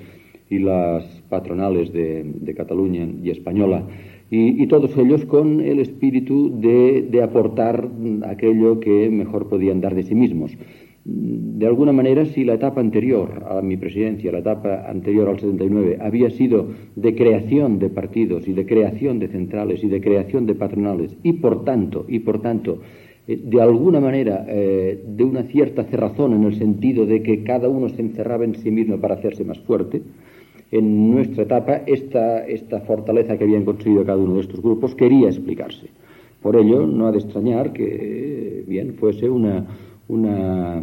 y 0.51 0.59
las 0.59 1.05
patronales 1.28 1.92
de, 1.92 2.55
Cataluña 2.57 3.09
y 3.22 3.30
Española. 3.30 3.86
Y, 4.30 4.66
todos 4.66 4.97
ellos 4.97 5.24
con 5.24 5.61
el 5.61 5.78
espíritu 5.78 6.53
de 6.61 7.22
aportar 7.22 7.88
aquello 8.26 8.80
que 8.80 9.09
mejor 9.09 9.49
podían 9.49 9.80
dar 9.80 9.94
de 9.94 10.03
sí 10.03 10.14
mismos 10.14 10.57
de 11.09 11.67
alguna 11.67 11.93
manera, 11.93 12.27
si 12.27 12.45
la 12.45 12.55
etapa 12.55 12.81
anterior 12.81 13.45
a 13.49 13.63
mi 13.63 13.77
presidencia, 13.77 14.33
la 14.33 14.41
etapa 14.41 14.91
anterior 14.91 15.29
al 15.29 15.39
79, 15.39 15.99
había 16.01 16.31
sido 16.31 16.67
de 16.97 17.15
creación 17.15 17.79
de 17.79 17.91
partidos 17.91 18.49
y 18.49 18.53
de 18.53 18.67
creación 18.67 19.21
de 19.21 19.29
centrales 19.29 19.85
y 19.85 19.89
de 19.89 20.01
creación 20.01 20.47
de 20.47 20.57
patronales 20.57 21.17
y 21.23 21.35
por 21.35 21.65
tanto, 21.65 22.07
y 22.09 22.19
por 22.19 22.43
tanto, 22.43 22.81
eh, 23.29 23.41
de 23.41 23.63
alguna 23.63 24.01
manera 24.01 24.45
eh, 24.49 25.01
de 25.07 25.23
una 25.23 25.45
cierta 25.45 25.85
cerrazón 25.85 26.33
en 26.33 26.43
el 26.43 26.57
sentido 26.57 27.07
de 27.07 27.23
que 27.23 27.45
cada 27.45 27.69
uno 27.69 27.89
se 27.89 28.03
encerraba 28.03 28.45
en 28.45 28.57
sí 28.57 28.73
mismo 28.73 29.01
para 29.01 29.15
hacerse 29.15 29.45
más 29.45 29.61
fuerte, 29.61 30.03
en 30.73 31.13
nuestra 31.13 31.45
etapa 31.45 31.83
esta, 31.87 32.45
esta 32.45 32.81
fortaleza 32.81 33.39
que 33.39 33.45
habían 33.45 33.65
conseguido 33.65 34.05
cada 34.05 34.19
uno 34.19 34.35
de 34.35 34.41
estos 34.41 34.61
grupos 34.61 34.97
quería 34.97 35.29
explicarse. 35.29 35.87
Por 36.43 36.57
ello, 36.57 36.85
no 36.85 37.07
ha 37.07 37.13
de 37.13 37.19
extrañar 37.19 37.73
que, 37.73 38.65
bien, 38.67 38.95
fuese 38.95 39.31
una, 39.31 39.67
una, 40.09 40.83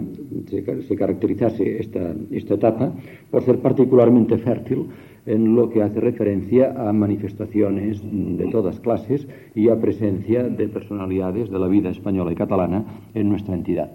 se, 0.49 0.83
se 0.83 0.95
caracterizase 0.95 1.79
esta, 1.79 2.13
esta 2.31 2.53
etapa 2.55 2.91
por 3.31 3.43
ser 3.43 3.59
particularmente 3.59 4.37
fértil 4.37 4.87
en 5.25 5.55
lo 5.55 5.69
que 5.69 5.81
hace 5.81 5.99
referencia 5.99 6.73
a 6.77 6.91
manifestaciones 6.91 8.01
de 8.03 8.47
todas 8.51 8.79
clases 8.79 9.27
y 9.55 9.69
a 9.69 9.79
presencia 9.79 10.43
de 10.43 10.67
personalidades 10.67 11.49
de 11.49 11.59
la 11.59 11.67
vida 11.67 11.89
española 11.89 12.31
y 12.31 12.35
catalana 12.35 12.83
en 13.13 13.29
nuestra 13.29 13.53
entidad. 13.53 13.91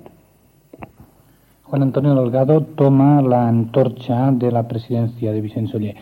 Juan 1.65 1.83
Antonio 1.83 2.15
Delgado 2.15 2.63
toma 2.63 3.21
la 3.21 3.47
antorcha 3.47 4.33
de 4.33 4.51
la 4.51 4.67
presidencia 4.67 5.33
de 5.33 5.67
Soller. 5.67 5.97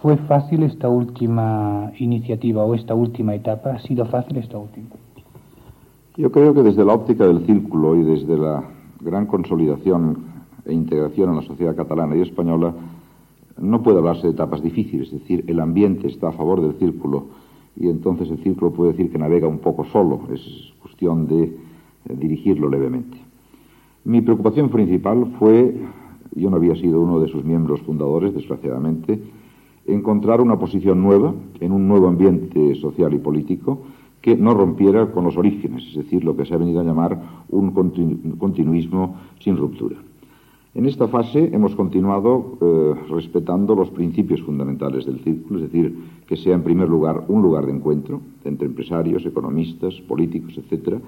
¿Fue 0.00 0.16
fácil 0.16 0.62
esta 0.62 0.88
última 0.88 1.90
iniciativa 1.98 2.64
o 2.64 2.72
esta 2.76 2.94
última 2.94 3.34
etapa? 3.34 3.70
¿Ha 3.70 3.80
sido 3.80 4.04
fácil 4.06 4.36
esta 4.36 4.58
última? 4.58 4.90
Yo 6.18 6.32
creo 6.32 6.52
que 6.52 6.64
desde 6.64 6.84
la 6.84 6.94
óptica 6.94 7.28
del 7.28 7.46
círculo 7.46 7.94
y 7.94 8.02
desde 8.02 8.36
la 8.36 8.64
gran 9.00 9.26
consolidación 9.26 10.18
e 10.64 10.74
integración 10.74 11.30
en 11.30 11.36
la 11.36 11.42
sociedad 11.42 11.76
catalana 11.76 12.16
y 12.16 12.22
española, 12.22 12.74
no 13.56 13.84
puede 13.84 13.98
hablarse 13.98 14.26
de 14.26 14.32
etapas 14.32 14.60
difíciles, 14.60 15.12
es 15.12 15.20
decir, 15.20 15.44
el 15.46 15.60
ambiente 15.60 16.08
está 16.08 16.30
a 16.30 16.32
favor 16.32 16.60
del 16.60 16.74
círculo 16.80 17.26
y 17.76 17.88
entonces 17.88 18.28
el 18.30 18.38
círculo 18.38 18.72
puede 18.72 18.90
decir 18.90 19.12
que 19.12 19.18
navega 19.18 19.46
un 19.46 19.60
poco 19.60 19.84
solo, 19.84 20.22
es 20.34 20.42
cuestión 20.82 21.28
de 21.28 21.44
eh, 21.44 21.54
dirigirlo 22.16 22.68
levemente. 22.68 23.16
Mi 24.02 24.20
preocupación 24.20 24.70
principal 24.70 25.36
fue, 25.38 25.72
yo 26.34 26.50
no 26.50 26.56
había 26.56 26.74
sido 26.74 27.00
uno 27.00 27.20
de 27.20 27.28
sus 27.28 27.44
miembros 27.44 27.80
fundadores, 27.82 28.34
desgraciadamente, 28.34 29.22
encontrar 29.86 30.40
una 30.40 30.58
posición 30.58 31.00
nueva 31.00 31.32
en 31.60 31.70
un 31.70 31.86
nuevo 31.86 32.08
ambiente 32.08 32.74
social 32.74 33.14
y 33.14 33.18
político, 33.18 33.82
que 34.20 34.36
no 34.36 34.54
rompiera 34.54 35.10
con 35.12 35.24
los 35.24 35.36
orígenes, 35.36 35.84
es 35.88 35.96
decir, 35.96 36.24
lo 36.24 36.36
que 36.36 36.44
se 36.44 36.54
ha 36.54 36.58
venido 36.58 36.80
a 36.80 36.84
llamar 36.84 37.44
un 37.50 37.70
continuismo 38.38 39.16
sin 39.38 39.56
ruptura. 39.56 39.96
En 40.74 40.86
esta 40.86 41.08
fase 41.08 41.50
hemos 41.52 41.74
continuado 41.74 42.58
eh, 42.60 42.94
respetando 43.10 43.74
los 43.74 43.90
principios 43.90 44.42
fundamentales 44.42 45.06
del 45.06 45.18
círculo, 45.20 45.58
es 45.58 45.72
decir, 45.72 45.96
que 46.26 46.36
sea 46.36 46.54
en 46.54 46.62
primer 46.62 46.88
lugar 46.88 47.24
un 47.28 47.42
lugar 47.42 47.66
de 47.66 47.72
encuentro 47.72 48.20
entre 48.44 48.66
empresarios, 48.66 49.24
economistas, 49.24 49.94
políticos, 50.02 50.54
etcétera, 50.56 51.00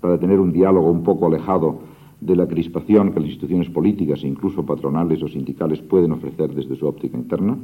para 0.00 0.18
tener 0.18 0.38
un 0.38 0.52
diálogo 0.52 0.90
un 0.90 1.02
poco 1.02 1.26
alejado 1.26 1.78
de 2.20 2.36
la 2.36 2.46
crispación 2.46 3.12
que 3.12 3.20
las 3.20 3.28
instituciones 3.28 3.68
políticas 3.70 4.22
e 4.22 4.28
incluso 4.28 4.64
patronales 4.64 5.22
o 5.22 5.28
sindicales 5.28 5.80
pueden 5.80 6.12
ofrecer 6.12 6.54
desde 6.54 6.76
su 6.76 6.86
óptica 6.86 7.16
interna. 7.16 7.56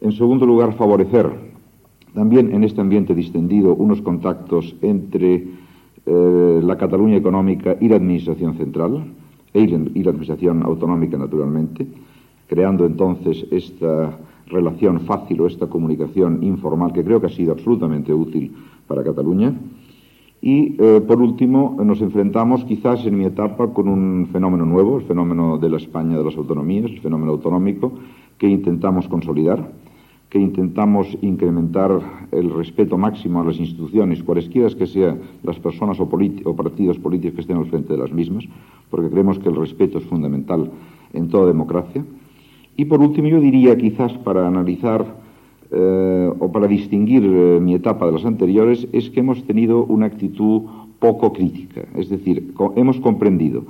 En 0.00 0.12
segundo 0.12 0.46
lugar, 0.46 0.74
favorecer 0.74 1.32
también 2.14 2.54
en 2.54 2.64
este 2.64 2.80
ambiente 2.80 3.14
distendido 3.14 3.74
unos 3.74 4.00
contactos 4.00 4.74
entre 4.82 5.46
eh, 6.06 6.60
la 6.62 6.78
Cataluña 6.78 7.16
económica 7.16 7.76
y 7.80 7.88
la 7.88 7.96
Administración 7.96 8.56
central, 8.56 9.04
y 9.54 10.02
la 10.02 10.10
Administración 10.10 10.64
autonómica, 10.64 11.16
naturalmente, 11.16 11.86
creando 12.48 12.86
entonces 12.86 13.46
esta 13.50 14.18
relación 14.48 15.00
fácil 15.00 15.40
o 15.40 15.46
esta 15.46 15.68
comunicación 15.68 16.42
informal 16.42 16.92
que 16.92 17.04
creo 17.04 17.20
que 17.20 17.28
ha 17.28 17.30
sido 17.30 17.52
absolutamente 17.52 18.12
útil 18.12 18.52
para 18.86 19.04
Cataluña. 19.04 19.54
Y, 20.42 20.76
eh, 20.78 21.00
por 21.06 21.22
último, 21.22 21.76
nos 21.82 22.02
enfrentamos 22.02 22.64
quizás 22.64 23.06
en 23.06 23.16
mi 23.16 23.24
etapa 23.24 23.68
con 23.68 23.88
un 23.88 24.28
fenómeno 24.30 24.66
nuevo, 24.66 24.98
el 24.98 25.04
fenómeno 25.04 25.56
de 25.56 25.70
la 25.70 25.78
España 25.78 26.18
de 26.18 26.24
las 26.24 26.36
autonomías, 26.36 26.90
el 26.90 27.00
fenómeno 27.00 27.32
autonómico, 27.32 27.92
que 28.36 28.48
intentamos 28.48 29.08
consolidar 29.08 29.70
que 30.34 30.40
intentamos 30.40 31.06
incrementar 31.22 31.92
el 32.32 32.50
respeto 32.50 32.98
máximo 32.98 33.40
a 33.40 33.44
las 33.44 33.60
instituciones, 33.60 34.20
cualesquiera 34.24 34.68
que 34.70 34.84
sean 34.84 35.20
las 35.44 35.60
personas 35.60 36.00
o, 36.00 36.08
partidos 36.08 36.98
políticos 36.98 37.36
que 37.36 37.40
estén 37.42 37.56
al 37.56 37.66
frente 37.66 37.92
de 37.92 38.00
las 38.00 38.10
mismas, 38.10 38.42
porque 38.90 39.10
creemos 39.10 39.38
que 39.38 39.48
el 39.48 39.54
respeto 39.54 39.98
es 39.98 40.04
fundamental 40.06 40.72
en 41.12 41.28
toda 41.28 41.46
democracia. 41.46 42.04
Y 42.76 42.86
por 42.86 43.00
último, 43.00 43.28
yo 43.28 43.38
diría, 43.38 43.78
quizás 43.78 44.12
para 44.26 44.48
analizar 44.48 45.06
eh, 45.70 46.32
o 46.36 46.50
para 46.50 46.66
distinguir 46.66 47.22
eh, 47.24 47.60
mi 47.62 47.76
etapa 47.76 48.04
de 48.06 48.12
las 48.18 48.24
anteriores, 48.24 48.88
es 48.90 49.10
que 49.10 49.20
hemos 49.20 49.44
tenido 49.44 49.84
una 49.84 50.06
actitud 50.06 50.62
poco 50.98 51.32
crítica, 51.32 51.84
es 51.94 52.08
decir, 52.08 52.52
hemos 52.74 52.98
comprendido 52.98 53.62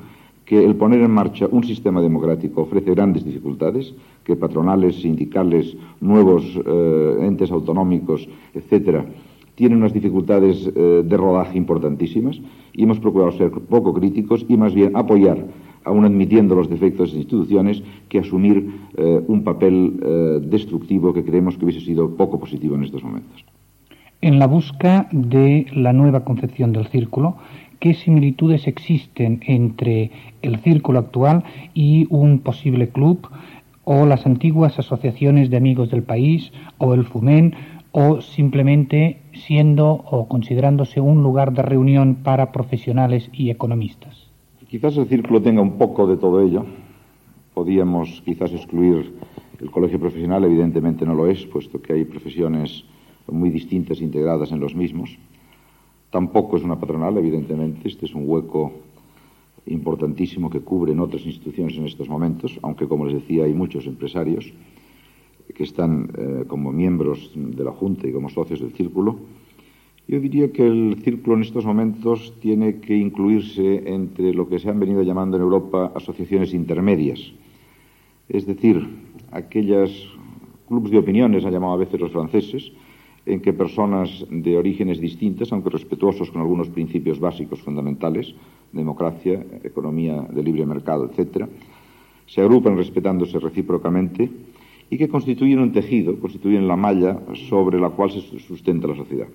que 0.45 0.64
el 0.64 0.76
poner 0.76 1.01
en 1.01 1.11
marcha 1.11 1.49
un 1.51 1.64
sistema 1.64 2.03
democrático 2.03 2.62
ofrece 2.62 2.90
grandes 2.90 3.24
dificultades, 3.24 3.95
que 4.24 4.36
patronales, 4.36 4.97
sindicales, 4.97 5.76
nuevos 6.01 6.45
eh, 6.66 7.16
entes 7.20 7.51
autonómicos, 7.51 8.28
etcétera, 8.55 9.07
tienen 9.55 9.78
unas 9.78 9.92
dificultades 9.92 10.70
eh, 10.74 11.03
de 11.05 11.16
rodaje 11.16 11.57
importantísimas 11.57 12.40
y 12.72 12.82
hemos 12.82 12.99
procurado 12.99 13.32
ser 13.32 13.51
poco 13.51 13.95
críticos 13.95 14.45
y 14.49 14.57
más 14.57 14.74
bien 14.74 14.97
apoyar, 14.97 15.38
aun 15.84 16.05
admitiendo 16.05 16.55
los 16.55 16.68
defectos 16.68 17.11
de 17.11 17.18
las 17.18 17.24
instituciones, 17.24 17.82
que 18.09 18.18
asumir 18.18 18.68
eh, 18.97 19.22
un 19.28 19.45
papel 19.45 20.01
eh, 20.03 20.40
destructivo 20.42 21.12
que 21.12 21.24
creemos 21.24 21.57
que 21.57 21.64
hubiese 21.64 21.84
sido 21.84 22.16
poco 22.16 22.40
positivo 22.40 22.74
en 22.74 22.84
estos 22.84 23.03
momentos. 23.03 23.45
En 24.20 24.38
la 24.38 24.47
busca 24.47 25.07
de 25.12 25.66
la 25.74 25.92
nueva 25.92 26.24
concepción 26.24 26.72
del 26.72 26.86
círculo, 26.86 27.36
qué 27.85 27.93
similitudes 27.93 28.66
existen 28.66 29.41
entre 29.47 30.11
el 30.41 30.57
círculo 30.61 31.01
actual 31.01 31.45
y 31.74 32.07
un 32.09 32.39
posible 32.39 32.89
club 32.89 33.28
o 33.85 34.07
las 34.07 34.24
antiguas 34.24 34.78
asociaciones 34.78 35.51
de 35.51 35.59
amigos 35.59 35.91
del 35.91 36.03
país 36.03 36.51
o 36.78 36.95
el 36.95 37.05
FUMEN 37.05 37.55
o 37.93 38.22
simplemente 38.22 39.20
siendo 39.35 39.91
o 39.91 40.28
considerándose 40.28 40.99
un 41.03 41.22
lugar 41.22 41.53
de 41.53 41.61
reunión 41.61 42.14
para 42.22 42.53
profesionales 42.53 43.28
y 43.35 43.51
economistas. 43.51 44.30
Quizás 44.66 44.97
el 44.97 45.07
círculo 45.07 45.43
tenga 45.43 45.61
un 45.61 45.76
poco 45.76 46.07
de 46.07 46.16
todo 46.16 46.41
ello. 46.41 46.64
Podíamos 47.53 48.22
quizás 48.24 48.51
excluir 48.55 49.12
el 49.61 49.70
colegio 49.70 50.01
profesional, 50.01 50.43
evidentemente 50.45 51.05
no 51.05 51.14
lo 51.14 51.26
es, 51.26 51.45
puesto 51.45 51.82
que 51.82 51.93
hay 51.93 52.07
profesiones 52.07 52.87
muy 53.30 53.51
distintas 53.51 54.01
integradas 54.01 54.53
en 54.53 54.61
los 54.61 54.74
mismos. 54.74 55.18
Tampoco 56.14 56.56
es 56.56 56.62
una 56.62 56.78
patronal, 56.78 57.18
evidentemente. 57.18 57.88
Este 57.88 58.06
es 58.06 58.14
un 58.14 58.22
hueco 58.28 58.70
importantísimo 59.66 60.48
que 60.48 60.60
cubren 60.60 61.00
otras 61.00 61.26
instituciones 61.26 61.76
en 61.76 61.86
estos 61.86 62.08
momentos, 62.08 62.56
aunque, 62.62 62.86
como 62.86 63.04
les 63.04 63.14
decía, 63.14 63.46
hay 63.46 63.52
muchos 63.52 63.84
empresarios 63.88 64.52
que 65.52 65.64
están 65.64 66.12
eh, 66.16 66.44
como 66.46 66.70
miembros 66.70 67.32
de 67.34 67.64
la 67.64 67.72
Junta 67.72 68.06
y 68.06 68.12
como 68.12 68.28
socios 68.28 68.60
del 68.60 68.70
círculo. 68.74 69.16
Yo 70.06 70.20
diría 70.20 70.52
que 70.52 70.64
el 70.64 71.00
círculo 71.02 71.34
en 71.34 71.42
estos 71.42 71.66
momentos 71.66 72.32
tiene 72.38 72.78
que 72.78 72.96
incluirse 72.96 73.82
entre 73.92 74.32
lo 74.32 74.48
que 74.48 74.60
se 74.60 74.70
han 74.70 74.78
venido 74.78 75.02
llamando 75.02 75.36
en 75.36 75.42
Europa 75.42 75.90
asociaciones 75.96 76.54
intermedias, 76.54 77.32
es 78.28 78.46
decir, 78.46 78.88
aquellas 79.32 79.90
clubes 80.68 80.92
de 80.92 80.98
opiniones, 80.98 81.44
han 81.44 81.52
llamado 81.52 81.72
a 81.72 81.78
veces 81.78 81.98
los 81.98 82.12
franceses, 82.12 82.70
en 83.26 83.40
que 83.40 83.52
personas 83.52 84.24
de 84.30 84.56
orígenes 84.56 85.00
distintas, 85.00 85.52
aunque 85.52 85.70
respetuosos 85.70 86.30
con 86.30 86.42
algunos 86.42 86.68
principios 86.68 87.18
básicos 87.18 87.62
fundamentales, 87.62 88.34
democracia, 88.72 89.44
economía 89.62 90.26
de 90.30 90.42
libre 90.42 90.66
mercado, 90.66 91.10
etc., 91.10 91.46
se 92.26 92.40
agrupan 92.40 92.76
respetándose 92.76 93.38
recíprocamente 93.38 94.30
y 94.90 94.98
que 94.98 95.08
constituyen 95.08 95.60
un 95.60 95.72
tejido, 95.72 96.18
constituyen 96.20 96.68
la 96.68 96.76
malla 96.76 97.20
sobre 97.48 97.80
la 97.80 97.90
cual 97.90 98.10
se 98.10 98.20
sustenta 98.40 98.88
la 98.88 98.96
sociedad. 98.96 99.26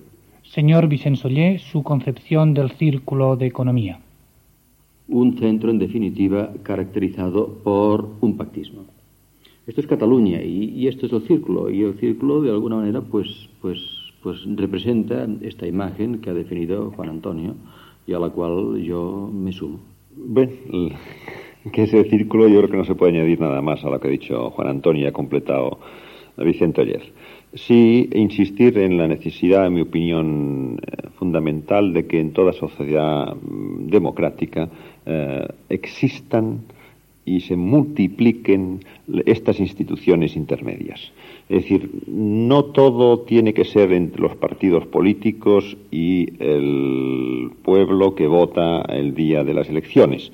Señor 0.42 0.88
Vicente 0.88 1.20
Soller, 1.20 1.60
su 1.60 1.82
concepción 1.82 2.54
del 2.54 2.70
círculo 2.72 3.36
de 3.36 3.46
economía. 3.46 4.00
Un 5.08 5.36
centro, 5.38 5.70
en 5.70 5.78
definitiva, 5.78 6.52
caracterizado 6.62 7.58
por 7.64 8.08
un 8.20 8.36
pactismo. 8.36 8.84
Esto 9.66 9.80
es 9.80 9.86
Cataluña 9.86 10.42
y, 10.42 10.70
y, 10.74 10.88
esto 10.88 11.06
es 11.06 11.12
el 11.12 11.22
círculo 11.22 11.70
y 11.70 11.82
el 11.82 11.94
círculo 11.94 12.40
de 12.42 12.50
alguna 12.50 12.76
manera 12.76 13.02
pues, 13.02 13.48
pues 13.60 13.78
pues 14.22 14.38
representa 14.56 15.26
esta 15.42 15.66
imagen 15.66 16.20
que 16.20 16.30
ha 16.30 16.34
definido 16.34 16.90
Juan 16.92 17.08
Antonio 17.08 17.54
y 18.06 18.12
a 18.12 18.18
la 18.18 18.30
cual 18.30 18.82
yo 18.82 19.30
me 19.32 19.52
sumo. 19.52 19.80
Bueno, 20.14 20.52
que 21.72 21.84
ese 21.84 22.04
círculo 22.04 22.48
yo 22.48 22.58
creo 22.58 22.70
que 22.70 22.76
no 22.76 22.84
se 22.84 22.94
puede 22.94 23.12
añadir 23.12 23.40
nada 23.40 23.62
más 23.62 23.84
a 23.84 23.90
lo 23.90 24.00
que 24.00 24.08
ha 24.08 24.10
dicho 24.10 24.50
Juan 24.50 24.68
Antonio 24.68 25.02
y 25.02 25.06
ha 25.06 25.12
completado 25.12 25.78
Vicente 26.36 26.82
ayer. 26.82 27.02
Sí, 27.52 28.08
insistir 28.14 28.78
en 28.78 28.96
la 28.96 29.08
necesidad, 29.08 29.66
en 29.66 29.74
mi 29.74 29.80
opinión, 29.82 30.78
eh, 30.80 31.08
fundamental 31.18 31.92
de 31.92 32.06
que 32.06 32.20
en 32.20 32.32
toda 32.32 32.52
sociedad 32.52 33.34
mm, 33.34 33.88
democrática 33.88 34.68
eh, 35.04 35.46
existan 35.68 36.60
y 37.30 37.40
se 37.40 37.54
multipliquen 37.54 38.80
estas 39.24 39.60
instituciones 39.60 40.34
intermedias. 40.34 41.12
Es 41.48 41.62
decir, 41.62 41.88
no 42.08 42.64
todo 42.66 43.20
tiene 43.20 43.54
que 43.54 43.64
ser 43.64 43.92
entre 43.92 44.22
los 44.22 44.34
partidos 44.34 44.86
políticos 44.86 45.76
y 45.92 46.28
el 46.42 47.52
pueblo 47.62 48.16
que 48.16 48.26
vota 48.26 48.82
el 48.82 49.14
día 49.14 49.44
de 49.44 49.54
las 49.54 49.68
elecciones 49.68 50.32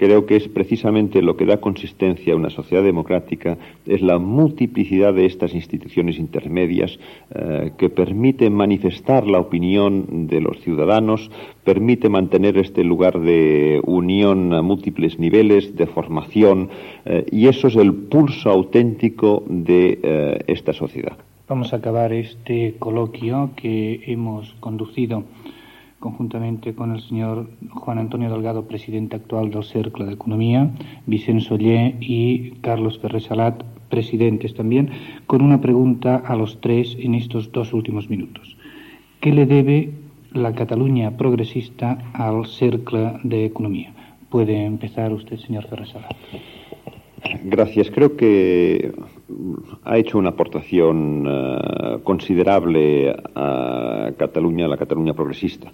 creo 0.00 0.24
que 0.24 0.36
es 0.36 0.48
precisamente 0.48 1.20
lo 1.20 1.36
que 1.36 1.44
da 1.44 1.60
consistencia 1.60 2.32
a 2.32 2.36
una 2.36 2.48
sociedad 2.48 2.82
democrática, 2.82 3.58
es 3.84 4.00
la 4.00 4.18
multiplicidad 4.18 5.12
de 5.12 5.26
estas 5.26 5.54
instituciones 5.54 6.18
intermedias 6.18 6.98
eh, 7.34 7.72
que 7.76 7.90
permite 7.90 8.48
manifestar 8.48 9.26
la 9.26 9.38
opinión 9.38 10.26
de 10.26 10.40
los 10.40 10.58
ciudadanos, 10.60 11.30
permite 11.64 12.08
mantener 12.08 12.56
este 12.56 12.82
lugar 12.82 13.20
de 13.20 13.82
unión 13.84 14.54
a 14.54 14.62
múltiples 14.62 15.18
niveles, 15.18 15.76
de 15.76 15.86
formación, 15.86 16.70
eh, 17.04 17.26
y 17.30 17.48
eso 17.48 17.68
es 17.68 17.76
el 17.76 17.92
pulso 17.92 18.48
auténtico 18.48 19.44
de 19.50 19.98
eh, 20.02 20.38
esta 20.46 20.72
sociedad. 20.72 21.18
Vamos 21.46 21.74
a 21.74 21.76
acabar 21.76 22.14
este 22.14 22.76
coloquio 22.78 23.50
que 23.54 24.00
hemos 24.06 24.54
conducido 24.60 25.24
conjuntamente 26.00 26.74
con 26.74 26.92
el 26.92 27.00
señor 27.02 27.48
Juan 27.70 27.98
Antonio 27.98 28.30
Delgado, 28.30 28.66
presidente 28.66 29.16
actual 29.16 29.50
del 29.50 29.64
Cercle 29.64 30.06
de 30.06 30.14
Economía, 30.14 30.70
Vicente 31.06 31.44
Soller 31.44 31.94
y 32.00 32.52
Carlos 32.62 32.98
Ferrer 32.98 33.22
Salat, 33.22 33.62
presidentes 33.90 34.54
también, 34.54 34.90
con 35.26 35.42
una 35.42 35.60
pregunta 35.60 36.16
a 36.16 36.34
los 36.36 36.60
tres 36.60 36.96
en 36.98 37.14
estos 37.14 37.52
dos 37.52 37.72
últimos 37.72 38.08
minutos. 38.08 38.56
¿Qué 39.20 39.32
le 39.32 39.44
debe 39.44 39.90
la 40.32 40.54
Cataluña 40.54 41.16
progresista 41.16 41.98
al 42.14 42.46
Cercle 42.46 43.12
de 43.22 43.44
Economía? 43.44 43.92
Puede 44.30 44.64
empezar 44.64 45.12
usted, 45.12 45.36
señor 45.36 45.66
Ferrer 45.68 45.88
Salat. 45.88 46.16
Gracias. 47.44 47.90
Creo 47.90 48.16
que 48.16 48.92
ha 49.84 49.98
hecho 49.98 50.18
una 50.18 50.30
aportación 50.30 51.26
uh, 51.26 52.02
considerable 52.02 53.14
a 53.34 54.10
Cataluña, 54.16 54.66
a 54.66 54.68
la 54.68 54.76
Cataluña 54.76 55.14
progresista. 55.14 55.72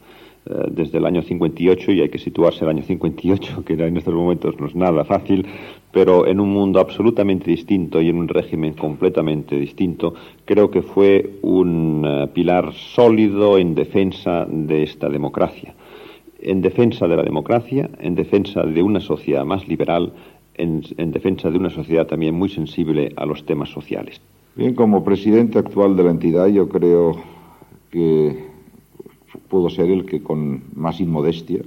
Uh, 0.49 0.71
desde 0.71 0.99
el 0.99 1.07
año 1.07 1.23
58, 1.23 1.91
y 1.91 2.01
hay 2.03 2.09
que 2.09 2.19
situarse 2.19 2.65
el 2.65 2.71
año 2.71 2.83
58, 2.83 3.65
que 3.67 3.73
en 3.73 3.97
estos 3.97 4.15
momentos 4.15 4.59
no 4.61 4.67
es 4.67 4.77
nada 4.77 5.05
fácil, 5.05 5.45
pero 5.91 6.27
en 6.27 6.39
un 6.39 6.51
mundo 6.51 6.79
absolutamente 6.79 7.51
distinto 7.51 8.01
y 8.01 8.11
en 8.11 8.19
un 8.19 8.29
régimen 8.29 8.75
completamente 8.75 9.59
distinto, 9.59 10.15
creo 10.45 10.71
que 10.71 10.83
fue 10.83 11.39
un 11.43 12.07
uh, 12.07 12.29
pilar 12.29 12.73
sólido 12.75 13.59
en 13.59 13.75
defensa 13.75 14.47
de 14.49 14.85
esta 14.85 15.09
democracia. 15.09 15.75
En 16.39 16.61
defensa 16.61 17.09
de 17.09 17.17
la 17.17 17.23
democracia, 17.25 17.91
en 17.99 18.15
defensa 18.15 18.63
de 18.63 18.83
una 18.83 19.01
sociedad 19.01 19.45
más 19.45 19.67
liberal, 19.67 20.13
en, 20.57 20.83
en, 20.97 21.13
defensa 21.13 21.51
de 21.51 21.59
una 21.59 21.71
sociedad 21.71 22.07
también 22.07 22.35
muy 22.35 22.49
sensible 22.49 23.13
a 23.17 23.27
los 23.27 23.45
temas 23.45 23.71
sociales. 23.71 24.21
Bien, 24.55 24.75
como 24.75 25.05
presidente 25.05 25.59
actual 25.59 25.97
de 25.97 26.05
la 26.05 26.11
entidad, 26.11 26.47
yo 26.49 26.69
creo 26.69 27.17
que 27.91 28.47
puedo 29.49 29.71
ser 29.71 29.91
el 29.91 30.07
que 30.07 30.23
con 30.23 30.63
más 30.75 31.01
inmodestia 31.01 31.63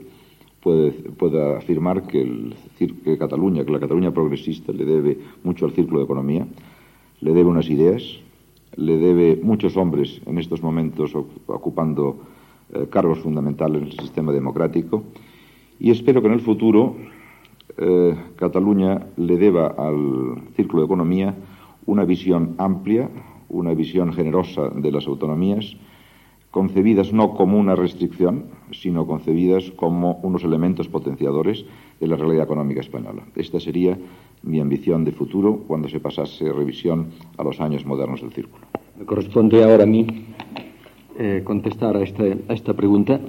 pueda 0.61 1.57
afirmar 1.57 2.03
que, 2.03 2.21
el, 2.21 2.55
que 2.77 3.17
Cataluña, 3.17 3.63
que 3.63 3.71
la 3.71 3.79
Cataluña 3.79 4.11
progresista 4.11 4.71
le 4.73 4.85
debe 4.85 5.17
mucho 5.43 5.65
al 5.65 5.71
círculo 5.71 5.99
de 5.99 6.05
economía, 6.05 6.47
le 7.21 7.33
debe 7.33 7.49
unas 7.49 7.69
ideas, 7.69 8.03
le 8.75 8.97
debe 8.97 9.39
muchos 9.41 9.77
hombres 9.77 10.21
en 10.25 10.37
estos 10.37 10.61
momentos 10.61 11.13
ocupando 11.47 12.17
eh, 12.73 12.87
cargos 12.89 13.19
fundamentales 13.19 13.81
en 13.81 13.87
el 13.87 13.99
sistema 13.99 14.31
democrático 14.31 15.03
y 15.79 15.91
espero 15.91 16.21
que 16.21 16.27
en 16.27 16.33
el 16.33 16.41
futuro 16.41 16.95
eh, 17.77 18.15
Cataluña 18.35 19.07
le 19.17 19.37
deba 19.37 19.67
al 19.77 20.41
Círculo 20.55 20.81
de 20.81 20.85
Economía 20.85 21.35
una 21.85 22.05
visión 22.05 22.55
amplia, 22.57 23.09
una 23.49 23.73
visión 23.73 24.13
generosa 24.13 24.69
de 24.69 24.91
las 24.91 25.07
autonomías, 25.07 25.75
concebidas 26.51 27.13
no 27.13 27.35
como 27.35 27.59
una 27.59 27.75
restricción, 27.75 28.45
sino 28.71 29.05
concebidas 29.05 29.71
como 29.75 30.19
unos 30.23 30.43
elementos 30.43 30.87
potenciadores 30.87 31.65
de 31.99 32.07
la 32.07 32.15
realidad 32.15 32.45
económica 32.45 32.81
española. 32.81 33.23
Esta 33.35 33.59
sería 33.59 33.97
mi 34.43 34.59
ambición 34.59 35.05
de 35.05 35.11
futuro 35.11 35.63
cuando 35.67 35.89
se 35.89 35.99
pasase 35.99 36.51
revisión 36.51 37.07
a 37.37 37.43
los 37.43 37.59
años 37.59 37.85
modernos 37.85 38.21
del 38.21 38.31
Círculo. 38.31 38.65
Me 38.97 39.05
corresponde 39.05 39.63
ahora 39.63 39.83
a 39.83 39.87
mí 39.87 40.07
eh, 41.17 41.41
contestar 41.43 41.95
a, 41.97 41.99
a 41.99 42.53
esta 42.53 42.73
pregunta. 42.73 43.19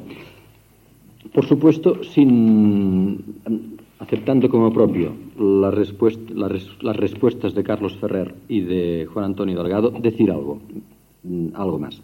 Por 1.34 1.47
supuesto, 1.47 2.03
sin 2.03 3.22
aceptando 4.01 4.48
como 4.48 4.72
propio 4.72 5.12
la 5.38 5.70
la 5.70 6.48
las 6.80 6.96
respuestas 6.96 7.55
de 7.55 7.62
Carlos 7.62 7.96
Ferrer 7.96 8.34
y 8.48 8.61
de 8.61 9.07
Juan 9.12 9.26
Antonio 9.26 9.57
Delgado, 9.62 9.90
decir 9.90 10.30
algo, 10.30 10.59
mm, 11.22 11.48
algo 11.55 11.78
más. 11.78 12.03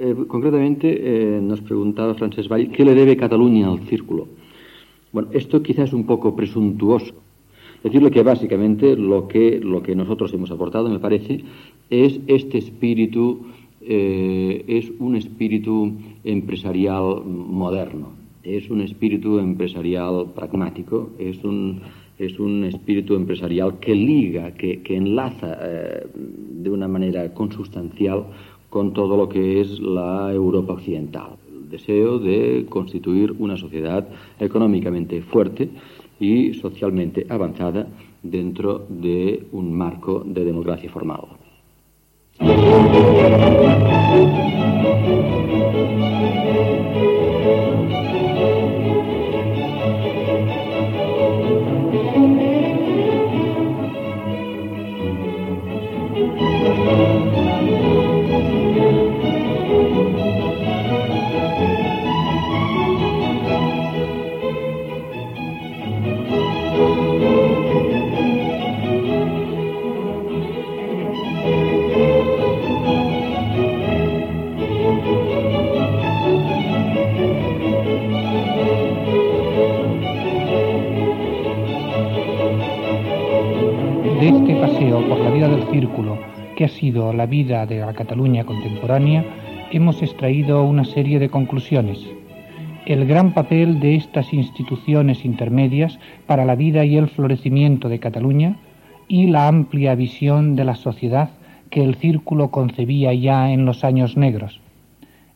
Eh, 0.00 0.14
concretamente, 0.26 0.88
eh, 0.88 1.40
nos 1.40 1.60
preguntaba 1.60 2.14
Francesc 2.14 2.48
Vall, 2.48 2.70
¿qué 2.70 2.84
le 2.84 2.94
debe 2.94 3.16
Cataluña 3.16 3.68
al 3.70 3.80
círculo? 3.80 4.26
Bueno, 5.12 5.28
esto 5.32 5.62
quizás 5.62 5.88
es 5.88 5.92
un 5.92 6.06
poco 6.06 6.34
presuntuoso. 6.34 7.14
Decirle 7.84 8.10
que 8.10 8.22
básicamente 8.22 8.96
lo 8.96 9.28
que, 9.28 9.60
lo 9.60 9.82
que 9.82 9.94
nosotros 9.94 10.32
hemos 10.32 10.50
aportado, 10.50 10.88
me 10.88 10.98
parece, 10.98 11.44
es 11.90 12.20
este 12.26 12.58
espíritu, 12.58 13.46
eh, 13.82 14.64
es 14.66 14.90
un 14.98 15.14
espíritu 15.14 15.92
empresarial 16.24 17.22
moderno 17.24 18.27
es 18.56 18.70
un 18.70 18.80
espíritu 18.80 19.38
empresarial 19.38 20.26
pragmático, 20.34 21.10
es 21.18 21.44
un, 21.44 21.80
es 22.18 22.38
un 22.38 22.64
espíritu 22.64 23.14
empresarial 23.14 23.78
que 23.78 23.94
liga, 23.94 24.52
que, 24.52 24.80
enlaza 24.88 25.58
eh, 25.60 26.06
de 26.14 26.70
una 26.70 26.88
manera 26.88 27.32
consustancial 27.34 28.24
con 28.70 28.92
todo 28.92 29.16
lo 29.16 29.28
que 29.28 29.60
es 29.60 29.78
la 29.80 30.32
Europa 30.32 30.72
occidental. 30.74 31.36
El 31.52 31.68
deseo 31.70 32.18
de 32.18 32.66
constituir 32.68 33.34
una 33.38 33.56
sociedad 33.56 34.08
económicamente 34.40 35.20
fuerte 35.22 35.68
y 36.18 36.54
socialmente 36.54 37.26
avanzada 37.28 37.86
dentro 38.22 38.86
de 38.88 39.46
un 39.52 39.72
marco 39.72 40.22
de 40.26 40.44
democracia 40.44 40.90
formal. 40.90 41.20
Que 86.58 86.64
ha 86.64 86.68
sido 86.68 87.12
la 87.12 87.26
vida 87.26 87.66
de 87.66 87.78
la 87.78 87.92
Cataluña 87.92 88.42
contemporánea, 88.42 89.24
hemos 89.70 90.02
extraído 90.02 90.64
una 90.64 90.84
serie 90.84 91.20
de 91.20 91.28
conclusiones. 91.28 92.04
El 92.84 93.06
gran 93.06 93.32
papel 93.32 93.78
de 93.78 93.94
estas 93.94 94.32
instituciones 94.32 95.24
intermedias 95.24 96.00
para 96.26 96.44
la 96.44 96.56
vida 96.56 96.84
y 96.84 96.96
el 96.96 97.06
florecimiento 97.06 97.88
de 97.88 98.00
Cataluña 98.00 98.56
y 99.06 99.28
la 99.28 99.46
amplia 99.46 99.94
visión 99.94 100.56
de 100.56 100.64
la 100.64 100.74
sociedad 100.74 101.30
que 101.70 101.84
el 101.84 101.94
círculo 101.94 102.50
concebía 102.50 103.14
ya 103.14 103.52
en 103.52 103.64
los 103.64 103.84
años 103.84 104.16
negros. 104.16 104.60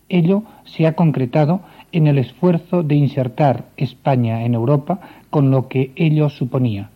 Ello 0.09 0.43
se 0.65 0.89
ha 0.89 0.97
concretado 0.97 1.61
en 1.93 2.09
el 2.09 2.19
esfuerzo 2.19 2.83
de 2.83 2.97
insertar 2.97 3.67
España 3.77 4.45
en 4.45 4.55
Europa 4.55 4.99
con 5.31 5.53
lo 5.53 5.69
que 5.69 5.93
ello 5.95 6.31
suponía 6.31 6.91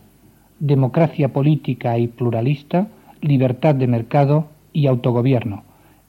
democracia 0.59 1.33
política 1.33 1.97
y 1.97 2.07
pluralista, 2.07 2.87
libertad 3.21 3.75
de 3.75 3.87
mercado 3.87 4.47
y 4.73 4.87
autogobierno. 4.87 5.63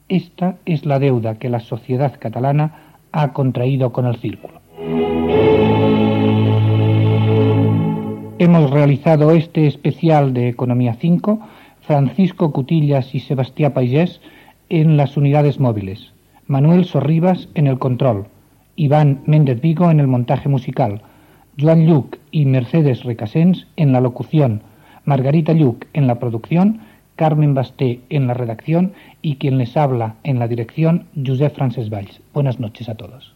Esta 0.09 0.57
es 0.65 0.87
la 0.87 0.99
deuda 0.99 1.39
que 1.39 1.49
la 1.49 1.61
sociedad 1.61 2.15
catalana 2.19 2.97
ha 3.13 3.33
contraído 3.33 3.93
con 3.93 4.07
el 4.07 4.17
círculo. 4.17 4.61
Hemos 8.39 8.71
realizado 8.71 9.33
este 9.33 9.67
especial 9.67 10.33
de 10.33 10.49
Economía 10.49 10.95
5, 10.95 11.41
Francisco 11.81 12.53
Cutillas 12.53 13.15
y 13.15 13.21
Sebastián 13.21 13.73
Paigés 13.73 14.21
en 14.69 14.97
las 14.97 15.17
unidades 15.17 15.59
móviles, 15.59 16.13
Manuel 16.47 16.85
Sorribas 16.85 17.49
en 17.55 17.67
el 17.67 17.79
control, 17.79 18.27
Iván 18.77 19.23
Méndez 19.27 19.61
Vigo 19.61 19.91
en 19.91 19.99
el 19.99 20.07
montaje 20.07 20.49
musical, 20.49 21.03
Joan 21.59 21.87
Lluc 21.87 22.17
y 22.31 22.45
Mercedes 22.45 23.03
Recasens 23.03 23.67
en 23.77 23.93
la 23.93 24.01
locución, 24.01 24.63
Margarita 25.05 25.53
Lluc 25.53 25.87
en 25.93 26.07
la 26.07 26.21
producción, 26.21 26.81
Carmen 27.19 27.53
Basté 27.53 28.01
en 28.11 28.29
la 28.29 28.35
redacción 28.35 28.93
y 29.23 29.37
quien 29.37 29.59
les 29.59 29.77
habla 29.77 30.15
en 30.23 30.39
la 30.39 30.47
dirección, 30.47 31.09
Josep 31.27 31.53
Frances 31.55 31.91
Valls. 31.91 32.21
Buenas 32.33 32.61
noches 32.61 32.89
a 32.89 32.95
todos. 32.95 33.35